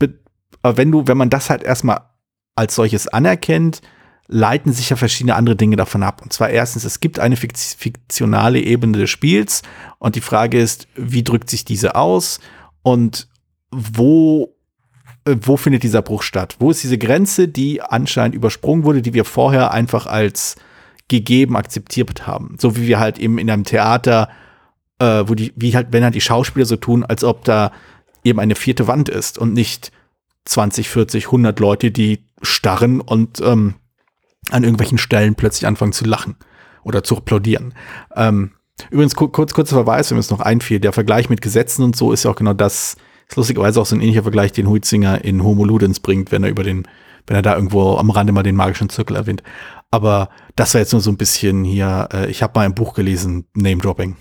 wenn 0.64 0.92
du, 0.92 1.08
wenn 1.08 1.18
man 1.18 1.32
das 1.32 1.50
halt 1.50 1.64
erstmal 1.64 2.02
als 2.56 2.76
solches 2.76 3.08
anerkennt, 3.08 3.82
leiten 4.32 4.72
sich 4.72 4.90
ja 4.90 4.96
verschiedene 4.96 5.36
andere 5.36 5.58
Dinge 5.58 5.76
davon 5.76 6.04
ab. 6.04 6.22
Und 6.24 6.32
zwar 6.32 6.50
erstens, 6.50 6.86
es 6.86 7.02
gibt 7.02 7.20
eine 7.20 7.36
fiktionale 7.36 8.62
Ebene 8.62 8.98
des 8.98 9.10
Spiels 9.10 9.62
und 10.00 10.16
die 10.16 10.22
Frage 10.22 10.60
ist, 10.60 10.88
wie 10.96 11.24
drückt 11.24 11.50
sich 11.50 11.66
diese 11.66 11.96
aus 11.96 12.40
und 12.82 13.28
wo, 13.72 14.56
äh, 15.26 15.36
wo 15.42 15.58
findet 15.58 15.84
dieser 15.84 16.02
Bruch 16.02 16.24
statt? 16.24 16.56
Wo 16.60 16.72
ist 16.72 16.82
diese 16.82 16.98
Grenze, 16.98 17.50
die 17.50 17.82
anscheinend 17.82 18.34
übersprungen 18.34 18.86
wurde, 18.86 19.02
die 19.02 19.14
wir 19.14 19.26
vorher 19.26 19.72
einfach 19.72 20.08
als 20.08 20.56
gegeben 21.10 21.58
akzeptiert 21.58 22.26
haben? 22.26 22.56
So 22.58 22.78
wie 22.78 22.88
wir 22.88 23.00
halt 23.00 23.20
eben 23.20 23.38
in 23.38 23.52
einem 23.52 23.66
Theater, 23.66 24.30
äh, 25.00 25.24
wo 25.26 25.36
die, 25.36 25.52
wie 25.58 25.76
halt, 25.76 25.88
wenn 25.92 26.06
halt 26.06 26.16
die 26.16 26.22
Schauspieler 26.22 26.66
so 26.66 26.78
tun, 26.78 27.04
als 27.04 27.26
ob 27.26 27.44
da 27.44 27.74
eben 28.24 28.40
eine 28.40 28.56
vierte 28.56 28.88
Wand 28.88 29.10
ist 29.10 29.38
und 29.38 29.52
nicht 29.52 29.92
20, 30.46 30.88
40, 30.88 31.26
100 31.26 31.60
Leute, 31.60 31.92
die 31.92 32.24
starren 32.42 33.02
und 33.02 33.42
ähm, 33.42 33.76
an 34.50 34.64
irgendwelchen 34.64 34.98
Stellen 34.98 35.36
plötzlich 35.36 35.68
anfangen 35.68 35.94
zu 35.94 36.06
lachen 36.06 36.36
oder 36.84 37.04
zu 37.04 37.18
applaudieren. 37.18 37.74
Ähm, 38.16 38.52
übrigens, 38.90 39.16
kurz, 39.16 39.54
kurzer 39.54 39.76
Verweis, 39.76 40.10
wenn 40.10 40.16
mir 40.16 40.22
es 40.22 40.32
noch 40.32 40.40
einfiel, 40.40 40.80
der 40.80 40.94
Vergleich 40.94 41.30
mit 41.30 41.42
Gesetzen 41.42 41.84
und 41.84 41.96
so 41.96 42.12
ist 42.12 42.24
ja 42.24 42.32
auch 42.32 42.36
genau 42.36 42.54
das, 42.54 42.98
ist 43.28 43.38
lustigerweise 43.38 43.80
auch 43.80 43.86
so 43.86 43.96
ein 43.96 44.02
ähnlicher 44.02 44.24
Vergleich, 44.24 44.52
den 44.52 44.68
Huizinger 44.68 45.24
in 45.24 45.44
Homo 45.44 45.64
Ludens 45.64 46.00
bringt, 46.00 46.32
wenn 46.32 46.44
er 46.44 46.50
über 46.50 46.64
den, 46.64 46.88
wenn 47.28 47.36
er 47.36 47.42
da 47.42 47.56
irgendwo 47.56 47.98
am 47.98 48.10
Rande 48.10 48.34
mal 48.34 48.44
den 48.44 48.56
magischen 48.56 48.90
Zirkel 48.90 49.16
erwähnt. 49.16 49.44
Aber 49.92 50.30
das 50.56 50.74
war 50.74 50.80
jetzt 50.80 50.94
nur 50.94 51.02
so 51.02 51.12
ein 51.12 51.18
bisschen 51.18 51.64
hier, 51.66 52.08
äh, 52.14 52.32
ich 52.32 52.42
habe 52.42 52.58
mal 52.58 52.66
ein 52.66 52.74
Buch 52.74 52.94
gelesen, 52.94 53.46
Name-Dropping. 53.54 54.16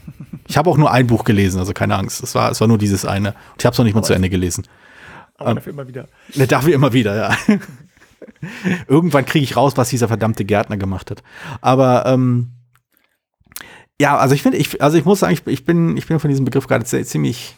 Ich 0.48 0.56
habe 0.56 0.68
auch 0.68 0.76
nur 0.76 0.90
ein 0.90 1.06
Buch 1.06 1.24
gelesen, 1.24 1.60
also 1.60 1.72
keine 1.72 1.96
Angst. 1.96 2.22
Es 2.24 2.34
war, 2.34 2.50
es 2.50 2.60
war 2.60 2.66
nur 2.66 2.78
dieses 2.78 3.04
eine. 3.04 3.30
Und 3.30 3.60
ich 3.60 3.66
habe 3.66 3.72
es 3.72 3.78
noch 3.78 3.84
nicht 3.84 3.94
mal 3.94 4.02
zu 4.02 4.12
Ende 4.12 4.28
gelesen. 4.28 4.66
Aber 5.36 5.50
ähm, 5.50 5.56
dafür 5.56 5.72
immer 5.72 5.86
wieder. 5.86 6.08
Ne, 6.34 6.46
dafür 6.48 6.74
immer 6.74 6.92
wieder, 6.92 7.16
ja. 7.16 7.36
Irgendwann 8.88 9.26
kriege 9.26 9.44
ich 9.44 9.56
raus, 9.56 9.76
was 9.76 9.90
dieser 9.90 10.08
verdammte 10.08 10.44
Gärtner 10.44 10.76
gemacht 10.76 11.10
hat. 11.10 11.22
Aber 11.60 12.06
ähm, 12.06 12.52
ja, 14.00 14.16
also 14.16 14.34
ich 14.34 14.42
finde, 14.42 14.58
ich, 14.58 14.82
also 14.82 14.96
ich 14.96 15.04
muss 15.04 15.20
sagen, 15.20 15.34
ich, 15.34 15.46
ich, 15.46 15.64
bin, 15.64 15.96
ich 15.96 16.06
bin 16.06 16.18
von 16.20 16.30
diesem 16.30 16.44
Begriff 16.44 16.66
gerade 16.66 16.84
ziemlich 16.84 17.56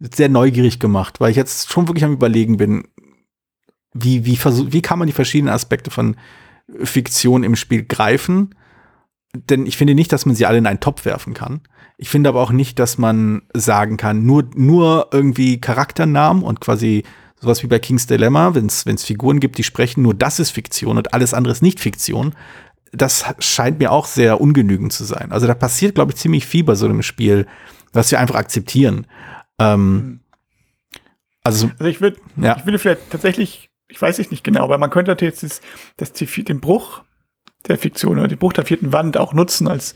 sehr 0.00 0.28
neugierig 0.28 0.80
gemacht, 0.80 1.20
weil 1.20 1.30
ich 1.30 1.36
jetzt 1.36 1.70
schon 1.70 1.86
wirklich 1.86 2.04
am 2.04 2.12
überlegen 2.12 2.56
bin, 2.56 2.88
wie, 3.92 4.24
wie, 4.24 4.38
wie 4.38 4.82
kann 4.82 4.98
man 4.98 5.06
die 5.06 5.12
verschiedenen 5.12 5.52
Aspekte 5.52 5.90
von 5.90 6.16
Fiktion 6.82 7.44
im 7.44 7.56
Spiel 7.56 7.84
greifen? 7.84 8.54
Denn 9.34 9.66
ich 9.66 9.76
finde 9.76 9.94
nicht, 9.94 10.12
dass 10.12 10.26
man 10.26 10.34
sie 10.34 10.46
alle 10.46 10.58
in 10.58 10.66
einen 10.66 10.80
Topf 10.80 11.04
werfen 11.04 11.34
kann. 11.34 11.60
Ich 11.98 12.08
finde 12.08 12.30
aber 12.30 12.40
auch 12.40 12.50
nicht, 12.50 12.78
dass 12.78 12.98
man 12.98 13.42
sagen 13.52 13.96
kann, 13.96 14.24
nur, 14.24 14.48
nur 14.54 15.08
irgendwie 15.12 15.60
Charakternamen 15.60 16.42
und 16.42 16.60
quasi 16.60 17.04
sowas 17.40 17.62
wie 17.62 17.66
bei 17.66 17.78
King's 17.78 18.06
Dilemma, 18.06 18.54
wenn 18.54 18.66
es 18.66 19.04
Figuren 19.04 19.40
gibt, 19.40 19.58
die 19.58 19.64
sprechen, 19.64 20.02
nur 20.02 20.14
das 20.14 20.38
ist 20.38 20.50
Fiktion 20.50 20.98
und 20.98 21.14
alles 21.14 21.34
andere 21.34 21.52
ist 21.52 21.62
nicht 21.62 21.80
Fiktion. 21.80 22.34
Das 22.92 23.24
scheint 23.38 23.78
mir 23.78 23.92
auch 23.92 24.06
sehr 24.06 24.40
ungenügend 24.40 24.92
zu 24.92 25.04
sein. 25.04 25.32
Also 25.32 25.46
da 25.46 25.54
passiert, 25.54 25.94
glaube 25.94 26.12
ich, 26.12 26.18
ziemlich 26.18 26.44
viel 26.44 26.64
bei 26.64 26.74
so 26.74 26.86
einem 26.86 27.02
Spiel, 27.02 27.46
was 27.92 28.10
wir 28.10 28.20
einfach 28.20 28.34
akzeptieren. 28.34 29.06
Ähm, 29.58 30.20
also, 31.42 31.70
also 31.78 31.84
ich 31.86 32.00
würde 32.00 32.18
ja. 32.36 32.56
ich 32.58 32.66
würde 32.66 32.78
vielleicht 32.78 33.10
tatsächlich, 33.10 33.70
ich 33.88 34.00
weiß 34.00 34.18
es 34.18 34.30
nicht 34.30 34.44
genau, 34.44 34.64
aber 34.64 34.78
man 34.78 34.90
könnte 34.90 35.16
jetzt 35.24 35.42
das, 35.42 35.60
das, 35.96 36.12
den 36.12 36.60
Bruch 36.60 37.02
der 37.68 37.78
Fiktion 37.78 38.18
oder 38.18 38.28
den 38.28 38.38
Bruch 38.38 38.52
der 38.52 38.66
vierten 38.66 38.92
Wand 38.92 39.16
auch 39.16 39.32
nutzen 39.32 39.68
als 39.68 39.94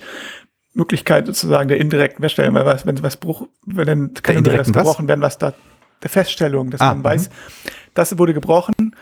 Möglichkeit 0.72 1.26
sozusagen 1.26 1.68
der 1.68 1.78
indirekten 1.78 2.22
Feststellung, 2.22 2.54
weil 2.54 2.66
was, 2.66 2.86
wenn 2.86 3.02
was 3.02 3.16
Bruch, 3.16 3.46
wenn 3.64 3.86
dann 3.86 4.14
kann 4.14 4.44
was 4.46 4.72
gebrochen 4.72 5.08
werden, 5.08 5.20
was 5.20 5.38
da 5.38 5.54
der 6.02 6.10
Feststellung, 6.10 6.70
dass 6.70 6.80
ah, 6.80 6.94
man 6.94 7.04
weiß, 7.04 7.28
mhm. 7.28 7.34
das 7.94 8.18
wurde 8.18 8.34
gebrochen. 8.34 8.94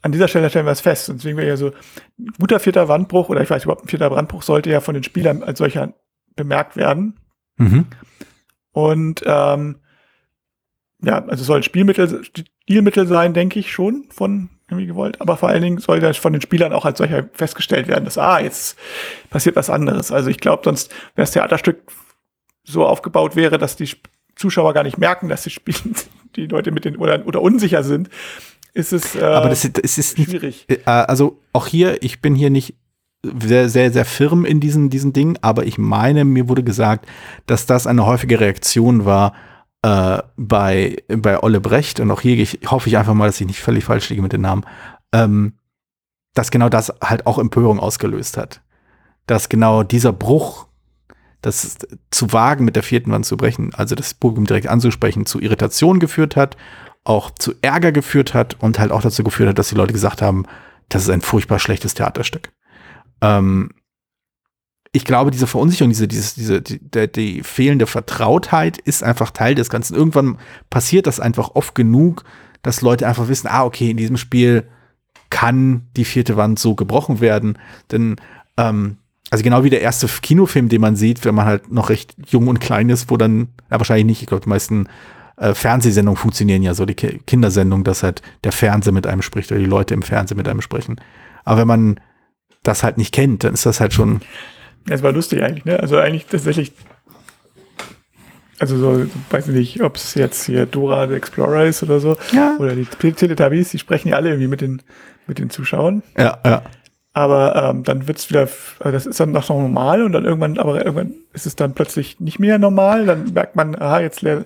An 0.00 0.12
dieser 0.12 0.28
Stelle 0.28 0.48
stellen 0.48 0.66
wir 0.66 0.72
es 0.72 0.80
fest. 0.80 1.08
Und 1.10 1.16
deswegen 1.16 1.36
wäre 1.36 1.48
ja 1.48 1.56
so, 1.56 1.72
ein 2.18 2.32
guter 2.38 2.60
vierter 2.60 2.88
Wandbruch 2.88 3.28
oder 3.28 3.42
ich 3.42 3.50
weiß 3.50 3.64
überhaupt 3.64 3.84
ein 3.84 3.88
vierter 3.88 4.10
Wandbruch 4.10 4.42
sollte 4.42 4.70
ja 4.70 4.80
von 4.80 4.94
den 4.94 5.02
Spielern 5.02 5.42
als 5.42 5.58
solcher 5.58 5.94
bemerkt 6.36 6.76
werden. 6.76 7.18
Mhm. 7.56 7.86
Und 8.72 9.22
ähm, 9.26 9.80
ja, 11.02 11.24
also 11.24 11.44
soll 11.44 11.58
ein 11.58 11.62
Spielmittel, 11.64 12.24
Stilmittel 12.24 13.06
sein, 13.06 13.34
denke 13.34 13.58
ich 13.58 13.72
schon 13.72 14.06
von 14.10 14.50
irgendwie 14.68 14.86
gewollt. 14.86 15.20
Aber 15.20 15.36
vor 15.36 15.48
allen 15.48 15.62
Dingen 15.62 15.78
soll 15.78 16.00
das 16.00 16.16
von 16.16 16.32
den 16.32 16.42
Spielern 16.42 16.72
auch 16.72 16.84
als 16.84 16.98
solcher 16.98 17.28
festgestellt 17.32 17.88
werden, 17.88 18.04
dass, 18.04 18.18
ah, 18.18 18.40
jetzt 18.40 18.78
passiert 19.30 19.56
was 19.56 19.70
anderes. 19.70 20.12
Also 20.12 20.28
ich 20.28 20.38
glaube, 20.38 20.62
sonst, 20.64 20.92
wenn 21.14 21.22
das 21.22 21.30
Theaterstück 21.30 21.80
so 22.64 22.86
aufgebaut 22.86 23.34
wäre, 23.36 23.58
dass 23.58 23.76
die 23.76 23.90
Zuschauer 24.36 24.74
gar 24.74 24.82
nicht 24.82 24.98
merken, 24.98 25.28
dass 25.28 25.42
sie 25.42 25.50
spielen, 25.50 25.94
die 26.36 26.46
Leute 26.46 26.72
mit 26.72 26.84
den 26.84 26.96
oder, 26.96 27.26
oder 27.26 27.42
unsicher 27.42 27.82
sind, 27.82 28.08
ist 28.74 28.92
es 28.92 29.16
äh, 29.16 29.22
Aber 29.22 29.48
das, 29.48 29.68
das 29.72 29.98
ist 29.98 30.16
schwierig. 30.16 30.66
Nicht, 30.68 30.86
äh, 30.86 30.90
also 30.90 31.40
auch 31.52 31.66
hier, 31.66 32.02
ich 32.02 32.20
bin 32.20 32.34
hier 32.34 32.50
nicht 32.50 32.74
sehr, 33.22 33.68
sehr, 33.68 33.92
sehr 33.92 34.04
firm 34.04 34.44
in 34.44 34.60
diesen, 34.60 34.90
diesen 34.90 35.12
Dingen, 35.12 35.38
aber 35.42 35.66
ich 35.66 35.78
meine, 35.78 36.24
mir 36.24 36.48
wurde 36.48 36.62
gesagt, 36.62 37.06
dass 37.46 37.66
das 37.66 37.86
eine 37.86 38.06
häufige 38.06 38.38
Reaktion 38.38 39.04
war 39.04 39.34
äh, 39.82 40.22
bei, 40.36 40.96
bei 41.08 41.42
Olle 41.42 41.60
Brecht, 41.60 42.00
und 42.00 42.10
auch 42.10 42.20
hier 42.20 42.38
ich, 42.38 42.60
hoffe 42.66 42.88
ich 42.88 42.96
einfach 42.96 43.14
mal, 43.14 43.26
dass 43.26 43.40
ich 43.40 43.46
nicht 43.46 43.60
völlig 43.60 43.84
falsch 43.84 44.08
liege 44.10 44.22
mit 44.22 44.32
den 44.32 44.42
Namen, 44.42 44.64
ähm, 45.12 45.54
dass 46.34 46.50
genau 46.50 46.68
das 46.68 46.92
halt 47.02 47.26
auch 47.26 47.38
Empörung 47.38 47.80
ausgelöst 47.80 48.36
hat. 48.36 48.60
Dass 49.26 49.48
genau 49.48 49.82
dieser 49.82 50.12
Bruch 50.12 50.67
das 51.42 51.78
zu 52.10 52.32
wagen, 52.32 52.64
mit 52.64 52.76
der 52.76 52.82
vierten 52.82 53.12
Wand 53.12 53.26
zu 53.26 53.36
brechen, 53.36 53.72
also 53.74 53.94
das 53.94 54.14
Publikum 54.14 54.46
direkt 54.46 54.68
anzusprechen, 54.68 55.26
zu 55.26 55.40
Irritation 55.40 56.00
geführt 56.00 56.36
hat, 56.36 56.56
auch 57.04 57.30
zu 57.30 57.54
Ärger 57.62 57.92
geführt 57.92 58.34
hat 58.34 58.56
und 58.60 58.78
halt 58.78 58.90
auch 58.90 59.02
dazu 59.02 59.22
geführt 59.22 59.48
hat, 59.48 59.58
dass 59.58 59.68
die 59.68 59.76
Leute 59.76 59.92
gesagt 59.92 60.20
haben, 60.20 60.46
das 60.88 61.02
ist 61.02 61.10
ein 61.10 61.20
furchtbar 61.20 61.58
schlechtes 61.58 61.94
Theaterstück. 61.94 62.50
Ähm, 63.20 63.70
ich 64.92 65.04
glaube, 65.04 65.30
diese 65.30 65.46
Verunsicherung, 65.46 65.90
diese, 65.90 66.08
diese, 66.08 66.34
diese, 66.34 66.62
die, 66.62 66.80
die, 66.80 67.12
die 67.12 67.42
fehlende 67.42 67.86
Vertrautheit 67.86 68.78
ist 68.78 69.02
einfach 69.02 69.30
Teil 69.30 69.54
des 69.54 69.68
Ganzen. 69.68 69.94
Irgendwann 69.94 70.38
passiert 70.70 71.06
das 71.06 71.20
einfach 71.20 71.50
oft 71.54 71.74
genug, 71.74 72.24
dass 72.62 72.80
Leute 72.80 73.06
einfach 73.06 73.28
wissen, 73.28 73.48
ah, 73.48 73.64
okay, 73.64 73.90
in 73.90 73.96
diesem 73.96 74.16
Spiel 74.16 74.66
kann 75.30 75.88
die 75.96 76.06
vierte 76.06 76.36
Wand 76.36 76.58
so 76.58 76.74
gebrochen 76.74 77.20
werden. 77.20 77.58
Denn 77.92 78.16
ähm, 78.56 78.96
also 79.30 79.44
genau 79.44 79.62
wie 79.64 79.70
der 79.70 79.82
erste 79.82 80.06
Kinofilm, 80.06 80.68
den 80.68 80.80
man 80.80 80.96
sieht, 80.96 81.24
wenn 81.24 81.34
man 81.34 81.46
halt 81.46 81.70
noch 81.70 81.90
recht 81.90 82.14
jung 82.28 82.48
und 82.48 82.60
klein 82.60 82.88
ist, 82.88 83.10
wo 83.10 83.16
dann, 83.16 83.48
ja 83.70 83.78
wahrscheinlich 83.78 84.06
nicht, 84.06 84.22
ich 84.22 84.28
glaube, 84.28 84.44
die 84.44 84.48
meisten 84.48 84.88
äh, 85.36 85.54
Fernsehsendungen 85.54 86.16
funktionieren 86.16 86.62
ja 86.62 86.74
so, 86.74 86.86
die 86.86 86.94
Ki 86.94 87.20
Kindersendung, 87.26 87.84
dass 87.84 88.02
halt 88.02 88.22
der 88.44 88.52
Fernseher 88.52 88.92
mit 88.92 89.06
einem 89.06 89.22
spricht 89.22 89.52
oder 89.52 89.60
die 89.60 89.66
Leute 89.66 89.94
im 89.94 90.02
Fernsehen 90.02 90.36
mit 90.36 90.48
einem 90.48 90.62
sprechen. 90.62 91.00
Aber 91.44 91.60
wenn 91.60 91.68
man 91.68 92.00
das 92.62 92.82
halt 92.82 92.98
nicht 92.98 93.14
kennt, 93.14 93.44
dann 93.44 93.54
ist 93.54 93.66
das 93.66 93.80
halt 93.80 93.92
schon. 93.92 94.20
Es 94.88 95.02
war 95.02 95.12
lustig 95.12 95.42
eigentlich, 95.42 95.64
ne? 95.64 95.78
Also 95.78 95.98
eigentlich 95.98 96.26
tatsächlich, 96.26 96.72
also 98.58 98.76
so, 98.78 99.06
weiß 99.30 99.46
nicht, 99.48 99.82
ob 99.82 99.96
es 99.96 100.14
jetzt 100.14 100.44
hier 100.46 100.66
Dora 100.66 101.06
the 101.06 101.14
Explorer 101.14 101.66
ist 101.66 101.82
oder 101.82 102.00
so, 102.00 102.16
ja. 102.32 102.56
oder 102.58 102.74
die 102.74 102.86
Teletubbies, 102.86 103.70
die 103.70 103.78
sprechen 103.78 104.08
ja 104.08 104.16
alle 104.16 104.30
irgendwie 104.30 104.48
mit 104.48 104.60
den, 104.60 104.82
mit 105.26 105.38
den 105.38 105.50
Zuschauern. 105.50 106.02
Ja, 106.16 106.38
ja. 106.44 106.62
Aber 107.18 107.56
ähm, 107.56 107.82
dann 107.82 108.06
wird 108.06 108.18
es 108.18 108.30
wieder, 108.30 108.44
äh, 108.44 108.92
das 108.92 109.04
ist 109.04 109.18
dann 109.18 109.32
noch 109.32 109.48
normal 109.48 110.04
und 110.04 110.12
dann 110.12 110.24
irgendwann, 110.24 110.56
aber 110.56 110.76
irgendwann 110.76 111.14
ist 111.32 111.46
es 111.46 111.56
dann 111.56 111.74
plötzlich 111.74 112.20
nicht 112.20 112.38
mehr 112.38 112.60
normal. 112.60 113.06
Dann 113.06 113.32
merkt 113.32 113.56
man, 113.56 113.74
aha, 113.74 113.98
jetzt 113.98 114.22
lernen, 114.22 114.44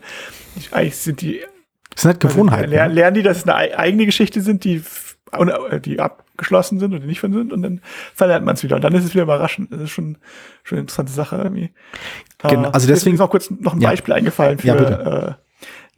eigentlich 0.71 0.97
sind 0.97 1.21
die. 1.21 1.43
Das 1.91 2.01
sind 2.01 2.13
halt 2.13 2.21
Gewohnheiten. 2.21 2.63
Also, 2.63 2.75
lernen, 2.75 2.95
lernen 2.95 3.15
die, 3.15 3.23
dass 3.23 3.37
es 3.37 3.47
eine 3.47 3.77
eigene 3.79 4.07
Geschichte 4.07 4.41
sind, 4.41 4.65
die, 4.65 4.83
äh, 5.33 5.81
die 5.81 6.01
abgeschlossen 6.01 6.79
sind 6.79 6.95
oder 6.95 7.05
nicht 7.05 7.21
von 7.21 7.35
sind 7.35 7.53
und 7.53 7.61
dann 7.61 7.83
verlernt 8.15 8.47
man 8.47 8.55
es 8.55 8.63
wieder. 8.63 8.77
Und 8.77 8.85
dann 8.85 8.95
ist 8.95 9.05
es 9.05 9.13
wieder 9.13 9.25
überraschend. 9.25 9.71
Das 9.71 9.83
ist 9.83 9.91
schon, 9.91 10.17
schon 10.63 10.77
eine 10.77 10.81
interessante 10.85 11.13
Sache 11.13 11.37
irgendwie. 11.37 11.73
Genau, 12.39 12.71
also 12.71 12.87
deswegen 12.87 13.17
ist 13.17 13.21
noch 13.21 13.29
kurz 13.29 13.51
noch 13.51 13.75
ein 13.75 13.83
ja. 13.83 13.91
Beispiel 13.91 14.15
eingefallen 14.15 14.59
für, 14.59 14.69
ja, 14.69 15.29
äh, 15.29 15.35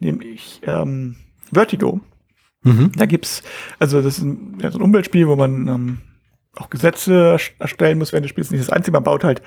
nämlich 0.01 0.59
ähm, 0.67 1.15
Vertigo. 1.53 2.01
Mhm. 2.63 2.91
Da 2.97 3.05
gibt's, 3.05 3.43
also 3.79 4.01
das 4.01 4.17
ist 4.17 4.25
ein, 4.25 4.57
ja, 4.61 4.71
so 4.71 4.79
ein 4.79 4.81
Umweltspiel, 4.81 5.29
wo 5.29 5.37
man 5.37 5.67
ähm, 5.69 5.97
auch 6.55 6.69
Gesetze 6.69 7.37
erstellen 7.59 7.97
muss 7.97 8.11
während 8.11 8.25
des 8.25 8.31
Spiels. 8.31 8.51
Nicht 8.51 8.63
das 8.63 8.69
Einzige, 8.69 8.93
man 8.93 9.03
baut 9.03 9.23
halt, 9.23 9.41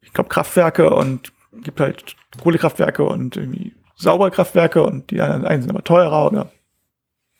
ich 0.00 0.12
glaube, 0.12 0.28
Kraftwerke 0.28 0.90
und 0.90 1.32
gibt 1.62 1.80
halt 1.80 2.16
Kohlekraftwerke 2.42 3.04
und 3.04 3.36
irgendwie 3.36 3.74
saubere 3.96 4.30
Kraftwerke 4.30 4.82
und 4.82 5.10
die 5.10 5.20
einen 5.20 5.62
sind 5.62 5.70
aber 5.70 5.84
teurer 5.84 6.26
oder 6.26 6.50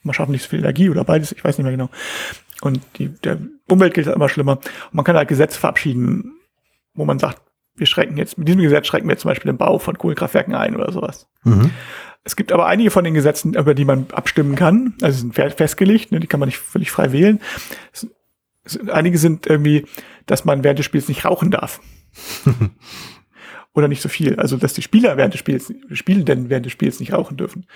man 0.03 0.15
schafft 0.15 0.31
nicht 0.31 0.43
so 0.43 0.51
viel 0.51 0.61
Energie 0.61 0.91
oder 0.91 1.05
beides, 1.05 1.33
ich 1.33 1.43
weiß 1.43 1.59
nicht 1.59 1.65
mehr 1.65 1.73
genau. 1.73 1.91
Und 2.61 2.81
die, 2.97 3.09
der 3.09 3.39
Umwelt 3.69 3.95
gilt 3.95 4.07
halt 4.07 4.17
immer 4.17 4.29
schlimmer. 4.29 4.53
Und 4.53 4.95
man 4.95 5.05
kann 5.05 5.17
halt 5.17 5.29
Gesetze 5.29 5.59
verabschieden, 5.59 6.37
wo 6.95 7.05
man 7.05 7.19
sagt, 7.19 7.41
wir 7.77 7.87
schränken 7.87 8.17
jetzt, 8.17 8.39
mit 8.39 8.47
diesem 8.47 8.61
Gesetz 8.63 8.87
schränken 8.87 9.09
wir 9.09 9.19
zum 9.19 9.31
Beispiel 9.31 9.51
den 9.51 9.59
Bau 9.59 9.79
von 9.79 9.99
Kohlekraftwerken 9.99 10.55
ein 10.55 10.77
oder 10.77 10.93
sowas. 10.93 11.27
Mhm. 11.43 11.71
Es 12.23 12.37
gibt 12.37 12.53
aber 12.53 12.67
einige 12.67 12.91
von 12.91 13.05
den 13.05 13.13
Gesetzen, 13.13 13.55
über 13.55 13.75
die 13.75 13.85
man 13.85 14.07
abstimmen 14.13 14.55
kann. 14.55 14.95
Also 15.03 15.19
sind 15.19 15.35
festgelegt, 15.35 16.13
ne, 16.13 16.21
die 16.21 16.27
kann 16.27 16.41
man 16.41 16.49
nicht 16.49 16.59
völlig 16.59 16.91
frei 16.91 17.13
wählen. 17.13 17.41
Es 17.93 18.09
einige 18.91 19.19
sind 19.19 19.47
irgendwie, 19.47 19.87
dass 20.27 20.45
man 20.45 20.65
während 20.65 20.79
des 20.79 20.87
Spiels 20.87 21.09
nicht 21.09 21.25
rauchen 21.25 21.51
darf. 21.51 21.81
oder 23.75 23.89
nicht 23.89 24.03
so 24.03 24.09
viel. 24.09 24.37
Also 24.37 24.57
dass 24.57 24.73
die 24.73 24.83
Spieler 24.83 25.17
während 25.17 25.35
des 25.35 25.41
Spiels, 25.41 25.73
Spielenden 25.93 26.49
während 26.49 26.65
des 26.65 26.73
Spiels 26.73 27.01
nicht 27.01 27.13
rauchen 27.13 27.37
dürfen. 27.37 27.67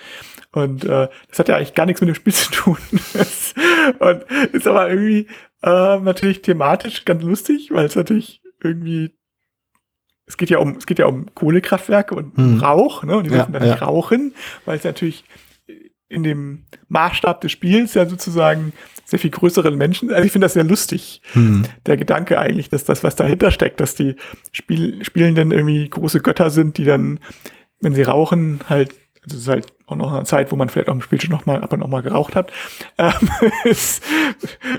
Und 0.51 0.85
äh, 0.85 1.09
das 1.27 1.39
hat 1.39 1.49
ja 1.49 1.57
eigentlich 1.57 1.73
gar 1.73 1.85
nichts 1.85 2.01
mit 2.01 2.07
dem 2.07 2.15
Spiel 2.15 2.33
zu 2.33 2.51
tun. 2.51 2.77
und 3.99 4.23
ist 4.53 4.67
aber 4.67 4.89
irgendwie 4.89 5.27
äh, 5.61 5.99
natürlich 5.99 6.41
thematisch 6.41 7.05
ganz 7.05 7.23
lustig, 7.23 7.69
weil 7.71 7.85
es 7.85 7.95
natürlich 7.95 8.41
irgendwie 8.63 9.11
es 10.25 10.37
geht 10.37 10.51
ja 10.51 10.59
um 10.59 10.75
es 10.77 10.85
geht 10.85 10.99
ja 10.99 11.07
um 11.07 11.33
Kohlekraftwerke 11.33 12.15
und 12.15 12.37
hm. 12.37 12.59
Rauch, 12.59 13.03
ne? 13.03 13.17
Und 13.17 13.23
die 13.25 13.31
dürfen 13.31 13.53
ja, 13.53 13.59
dann 13.59 13.67
nicht 13.67 13.81
rauchen, 13.81 14.33
weil 14.65 14.77
es 14.77 14.83
natürlich 14.83 15.25
in 16.09 16.23
dem 16.23 16.63
Maßstab 16.89 17.39
des 17.41 17.51
Spiels 17.51 17.93
ja 17.93 18.07
sozusagen 18.07 18.73
sehr 19.05 19.19
viel 19.19 19.31
größeren 19.31 19.75
Menschen. 19.75 20.11
Also 20.11 20.25
ich 20.25 20.31
finde 20.31 20.45
das 20.45 20.53
sehr 20.53 20.63
lustig, 20.63 21.21
hm. 21.33 21.63
der 21.85 21.97
Gedanke 21.97 22.39
eigentlich, 22.39 22.69
dass 22.69 22.83
das, 22.83 23.03
was 23.03 23.15
dahinter 23.15 23.51
steckt, 23.51 23.79
dass 23.79 23.95
die 23.95 24.15
Spiel 24.51 25.03
Spielenden 25.03 25.51
irgendwie 25.51 25.87
große 25.87 26.19
Götter 26.19 26.49
sind, 26.49 26.77
die 26.77 26.85
dann, 26.85 27.19
wenn 27.79 27.93
sie 27.93 28.03
rauchen, 28.03 28.59
halt, 28.67 28.93
also 29.23 29.35
es 29.35 29.43
ist 29.43 29.47
halt 29.47 29.67
auch 29.85 29.95
noch 29.95 30.13
eine 30.13 30.25
Zeit, 30.25 30.51
wo 30.51 30.55
man 30.55 30.69
vielleicht 30.69 30.89
auch 30.89 30.93
im 30.93 31.01
Spiel 31.01 31.21
schon 31.21 31.31
noch 31.31 31.45
mal 31.45 31.61
ab 31.61 31.73
und 31.73 31.79
noch 31.79 31.87
mal 31.87 32.01
geraucht 32.01 32.35
hat, 32.35 32.51
ähm, 32.97 33.29
ist, 33.63 34.03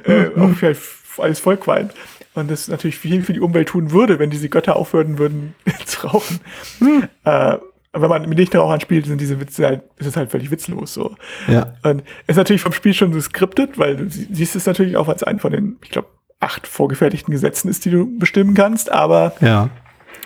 äh, 0.04 0.28
auch 0.36 0.50
vielleicht 0.50 0.82
alles 1.18 1.40
voll 1.40 1.56
qualmt. 1.56 1.92
Und 2.34 2.50
das 2.50 2.68
natürlich 2.68 2.96
viel 2.96 3.22
für 3.22 3.32
die 3.32 3.40
Umwelt 3.40 3.68
tun 3.68 3.90
würde, 3.90 4.20
wenn 4.20 4.30
diese 4.30 4.48
Götter 4.48 4.76
aufhören 4.76 5.18
würden 5.18 5.54
zu 5.84 6.06
rauchen. 6.06 6.40
Hm. 6.78 7.08
Äh, 7.24 7.58
wenn 7.92 8.08
man 8.08 8.28
mit 8.28 8.38
Nichtrauchern 8.38 8.80
spielt, 8.80 9.06
sind 9.06 9.20
diese 9.20 9.40
Witze 9.40 9.66
halt, 9.66 9.82
ist 9.96 10.06
es 10.06 10.16
halt 10.16 10.30
völlig 10.30 10.50
witzlos 10.50 10.94
so. 10.94 11.16
Ja. 11.48 11.74
Und 11.82 12.04
ist 12.26 12.36
natürlich 12.36 12.62
vom 12.62 12.72
Spiel 12.72 12.94
schon 12.94 13.12
geskriptet, 13.12 13.78
weil 13.78 13.96
du 13.96 14.08
siehst 14.08 14.54
es 14.54 14.66
natürlich 14.66 14.96
auch 14.96 15.08
als 15.08 15.22
einen 15.24 15.40
von 15.40 15.52
den, 15.52 15.76
ich 15.82 15.90
glaube, 15.90 16.08
acht 16.38 16.66
vorgefertigten 16.66 17.32
Gesetzen 17.32 17.68
ist, 17.68 17.84
die 17.84 17.90
du 17.90 18.18
bestimmen 18.18 18.54
kannst, 18.54 18.90
aber 18.90 19.34
ja. 19.40 19.70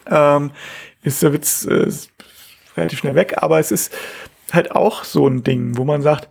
ähm, 0.09 0.51
ist 1.03 1.23
der 1.23 1.33
Witz 1.33 1.65
äh, 1.65 1.91
relativ 2.77 2.99
schnell 3.01 3.15
weg, 3.15 3.35
aber 3.39 3.59
es 3.59 3.73
ist 3.73 3.93
halt 4.53 4.71
auch 4.73 5.05
so 5.05 5.27
ein 5.27 5.43
Ding, 5.43 5.77
wo 5.77 5.85
man 5.85 6.03
sagt, 6.03 6.29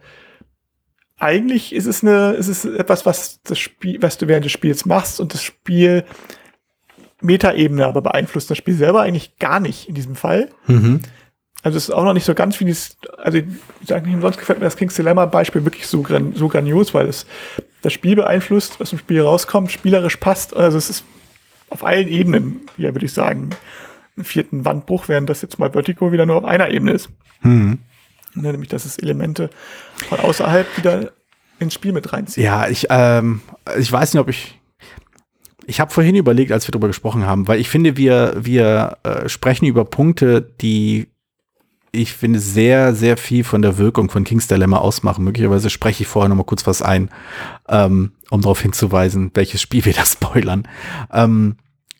eigentlich 1.18 1.74
ist 1.74 1.86
es 1.86 2.04
eine, 2.04 2.32
ist 2.32 2.48
es 2.48 2.66
etwas, 2.66 3.06
was 3.06 3.42
das 3.44 3.58
Spiel, 3.58 4.02
was 4.02 4.18
du 4.18 4.28
während 4.28 4.46
des 4.46 4.52
Spiels 4.52 4.86
machst 4.86 5.20
und 5.20 5.34
das 5.34 5.42
Spiel 5.42 6.06
Metaebene 7.22 7.86
aber 7.86 8.02
beeinflusst 8.02 8.50
das 8.52 8.58
Spiel 8.58 8.74
selber 8.74 9.02
eigentlich 9.02 9.38
gar 9.38 9.60
nicht 9.60 9.88
in 9.88 9.96
diesem 9.96 10.16
Fall. 10.16 10.50
Mhm. 10.68 11.00
Also 11.64 11.78
es 11.78 11.86
ist 11.86 11.96
auch 11.96 12.04
noch 12.04 12.14
nicht 12.14 12.26
so 12.26 12.36
ganz 12.36 12.60
wie 12.60 12.66
das, 12.66 12.98
also 13.18 13.38
ich 13.38 13.46
sage 13.88 14.06
nicht 14.06 14.16
umsonst 14.16 14.38
gefällt 14.38 14.60
mir 14.60 14.66
das 14.66 14.76
King's 14.76 14.96
Dilemma 14.96 15.26
Beispiel 15.26 15.64
wirklich 15.64 15.88
so, 15.88 16.02
gran, 16.02 16.34
so 16.34 16.50
grandios, 16.50 16.94
weil 16.94 17.08
es 17.08 17.26
das 17.82 17.94
Spiel 17.94 18.18
beeinflusst, 18.18 18.80
was 18.80 18.92
im 18.92 19.00
Spiel 19.00 19.22
rauskommt, 19.22 19.72
spielerisch 19.72 20.18
passt. 20.18 20.56
Also 20.56 20.78
es 20.78 20.90
ist 20.90 21.06
auf 21.70 21.86
allen 21.86 22.10
Ebenen, 22.10 22.62
ja, 22.78 22.94
würde 22.94 23.06
ich 23.06 23.14
sagen, 23.14 23.52
einen 24.18 24.26
vierten 24.26 24.66
Wandbruch, 24.66 25.08
während 25.08 25.30
das 25.30 25.42
jetzt 25.42 25.58
mal 25.58 25.72
Vertigo 25.72 26.12
wieder 26.12 26.26
nur 26.26 26.36
auf 26.36 26.46
einer 26.46 26.70
Ebene 26.70 26.92
ist. 26.92 27.10
Mhm. 27.42 27.80
Nämlich, 28.36 28.70
dass 28.70 28.86
es 28.86 28.98
Elemente 28.98 29.50
von 30.10 30.20
außerhalb 30.20 30.68
wieder 30.78 31.14
ins 31.60 31.74
Spiel 31.74 31.94
mit 31.94 32.12
reinzieht. 32.12 32.44
Ja, 32.44 32.68
ich, 32.68 32.88
ähm, 32.90 33.42
ich 33.78 33.92
weiß 33.92 34.14
nicht, 34.14 34.22
ob 34.22 34.28
ich 34.28 34.60
ich 35.66 35.80
habe 35.80 35.94
vorhin 35.94 36.16
überlegt, 36.16 36.52
als 36.52 36.68
wir 36.68 36.74
darüber 36.74 36.88
gesprochen 36.88 37.26
haben, 37.26 37.48
weil 37.48 37.60
ich 37.60 37.70
finde, 37.70 37.96
wir, 37.96 38.34
wir 38.36 38.98
äh, 39.04 39.30
sprechen 39.30 39.66
über 39.66 39.86
Punkte, 39.86 40.42
die 40.42 41.08
ich 41.96 42.14
finde 42.14 42.40
sehr, 42.40 42.96
sehr 42.96 43.18
viel 43.18 43.44
von 43.44 43.62
der 43.62 43.78
Wirkung 43.78 44.10
von 44.10 44.24
King's 44.24 44.48
Dilemma 44.48 44.78
ausmachen. 44.78 45.24
Möglicherweise 45.24 45.70
spreche 45.70 46.04
ich 46.04 46.10
vorher 46.10 46.28
noch 46.28 46.36
mal 46.36 46.44
kurz 46.44 46.68
was 46.68 46.82
ein, 46.82 47.10
ähm, 47.70 48.14
um 48.30 48.42
darauf 48.42 48.62
hinzuweisen, 48.62 49.32
welches 49.36 49.62
Spiel 49.62 49.86
wir 49.86 49.94
da 49.94 50.06
spoilern. 50.06 50.68
Ähm, 51.12 51.58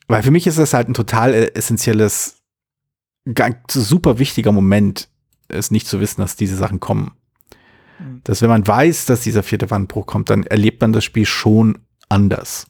weil 0.08 0.22
für 0.22 0.30
mich 0.30 0.46
ist 0.46 0.58
das 0.58 0.74
halt 0.74 0.88
ein 0.88 0.94
total 0.94 1.32
essentielles, 1.54 2.42
ganz 3.32 3.56
super 3.72 4.18
wichtiger 4.18 4.52
Moment, 4.52 5.08
es 5.48 5.70
nicht 5.70 5.86
zu 5.86 6.00
wissen, 6.00 6.20
dass 6.20 6.36
diese 6.36 6.56
Sachen 6.56 6.80
kommen. 6.80 7.12
Mhm. 7.98 8.20
Dass 8.24 8.42
wenn 8.42 8.50
man 8.50 8.66
weiß, 8.66 9.06
dass 9.06 9.22
dieser 9.22 9.42
vierte 9.42 9.70
Wandbruch 9.70 10.06
kommt, 10.06 10.28
dann 10.28 10.42
erlebt 10.42 10.82
man 10.82 10.92
das 10.92 11.04
Spiel 11.04 11.24
schon 11.24 11.78
anders 12.08 12.66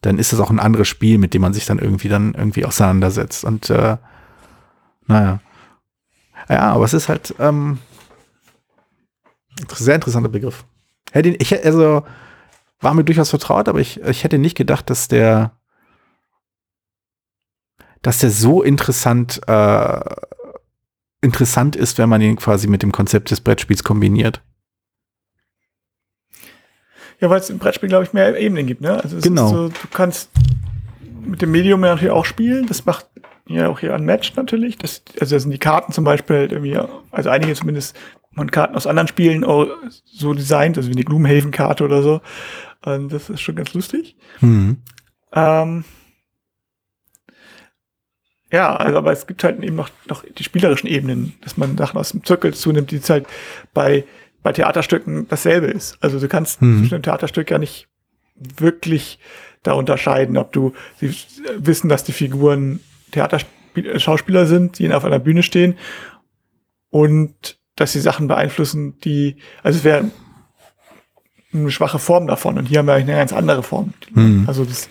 dann 0.00 0.18
ist 0.18 0.32
es 0.32 0.40
auch 0.40 0.50
ein 0.50 0.60
anderes 0.60 0.88
Spiel, 0.88 1.18
mit 1.18 1.34
dem 1.34 1.42
man 1.42 1.52
sich 1.52 1.66
dann 1.66 1.78
irgendwie 1.78 2.08
dann 2.08 2.34
irgendwie 2.34 2.64
auseinandersetzt. 2.64 3.44
Und 3.44 3.70
äh, 3.70 3.96
naja. 5.06 5.40
Ja, 6.50 6.72
aber 6.72 6.84
es 6.84 6.94
ist 6.94 7.08
halt 7.08 7.32
ähm, 7.38 7.78
sehr 9.72 9.94
interessanter 9.94 10.28
Begriff. 10.28 10.64
Hätte 11.12 11.28
ich, 11.28 11.64
also 11.64 12.04
war 12.80 12.94
mir 12.94 13.04
durchaus 13.04 13.30
vertraut, 13.30 13.68
aber 13.68 13.78
ich, 13.78 14.00
ich 14.00 14.24
hätte 14.24 14.38
nicht 14.38 14.56
gedacht, 14.56 14.90
dass 14.90 15.06
der 15.06 15.52
dass 18.02 18.18
der 18.18 18.30
so 18.30 18.62
interessant 18.62 19.40
äh, 19.46 20.00
interessant 21.20 21.76
ist, 21.76 21.98
wenn 21.98 22.08
man 22.08 22.20
ihn 22.20 22.36
quasi 22.36 22.66
mit 22.66 22.82
dem 22.82 22.92
Konzept 22.92 23.30
des 23.30 23.40
Brettspiels 23.42 23.84
kombiniert. 23.84 24.42
Ja, 27.20 27.28
weil 27.28 27.40
es 27.40 27.50
im 27.50 27.58
Brettspiel, 27.58 27.90
glaube 27.90 28.04
ich, 28.04 28.14
mehr 28.14 28.36
Ebenen 28.38 28.66
gibt, 28.66 28.80
ne? 28.80 29.02
Also 29.02 29.18
genau. 29.20 29.48
So, 29.48 29.68
du 29.68 29.88
kannst 29.92 30.30
mit 31.20 31.42
dem 31.42 31.50
Medium 31.50 31.82
natürlich 31.82 32.10
auch 32.10 32.24
spielen. 32.24 32.66
Das 32.66 32.86
macht 32.86 33.06
ja 33.54 33.68
auch 33.68 33.80
hier 33.80 33.94
ein 33.94 34.04
Match 34.04 34.34
natürlich. 34.36 34.78
Das, 34.78 35.02
also 35.18 35.36
da 35.36 35.40
sind 35.40 35.50
die 35.50 35.58
Karten 35.58 35.92
zum 35.92 36.04
Beispiel 36.04 36.36
halt 36.36 36.52
irgendwie, 36.52 36.78
also 37.10 37.30
einige 37.30 37.54
zumindest 37.54 37.96
man 38.32 38.50
Karten 38.50 38.76
aus 38.76 38.86
anderen 38.86 39.08
Spielen 39.08 39.44
auch 39.44 39.66
so 40.04 40.34
designt, 40.34 40.76
also 40.76 40.88
wie 40.88 40.94
die 40.94 41.04
Gloomhaven-Karte 41.04 41.84
oder 41.84 42.02
so. 42.02 42.20
Und 42.84 43.12
das 43.12 43.28
ist 43.28 43.40
schon 43.40 43.56
ganz 43.56 43.74
lustig. 43.74 44.16
Mhm. 44.40 44.78
Ähm, 45.32 45.84
ja, 48.52 48.74
also, 48.76 48.98
aber 48.98 49.12
es 49.12 49.26
gibt 49.26 49.42
halt 49.42 49.62
eben 49.62 49.76
noch, 49.76 49.90
noch 50.08 50.24
die 50.24 50.44
spielerischen 50.44 50.88
Ebenen, 50.88 51.34
dass 51.42 51.56
man 51.56 51.76
Sachen 51.76 51.98
aus 51.98 52.10
dem 52.10 52.24
Zirkel 52.24 52.54
zunimmt, 52.54 52.90
die 52.90 52.96
es 52.96 53.10
halt 53.10 53.26
bei 53.74 54.04
bei 54.42 54.52
Theaterstücken 54.52 55.28
dasselbe 55.28 55.66
ist. 55.66 55.98
Also 56.00 56.18
du 56.18 56.28
kannst 56.28 56.60
hm. 56.60 56.78
zwischen 56.78 56.94
dem 56.94 57.02
Theaterstück 57.02 57.50
ja 57.50 57.58
nicht 57.58 57.88
wirklich 58.36 59.18
da 59.62 59.72
unterscheiden, 59.72 60.38
ob 60.38 60.52
du 60.52 60.72
sie 60.98 61.14
wissen, 61.56 61.88
dass 61.88 62.04
die 62.04 62.12
Figuren 62.12 62.80
Theaterschauspieler 63.10 64.46
sind, 64.46 64.78
die 64.78 64.92
auf 64.92 65.04
einer 65.04 65.18
Bühne 65.18 65.42
stehen 65.42 65.76
und 66.90 67.58
dass 67.76 67.92
sie 67.92 68.00
Sachen 68.00 68.28
beeinflussen, 68.28 68.98
die, 69.00 69.36
also 69.62 69.78
es 69.78 69.84
wäre 69.84 70.10
eine 71.52 71.70
schwache 71.70 71.98
Form 71.98 72.26
davon 72.26 72.58
und 72.58 72.66
hier 72.66 72.78
haben 72.78 72.86
wir 72.86 72.94
eigentlich 72.94 73.08
eine 73.08 73.18
ganz 73.18 73.32
andere 73.32 73.62
Form. 73.62 73.94
Hm. 74.14 74.44
Also 74.46 74.64
das, 74.64 74.88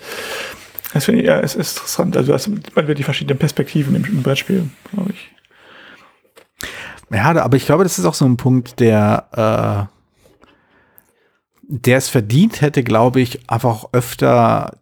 das 0.92 1.04
finde 1.04 1.20
ich 1.20 1.26
ja, 1.26 1.40
es 1.40 1.54
ist 1.54 1.76
interessant. 1.76 2.16
Also 2.16 2.32
das, 2.32 2.48
man 2.48 2.86
wird 2.88 2.98
die 2.98 3.02
verschiedenen 3.02 3.38
Perspektiven 3.38 3.94
im, 3.94 4.04
im 4.04 4.22
Brettspiel, 4.22 4.68
glaube 4.92 5.12
ich. 5.12 5.30
Ja, 7.12 7.34
aber 7.42 7.56
ich 7.56 7.66
glaube, 7.66 7.82
das 7.82 7.98
ist 7.98 8.04
auch 8.04 8.14
so 8.14 8.24
ein 8.24 8.36
Punkt, 8.36 8.78
der, 8.80 9.88
äh, 9.88 9.96
der 11.62 11.98
es 11.98 12.08
verdient 12.08 12.60
hätte, 12.60 12.82
glaube 12.82 13.20
ich, 13.20 13.50
einfach 13.50 13.86
öfter 13.92 14.78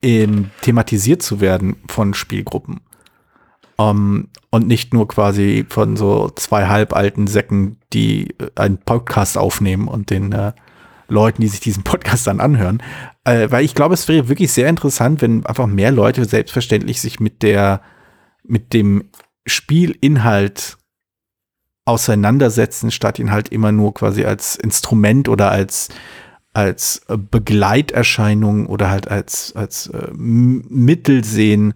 in, 0.00 0.50
thematisiert 0.62 1.22
zu 1.22 1.40
werden 1.40 1.76
von 1.88 2.14
Spielgruppen. 2.14 2.80
Um, 3.76 3.88
ähm, 3.88 4.28
und 4.50 4.66
nicht 4.66 4.92
nur 4.92 5.08
quasi 5.08 5.64
von 5.68 5.96
so 5.96 6.28
zwei 6.34 6.66
halbalten 6.66 7.26
Säcken, 7.26 7.78
die 7.92 8.30
äh, 8.38 8.50
einen 8.56 8.78
Podcast 8.78 9.38
aufnehmen 9.38 9.88
und 9.88 10.10
den 10.10 10.32
äh, 10.32 10.52
Leuten, 11.08 11.42
die 11.42 11.48
sich 11.48 11.60
diesen 11.60 11.82
Podcast 11.82 12.26
dann 12.26 12.40
anhören. 12.40 12.82
Äh, 13.24 13.50
weil 13.50 13.64
ich 13.64 13.74
glaube, 13.74 13.94
es 13.94 14.08
wäre 14.08 14.28
wirklich 14.28 14.52
sehr 14.52 14.68
interessant, 14.68 15.22
wenn 15.22 15.46
einfach 15.46 15.66
mehr 15.66 15.92
Leute 15.92 16.24
selbstverständlich 16.24 17.00
sich 17.00 17.20
mit 17.20 17.42
der, 17.42 17.80
mit 18.42 18.72
dem 18.72 19.10
Spielinhalt 19.46 20.76
auseinandersetzen, 21.84 22.90
statt 22.90 23.18
ihn 23.18 23.32
halt 23.32 23.48
immer 23.48 23.72
nur 23.72 23.94
quasi 23.94 24.24
als 24.24 24.56
Instrument 24.56 25.28
oder 25.28 25.50
als 25.50 25.88
als 26.52 27.02
äh, 27.08 27.16
Begleiterscheinung 27.16 28.66
oder 28.66 28.90
halt 28.90 29.08
als 29.08 29.54
als 29.54 29.86
äh, 29.88 30.08
Mittel 30.12 31.24
sehen, 31.24 31.74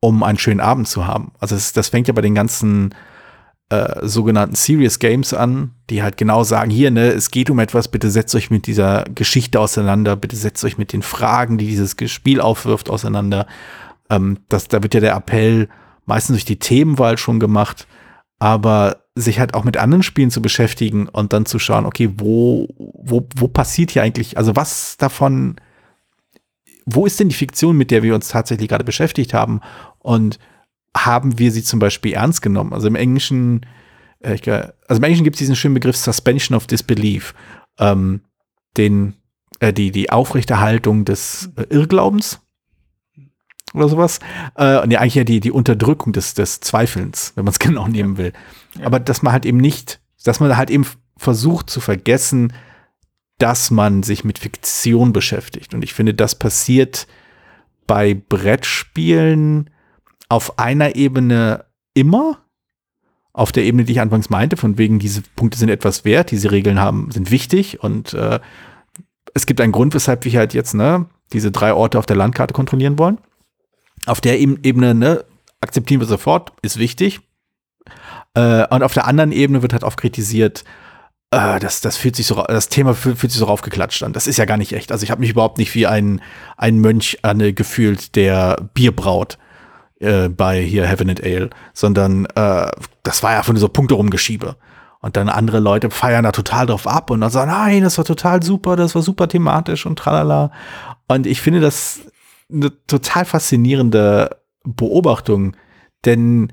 um 0.00 0.22
einen 0.22 0.38
schönen 0.38 0.60
Abend 0.60 0.88
zu 0.88 1.06
haben. 1.06 1.32
Also 1.38 1.54
das, 1.54 1.72
das 1.72 1.88
fängt 1.88 2.08
ja 2.08 2.14
bei 2.14 2.22
den 2.22 2.34
ganzen 2.34 2.94
äh, 3.70 4.06
sogenannten 4.06 4.54
Serious 4.54 4.98
Games 4.98 5.34
an, 5.34 5.72
die 5.90 6.02
halt 6.02 6.16
genau 6.16 6.42
sagen, 6.42 6.70
hier, 6.70 6.90
ne, 6.90 7.08
es 7.08 7.30
geht 7.30 7.50
um 7.50 7.58
etwas, 7.58 7.88
bitte 7.88 8.10
setzt 8.10 8.34
euch 8.34 8.50
mit 8.50 8.66
dieser 8.66 9.04
Geschichte 9.14 9.60
auseinander, 9.60 10.16
bitte 10.16 10.36
setzt 10.36 10.64
euch 10.64 10.78
mit 10.78 10.92
den 10.92 11.02
Fragen, 11.02 11.58
die 11.58 11.66
dieses 11.66 11.94
Spiel 12.06 12.40
aufwirft, 12.40 12.88
auseinander. 12.88 13.46
Ähm, 14.08 14.38
das, 14.48 14.68
da 14.68 14.82
wird 14.82 14.94
ja 14.94 15.00
der 15.00 15.14
Appell 15.14 15.68
meistens 16.06 16.36
durch 16.36 16.44
die 16.46 16.58
Themenwahl 16.58 17.18
schon 17.18 17.40
gemacht, 17.40 17.86
aber 18.38 19.04
sich 19.18 19.40
halt 19.40 19.54
auch 19.54 19.64
mit 19.64 19.76
anderen 19.76 20.02
Spielen 20.02 20.30
zu 20.30 20.40
beschäftigen 20.40 21.08
und 21.08 21.32
dann 21.32 21.46
zu 21.46 21.58
schauen, 21.58 21.86
okay, 21.86 22.10
wo, 22.16 22.68
wo, 22.76 23.26
wo 23.36 23.48
passiert 23.48 23.90
hier 23.90 24.02
eigentlich, 24.02 24.36
also 24.38 24.54
was 24.56 24.96
davon, 24.96 25.56
wo 26.86 27.04
ist 27.04 27.18
denn 27.18 27.28
die 27.28 27.34
Fiktion, 27.34 27.76
mit 27.76 27.90
der 27.90 28.02
wir 28.02 28.14
uns 28.14 28.28
tatsächlich 28.28 28.68
gerade 28.68 28.84
beschäftigt 28.84 29.34
haben 29.34 29.60
und 29.98 30.38
haben 30.96 31.38
wir 31.38 31.52
sie 31.52 31.62
zum 31.62 31.80
Beispiel 31.80 32.12
ernst 32.12 32.42
genommen? 32.42 32.72
Also 32.72 32.86
im 32.86 32.94
Englischen, 32.94 33.66
äh, 34.20 34.38
also 34.86 34.98
im 34.98 35.04
Englischen 35.04 35.24
gibt 35.24 35.36
es 35.36 35.40
diesen 35.40 35.56
schönen 35.56 35.74
Begriff 35.74 35.96
Suspension 35.96 36.56
of 36.56 36.66
Disbelief, 36.66 37.34
ähm, 37.78 38.20
den, 38.76 39.14
äh, 39.60 39.72
die, 39.72 39.90
die 39.90 40.10
Aufrechterhaltung 40.10 41.04
des 41.04 41.50
äh, 41.56 41.64
Irrglaubens. 41.70 42.40
Oder 43.74 43.88
sowas. 43.88 44.20
Äh, 44.54 44.80
und 44.80 44.90
ja, 44.90 45.00
eigentlich 45.00 45.14
ja 45.14 45.24
die, 45.24 45.40
die 45.40 45.52
Unterdrückung 45.52 46.12
des, 46.12 46.34
des 46.34 46.60
Zweifelns, 46.60 47.32
wenn 47.34 47.44
man 47.44 47.52
es 47.52 47.58
genau 47.58 47.86
nehmen 47.88 48.16
will. 48.16 48.32
Ja. 48.78 48.86
Aber 48.86 49.00
dass 49.00 49.22
man 49.22 49.32
halt 49.32 49.46
eben 49.46 49.58
nicht, 49.58 50.00
dass 50.24 50.40
man 50.40 50.56
halt 50.56 50.70
eben 50.70 50.86
versucht 51.16 51.70
zu 51.70 51.80
vergessen, 51.80 52.52
dass 53.38 53.70
man 53.70 54.02
sich 54.02 54.24
mit 54.24 54.38
Fiktion 54.38 55.12
beschäftigt. 55.12 55.74
Und 55.74 55.82
ich 55.82 55.94
finde, 55.94 56.14
das 56.14 56.34
passiert 56.34 57.06
bei 57.86 58.14
Brettspielen 58.14 59.70
auf 60.28 60.58
einer 60.58 60.96
Ebene 60.96 61.64
immer. 61.94 62.38
Auf 63.32 63.52
der 63.52 63.62
Ebene, 63.64 63.84
die 63.84 63.92
ich 63.92 64.00
anfangs 64.00 64.30
meinte, 64.30 64.56
von 64.56 64.78
wegen, 64.78 64.98
diese 64.98 65.22
Punkte 65.36 65.58
sind 65.58 65.68
etwas 65.68 66.04
wert, 66.04 66.32
diese 66.32 66.50
Regeln 66.50 66.80
haben, 66.80 67.10
sind 67.12 67.30
wichtig 67.30 67.80
und 67.80 68.12
äh, 68.14 68.40
es 69.34 69.46
gibt 69.46 69.60
einen 69.60 69.72
Grund, 69.72 69.94
weshalb 69.94 70.24
wir 70.24 70.32
halt 70.38 70.54
jetzt 70.54 70.74
ne, 70.74 71.06
diese 71.32 71.52
drei 71.52 71.72
Orte 71.72 71.98
auf 71.98 72.06
der 72.06 72.16
Landkarte 72.16 72.52
kontrollieren 72.52 72.98
wollen. 72.98 73.18
Auf 74.06 74.20
der 74.20 74.38
Ebene 74.38 74.94
ne, 74.94 75.24
akzeptieren 75.60 76.00
wir 76.00 76.06
sofort, 76.06 76.52
ist 76.62 76.78
wichtig. 76.78 77.20
Äh, 78.34 78.66
und 78.68 78.82
auf 78.82 78.94
der 78.94 79.06
anderen 79.06 79.32
Ebene 79.32 79.62
wird 79.62 79.72
halt 79.72 79.84
oft 79.84 80.00
kritisiert, 80.00 80.64
äh, 81.30 81.58
das, 81.58 81.80
das 81.80 81.96
fühlt 81.96 82.16
sich 82.16 82.26
so, 82.26 82.42
das 82.42 82.68
Thema 82.68 82.94
fühlt, 82.94 83.18
fühlt 83.18 83.32
sich 83.32 83.38
so 83.38 83.46
raufgeklatscht 83.46 84.02
an. 84.02 84.12
Das 84.12 84.26
ist 84.26 84.38
ja 84.38 84.44
gar 84.44 84.56
nicht 84.56 84.72
echt. 84.72 84.92
Also 84.92 85.04
ich 85.04 85.10
habe 85.10 85.20
mich 85.20 85.30
überhaupt 85.30 85.58
nicht 85.58 85.74
wie 85.74 85.86
ein, 85.86 86.20
ein 86.56 86.78
Mönch 86.78 87.18
äh, 87.22 87.52
gefühlt, 87.52 88.16
der 88.16 88.56
Bier 88.74 88.94
braut 88.94 89.38
äh, 90.00 90.28
bei 90.28 90.62
hier 90.62 90.86
Heaven 90.86 91.10
and 91.10 91.22
Ale, 91.22 91.50
sondern 91.74 92.26
äh, 92.34 92.70
das 93.02 93.22
war 93.22 93.32
ja 93.32 93.42
von 93.42 93.56
so 93.56 93.68
Punkte 93.68 93.94
rumgeschiebe. 93.94 94.56
Und 95.00 95.16
dann 95.16 95.28
andere 95.28 95.60
Leute 95.60 95.90
feiern 95.90 96.24
da 96.24 96.32
total 96.32 96.66
drauf 96.66 96.88
ab 96.88 97.10
und 97.10 97.20
dann 97.20 97.30
sagen, 97.30 97.52
nein, 97.52 97.82
das 97.82 97.98
war 97.98 98.04
total 98.04 98.42
super, 98.42 98.74
das 98.74 98.96
war 98.96 99.02
super 99.02 99.28
thematisch 99.28 99.86
und 99.86 99.96
tralala. 99.96 100.50
Und 101.06 101.26
ich 101.26 101.40
finde 101.40 101.60
das 101.60 102.00
eine 102.50 102.72
total 102.86 103.24
faszinierende 103.24 104.40
Beobachtung, 104.64 105.56
denn 106.04 106.52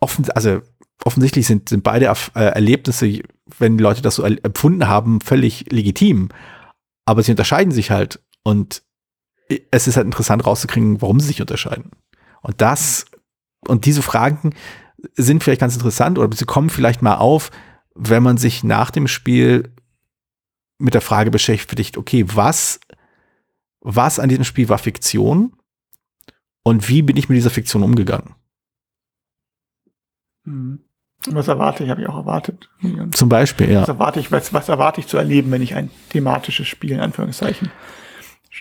offen, 0.00 0.30
also 0.30 0.60
offensichtlich 1.04 1.46
sind, 1.46 1.68
sind 1.68 1.82
beide 1.82 2.06
äh, 2.34 2.40
Erlebnisse, 2.40 3.20
wenn 3.58 3.78
die 3.78 3.82
Leute 3.82 4.02
das 4.02 4.16
so 4.16 4.24
empfunden 4.24 4.88
haben, 4.88 5.20
völlig 5.20 5.70
legitim. 5.70 6.28
Aber 7.04 7.22
sie 7.22 7.30
unterscheiden 7.30 7.72
sich 7.72 7.90
halt. 7.90 8.20
Und 8.42 8.82
es 9.70 9.86
ist 9.86 9.96
halt 9.96 10.06
interessant 10.06 10.44
rauszukriegen, 10.46 11.00
warum 11.00 11.20
sie 11.20 11.28
sich 11.28 11.40
unterscheiden. 11.40 11.90
Und 12.42 12.60
das, 12.60 13.06
und 13.66 13.86
diese 13.86 14.02
Fragen 14.02 14.54
sind 15.14 15.42
vielleicht 15.42 15.60
ganz 15.60 15.74
interessant 15.74 16.18
oder 16.18 16.34
sie 16.36 16.44
kommen 16.44 16.70
vielleicht 16.70 17.02
mal 17.02 17.16
auf, 17.16 17.50
wenn 17.94 18.22
man 18.22 18.36
sich 18.36 18.64
nach 18.64 18.90
dem 18.90 19.08
Spiel 19.08 19.72
mit 20.78 20.94
der 20.94 21.00
Frage 21.00 21.30
beschäftigt, 21.30 21.96
okay, 21.96 22.24
was, 22.28 22.80
was 23.80 24.18
an 24.18 24.28
diesem 24.28 24.44
Spiel 24.44 24.68
war 24.68 24.78
Fiktion 24.78 25.54
und 26.62 26.88
wie 26.88 27.02
bin 27.02 27.16
ich 27.16 27.28
mit 27.28 27.36
dieser 27.36 27.50
Fiktion 27.50 27.82
umgegangen? 27.82 28.34
Mhm. 30.44 30.80
Was 31.26 31.48
erwarte 31.48 31.82
ich, 31.82 31.90
habe 31.90 32.00
ich 32.00 32.08
auch 32.08 32.16
erwartet. 32.16 32.70
Und 32.80 33.16
Zum 33.16 33.28
Beispiel, 33.28 33.70
ja. 33.70 33.82
Was 33.82 33.88
erwarte 33.88 34.20
ich, 34.20 34.30
was, 34.30 34.52
was 34.52 34.68
erwarte 34.68 35.00
ich 35.00 35.08
zu 35.08 35.16
erleben, 35.16 35.50
wenn 35.50 35.62
ich 35.62 35.74
ein 35.74 35.90
thematisches 36.10 36.68
Spiel 36.68 36.92
in 36.92 37.00
Anführungszeichen 37.00 37.70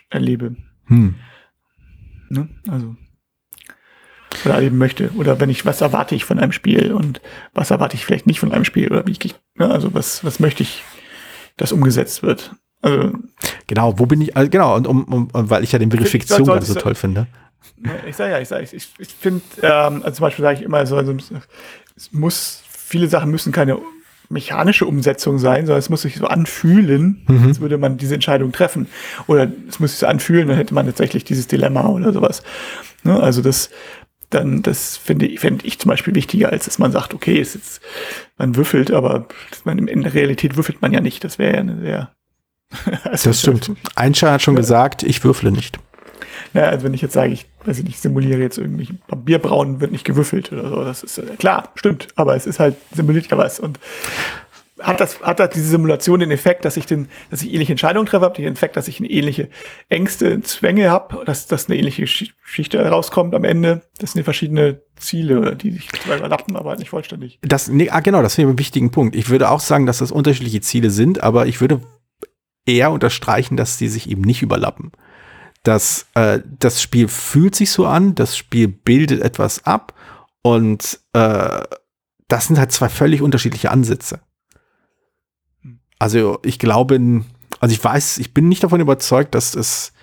erlebe? 0.09 0.55
Hm. 0.85 1.15
Ne? 2.29 2.49
Also 2.67 2.95
oder 4.45 4.55
erleben 4.55 4.77
möchte. 4.77 5.11
Oder 5.15 5.39
wenn 5.39 5.49
ich, 5.49 5.65
was 5.65 5.81
erwarte 5.81 6.15
ich 6.15 6.25
von 6.25 6.39
einem 6.39 6.51
Spiel 6.51 6.93
und 6.93 7.21
was 7.53 7.71
erwarte 7.71 7.95
ich 7.95 8.05
vielleicht 8.05 8.27
nicht 8.27 8.39
von 8.39 8.51
einem 8.51 8.65
Spiel 8.65 8.89
oder 8.89 9.05
wie 9.07 9.11
ich, 9.11 9.35
ne? 9.55 9.69
also 9.69 9.93
was, 9.93 10.23
was 10.23 10.39
möchte 10.39 10.63
ich, 10.63 10.83
dass 11.57 11.71
umgesetzt 11.71 12.23
wird. 12.23 12.55
Also, 12.87 13.11
Genau, 13.67 13.99
wo 13.99 14.05
bin 14.05 14.21
ich, 14.21 14.35
also 14.35 14.49
genau, 14.49 14.75
und 14.75 14.87
um, 14.87 15.03
um, 15.05 15.29
weil 15.33 15.63
ich 15.63 15.71
ja 15.73 15.79
den 15.79 15.89
Begriff 15.89 16.09
Fiktion 16.09 16.61
so 16.61 16.73
toll 16.75 16.95
finde. 16.95 17.27
ich 18.07 18.15
sage 18.15 18.31
ja, 18.31 18.39
ich 18.39 18.47
sage, 18.47 18.63
ich, 18.63 18.73
ich, 18.73 18.89
ich 18.97 19.09
finde, 19.09 19.41
ähm, 19.61 20.01
also 20.03 20.17
zum 20.17 20.23
Beispiel 20.23 20.43
sage 20.43 20.59
ich 20.59 20.65
immer 20.65 20.85
so, 20.85 20.95
also 20.95 21.13
es 21.95 22.13
muss, 22.13 22.63
viele 22.69 23.07
Sachen 23.07 23.29
müssen 23.29 23.51
keine 23.51 23.77
mechanische 24.29 24.85
Umsetzung 24.85 25.37
sein, 25.37 25.65
sondern 25.65 25.79
es 25.79 25.89
muss 25.89 26.01
sich 26.01 26.17
so 26.17 26.27
anfühlen, 26.27 27.25
als 27.45 27.61
würde 27.61 27.77
man 27.77 27.97
diese 27.97 28.13
Entscheidung 28.13 28.51
treffen. 28.51 28.87
Oder 29.27 29.49
es 29.69 29.79
muss 29.79 29.91
sich 29.91 29.99
so 29.99 30.07
anfühlen, 30.07 30.47
dann 30.47 30.57
hätte 30.57 30.73
man 30.73 30.85
tatsächlich 30.85 31.23
dieses 31.23 31.47
Dilemma 31.47 31.87
oder 31.87 32.11
sowas. 32.11 32.43
Ne? 33.03 33.17
Also 33.17 33.41
das, 33.41 33.69
dann, 34.29 34.61
das 34.63 34.97
finde 34.97 35.27
ich, 35.27 35.39
fände 35.39 35.65
ich 35.65 35.79
zum 35.79 35.89
Beispiel 35.89 36.13
wichtiger, 36.15 36.49
als 36.49 36.65
dass 36.65 36.79
man 36.79 36.91
sagt, 36.91 37.13
okay, 37.13 37.39
ist, 37.39 37.79
man 38.37 38.55
würfelt, 38.55 38.91
aber 38.91 39.27
man, 39.63 39.87
in 39.87 40.03
der 40.03 40.13
Realität 40.13 40.57
würfelt 40.57 40.81
man 40.81 40.91
ja 40.91 40.99
nicht. 40.99 41.23
Das 41.23 41.39
wäre 41.39 41.53
ja 41.53 41.59
eine 41.61 41.79
sehr. 41.79 42.11
Das 43.11 43.39
stimmt. 43.39 43.71
Einstein 43.95 44.31
hat 44.31 44.41
schon 44.41 44.55
gesagt, 44.55 45.03
ich 45.03 45.23
würfle 45.23 45.51
nicht. 45.51 45.79
Ja, 46.53 46.63
also 46.63 46.85
wenn 46.85 46.93
ich 46.93 47.01
jetzt 47.01 47.13
sage, 47.13 47.33
ich 47.33 47.45
weiß 47.65 47.79
ich 47.79 47.83
nicht, 47.85 47.99
simuliere 47.99 48.39
jetzt 48.39 48.57
irgendwie 48.57 48.87
Bierbrauen 49.15 49.81
wird 49.81 49.91
nicht 49.91 50.05
gewürfelt 50.05 50.51
oder 50.51 50.69
so, 50.69 50.83
das 50.83 51.03
ist 51.03 51.17
äh, 51.17 51.23
klar, 51.37 51.71
stimmt, 51.75 52.07
aber 52.15 52.35
es 52.35 52.45
ist 52.45 52.59
halt 52.59 52.75
simuliert 52.93 53.27
ja 53.29 53.37
was 53.37 53.59
und 53.59 53.79
hat 54.79 54.99
das 54.99 55.19
hat 55.21 55.39
das 55.39 55.49
diese 55.49 55.67
Simulation 55.69 56.19
den 56.19 56.29
Effekt, 56.31 56.63
dass 56.63 56.77
ich 56.77 56.85
den 56.85 57.09
dass 57.31 57.41
ich 57.41 57.51
ähnliche 57.51 57.73
Entscheidungen 57.73 58.05
treffe, 58.05 58.25
habe 58.25 58.35
den 58.35 58.53
Effekt, 58.53 58.77
dass 58.77 58.87
ich 58.87 58.99
eine 58.99 59.09
ähnliche 59.09 59.49
Ängste, 59.89 60.39
Zwänge 60.41 60.89
habe, 60.91 61.25
dass 61.25 61.47
dass 61.47 61.67
eine 61.67 61.77
ähnliche 61.79 62.03
Schi- 62.03 62.31
Geschichte 62.43 62.79
rauskommt 62.87 63.33
am 63.33 63.43
Ende. 63.43 63.81
Das 63.97 64.11
sind 64.13 64.23
verschiedene 64.23 64.81
Ziele, 64.97 65.55
die 65.55 65.71
sich 65.71 65.89
zwar 65.91 66.17
überlappen, 66.17 66.55
aber 66.55 66.69
halt 66.69 66.79
nicht 66.79 66.89
vollständig. 66.89 67.39
Das, 67.41 67.67
nee, 67.67 67.89
ah, 67.89 67.99
genau, 68.01 68.21
das 68.21 68.35
finde 68.35 68.49
ich 68.49 68.51
einen 68.51 68.59
wichtigen 68.59 68.91
Punkt. 68.91 69.15
Ich 69.15 69.29
würde 69.29 69.49
auch 69.49 69.59
sagen, 69.59 69.85
dass 69.87 69.97
das 69.97 70.11
unterschiedliche 70.11 70.61
Ziele 70.61 70.91
sind, 70.91 71.23
aber 71.23 71.47
ich 71.47 71.59
würde 71.59 71.81
eher 72.67 72.91
unterstreichen, 72.91 73.57
dass 73.57 73.77
die 73.77 73.87
sich 73.87 74.09
eben 74.09 74.21
nicht 74.21 74.41
überlappen. 74.41 74.91
Das, 75.63 76.07
äh, 76.13 76.39
das 76.59 76.81
Spiel 76.81 77.07
fühlt 77.07 77.55
sich 77.55 77.71
so 77.71 77.85
an, 77.85 78.15
das 78.15 78.37
Spiel 78.37 78.67
bildet 78.67 79.21
etwas 79.21 79.65
ab 79.65 79.93
und 80.41 80.99
äh, 81.13 81.63
das 82.27 82.47
sind 82.47 82.59
halt 82.59 82.71
zwei 82.71 82.89
völlig 82.89 83.21
unterschiedliche 83.21 83.71
Ansätze. 83.71 84.19
Also 85.99 86.39
ich 86.43 86.59
glaube, 86.59 87.23
also 87.59 87.73
ich 87.73 87.83
weiß, 87.83 88.19
ich 88.19 88.33
bin 88.33 88.49
nicht 88.49 88.63
davon 88.63 88.81
überzeugt, 88.81 89.33
dass 89.33 89.55
es, 89.55 89.93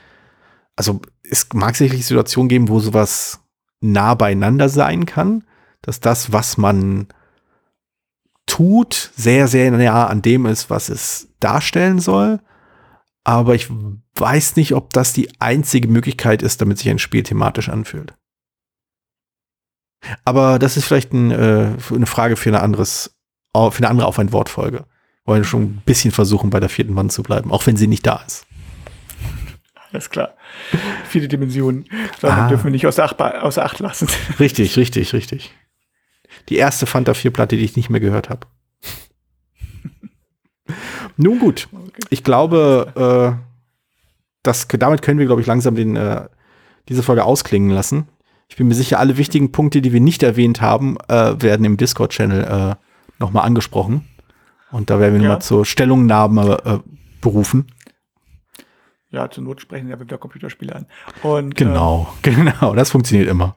also 0.77 1.01
es 1.31 1.47
mag 1.53 1.77
sicherlich 1.77 2.07
Situationen 2.07 2.49
geben, 2.49 2.69
wo 2.69 2.81
sowas 2.81 3.41
nah 3.81 4.15
beieinander 4.15 4.69
sein 4.69 5.07
kann, 5.07 5.45
dass 5.83 6.01
das, 6.01 6.33
was 6.33 6.57
man 6.57 7.09
tut, 8.47 9.13
sehr, 9.17 9.49
sehr 9.49 9.71
nah 9.71 10.07
an 10.07 10.23
dem 10.23 10.47
ist, 10.47 10.71
was 10.71 10.89
es 10.89 11.29
darstellen 11.41 12.01
soll. 12.01 12.41
Aber 13.25 13.55
ich 13.55 13.69
weiß 14.17 14.57
nicht, 14.57 14.75
ob 14.75 14.93
das 14.93 15.15
die 15.15 15.29
einzige 15.41 15.89
Möglichkeit 15.89 16.43
ist, 16.43 16.61
damit 16.61 16.79
sich 16.79 16.91
ein 16.91 16.99
Spiel 16.99 17.23
thematisch 17.23 17.71
anfühlt. 17.71 18.15
Aber 20.25 20.59
das 20.59 20.77
ist 20.77 20.85
vielleicht 20.85 21.13
ein, 21.13 21.31
äh, 21.31 21.73
eine 21.91 22.07
Frage 22.07 22.37
für 22.37 22.51
eine 22.51 22.61
anderes, 22.61 23.17
für 23.55 23.79
eine 23.79 23.89
andere 23.89 24.07
auf 24.07 24.19
ein 24.19 24.33
Wortfolge. 24.33 24.85
Wollen 25.25 25.43
wir 25.43 25.49
schon 25.49 25.63
ein 25.63 25.83
bisschen 25.87 26.13
versuchen, 26.13 26.51
bei 26.51 26.61
der 26.61 26.69
vierten 26.69 26.95
Wand 26.97 27.13
zu 27.13 27.23
bleiben, 27.23 27.51
auch 27.51 27.67
wenn 27.67 27.79
sie 27.79 27.87
nicht 27.87 28.07
da 28.07 28.23
ist. 28.27 28.47
Alles 29.91 30.11
klar. 30.11 30.35
Viele 31.09 31.29
Dimensionen. 31.29 31.87
Ah. 32.21 32.49
dürfen 32.49 32.65
wir 32.65 32.73
nicht 32.73 32.87
außer 32.87 33.05
Acht, 33.05 33.21
außer 33.21 33.65
Acht 33.65 33.79
lassen. 33.79 34.09
Richtig, 34.41 34.77
richtig, 34.77 35.13
richtig. 35.13 35.55
Die 36.49 36.57
erste 36.57 36.87
Fanta 36.87 37.13
4-Platte, 37.13 37.57
die 37.57 37.65
ich 37.65 37.77
nicht 37.77 37.91
mehr 37.91 38.01
gehört 38.01 38.29
habe. 38.29 38.47
Nun 41.17 41.39
gut, 41.39 41.69
ich 42.11 42.25
glaube, 42.25 43.37
äh, 43.39 43.45
das, 44.43 44.67
damit 44.69 45.03
können 45.03 45.19
wir, 45.19 45.27
glaube 45.27 45.41
ich, 45.41 45.47
langsam 45.47 45.75
den, 45.75 45.97
äh, 45.97 46.27
diese 46.89 47.03
Folge 47.03 47.25
ausklingen 47.25 47.71
lassen. 47.71 48.09
Ich 48.49 48.57
bin 48.57 48.69
mir 48.69 48.75
sicher, 48.75 48.99
alle 48.99 49.17
wichtigen 49.17 49.53
Punkte, 49.53 49.81
die 49.81 49.93
wir 49.93 50.01
nicht 50.01 50.23
erwähnt 50.23 50.61
haben, 50.61 50.97
äh, 51.09 51.41
werden 51.41 51.65
im 51.65 51.77
Discord-Channel 51.77 52.45
äh, 52.45 52.75
nochmal 53.19 53.45
angesprochen. 53.47 54.07
Und 54.71 54.91
da 54.91 54.99
werden 54.99 55.15
wir 55.15 55.23
Ja. 55.23 55.29
nochmal 55.29 55.43
zur 55.43 55.65
Stellungnahme 55.65 56.59
äh, 56.65 56.79
berufen. 57.21 57.69
Ja, 59.11 59.31
zur 59.31 59.45
Not 59.45 59.61
sprechen 59.61 59.89
ja 59.89 59.99
wieder 60.01 60.19
Computerspiele 60.19 60.75
an. 60.75 60.87
Und 61.23 61.55
Genau, 61.55 62.13
genau, 62.23 62.75
das 62.75 62.91
funktioniert 62.91 63.29
immer. 63.31 63.57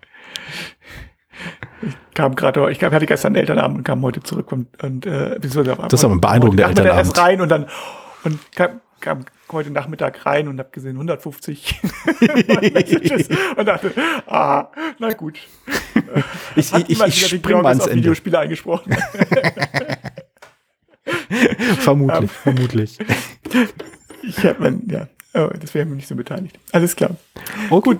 Kam 2.17 2.35
gerade, 2.35 2.71
ich 2.71 2.83
hatte 2.83 3.05
gestern 3.05 3.27
einen 3.29 3.35
Elternabend 3.41 3.77
und 3.77 3.83
kam 3.83 4.01
heute 4.01 4.23
zurück 4.23 4.51
und, 4.51 4.67
und 4.83 5.05
äh, 5.05 5.39
Das 5.39 5.51
ist 5.53 6.03
aber 6.03 6.15
ein 6.15 6.19
beeindruckender 6.21 6.67
Elternabend. 6.67 7.05
erst 7.05 7.15
rein 7.19 7.41
und 7.41 7.49
dann 7.49 7.67
und 8.23 8.39
kam, 8.55 8.81
kam 8.99 9.25
heute 9.51 9.69
Nachmittag 9.69 10.25
rein 10.25 10.47
und 10.47 10.57
habe 10.57 10.69
gesehen 10.71 10.95
150 10.95 11.79
Messages 12.73 13.29
und 13.55 13.65
dachte, 13.67 13.91
ah, 14.25 14.69
na 14.97 15.13
gut. 15.13 15.37
Ich, 16.55 16.73
Hat 16.73 16.83
ich, 16.83 16.89
ich, 16.89 16.97
jemand 16.97 17.09
ich 17.13 17.19
wieder 17.19 17.29
den 17.29 17.39
spring 17.39 17.61
mal 17.61 17.75
auf 17.75 17.85
Ende. 17.85 17.97
Videospiele 17.97 18.39
eingesprochen. 18.39 18.95
Vermutlich, 21.79 22.31
vermutlich. 22.31 22.97
ich 24.23 24.45
habe 24.45 24.55
mein, 24.59 24.81
ja, 24.89 25.07
oh, 25.33 25.49
das 25.59 25.73
wäre 25.73 25.85
mir 25.85 25.95
nicht 25.95 26.07
so 26.07 26.15
beteiligt. 26.15 26.57
Alles 26.71 26.95
klar. 26.95 27.11
Oh 27.69 27.81
gut. 27.81 27.99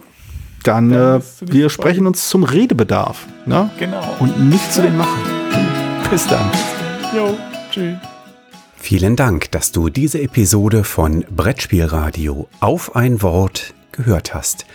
Dann, 0.67 0.89
Dann 0.89 1.21
äh, 1.21 1.23
wir 1.41 1.69
sprechen 1.69 2.07
uns 2.07 2.27
zum 2.27 2.43
Redebedarf. 2.43 3.25
Ne? 3.45 3.69
Genau. 3.79 4.15
Und 4.19 4.49
nicht 4.49 4.73
zu 4.73 4.81
den 4.81 4.97
Machen. 4.97 5.21
Bis 6.09 6.27
dann. 6.27 6.51
Jo, 7.15 7.37
tschüss. 7.71 7.95
Vielen 8.75 9.15
Dank, 9.15 9.49
dass 9.51 9.71
du 9.71 9.89
diese 9.89 10.21
Episode 10.21 10.83
von 10.83 11.25
Brettspielradio 11.29 12.47
auf 12.59 12.95
ein 12.95 13.21
Wort 13.21 13.73
gehört 13.93 14.33
hast. 14.33 14.65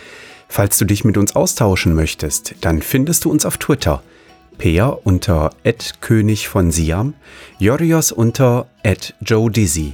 Falls 0.47 0.77
du 0.77 0.85
dich 0.85 1.03
mit 1.03 1.17
uns 1.17 1.35
austauschen 1.35 1.93
möchtest, 1.93 2.55
dann 2.61 2.81
findest 2.81 3.25
du 3.25 3.31
uns 3.31 3.45
auf 3.45 3.57
Twitter. 3.57 4.01
Peer 4.57 4.99
unter 5.03 5.51
König 6.01 6.47
von 6.47 6.71
Siam, 6.71 7.13
Jorios 7.59 8.11
unter 8.11 8.67
Joe 9.21 9.49
Dizzy. 9.49 9.93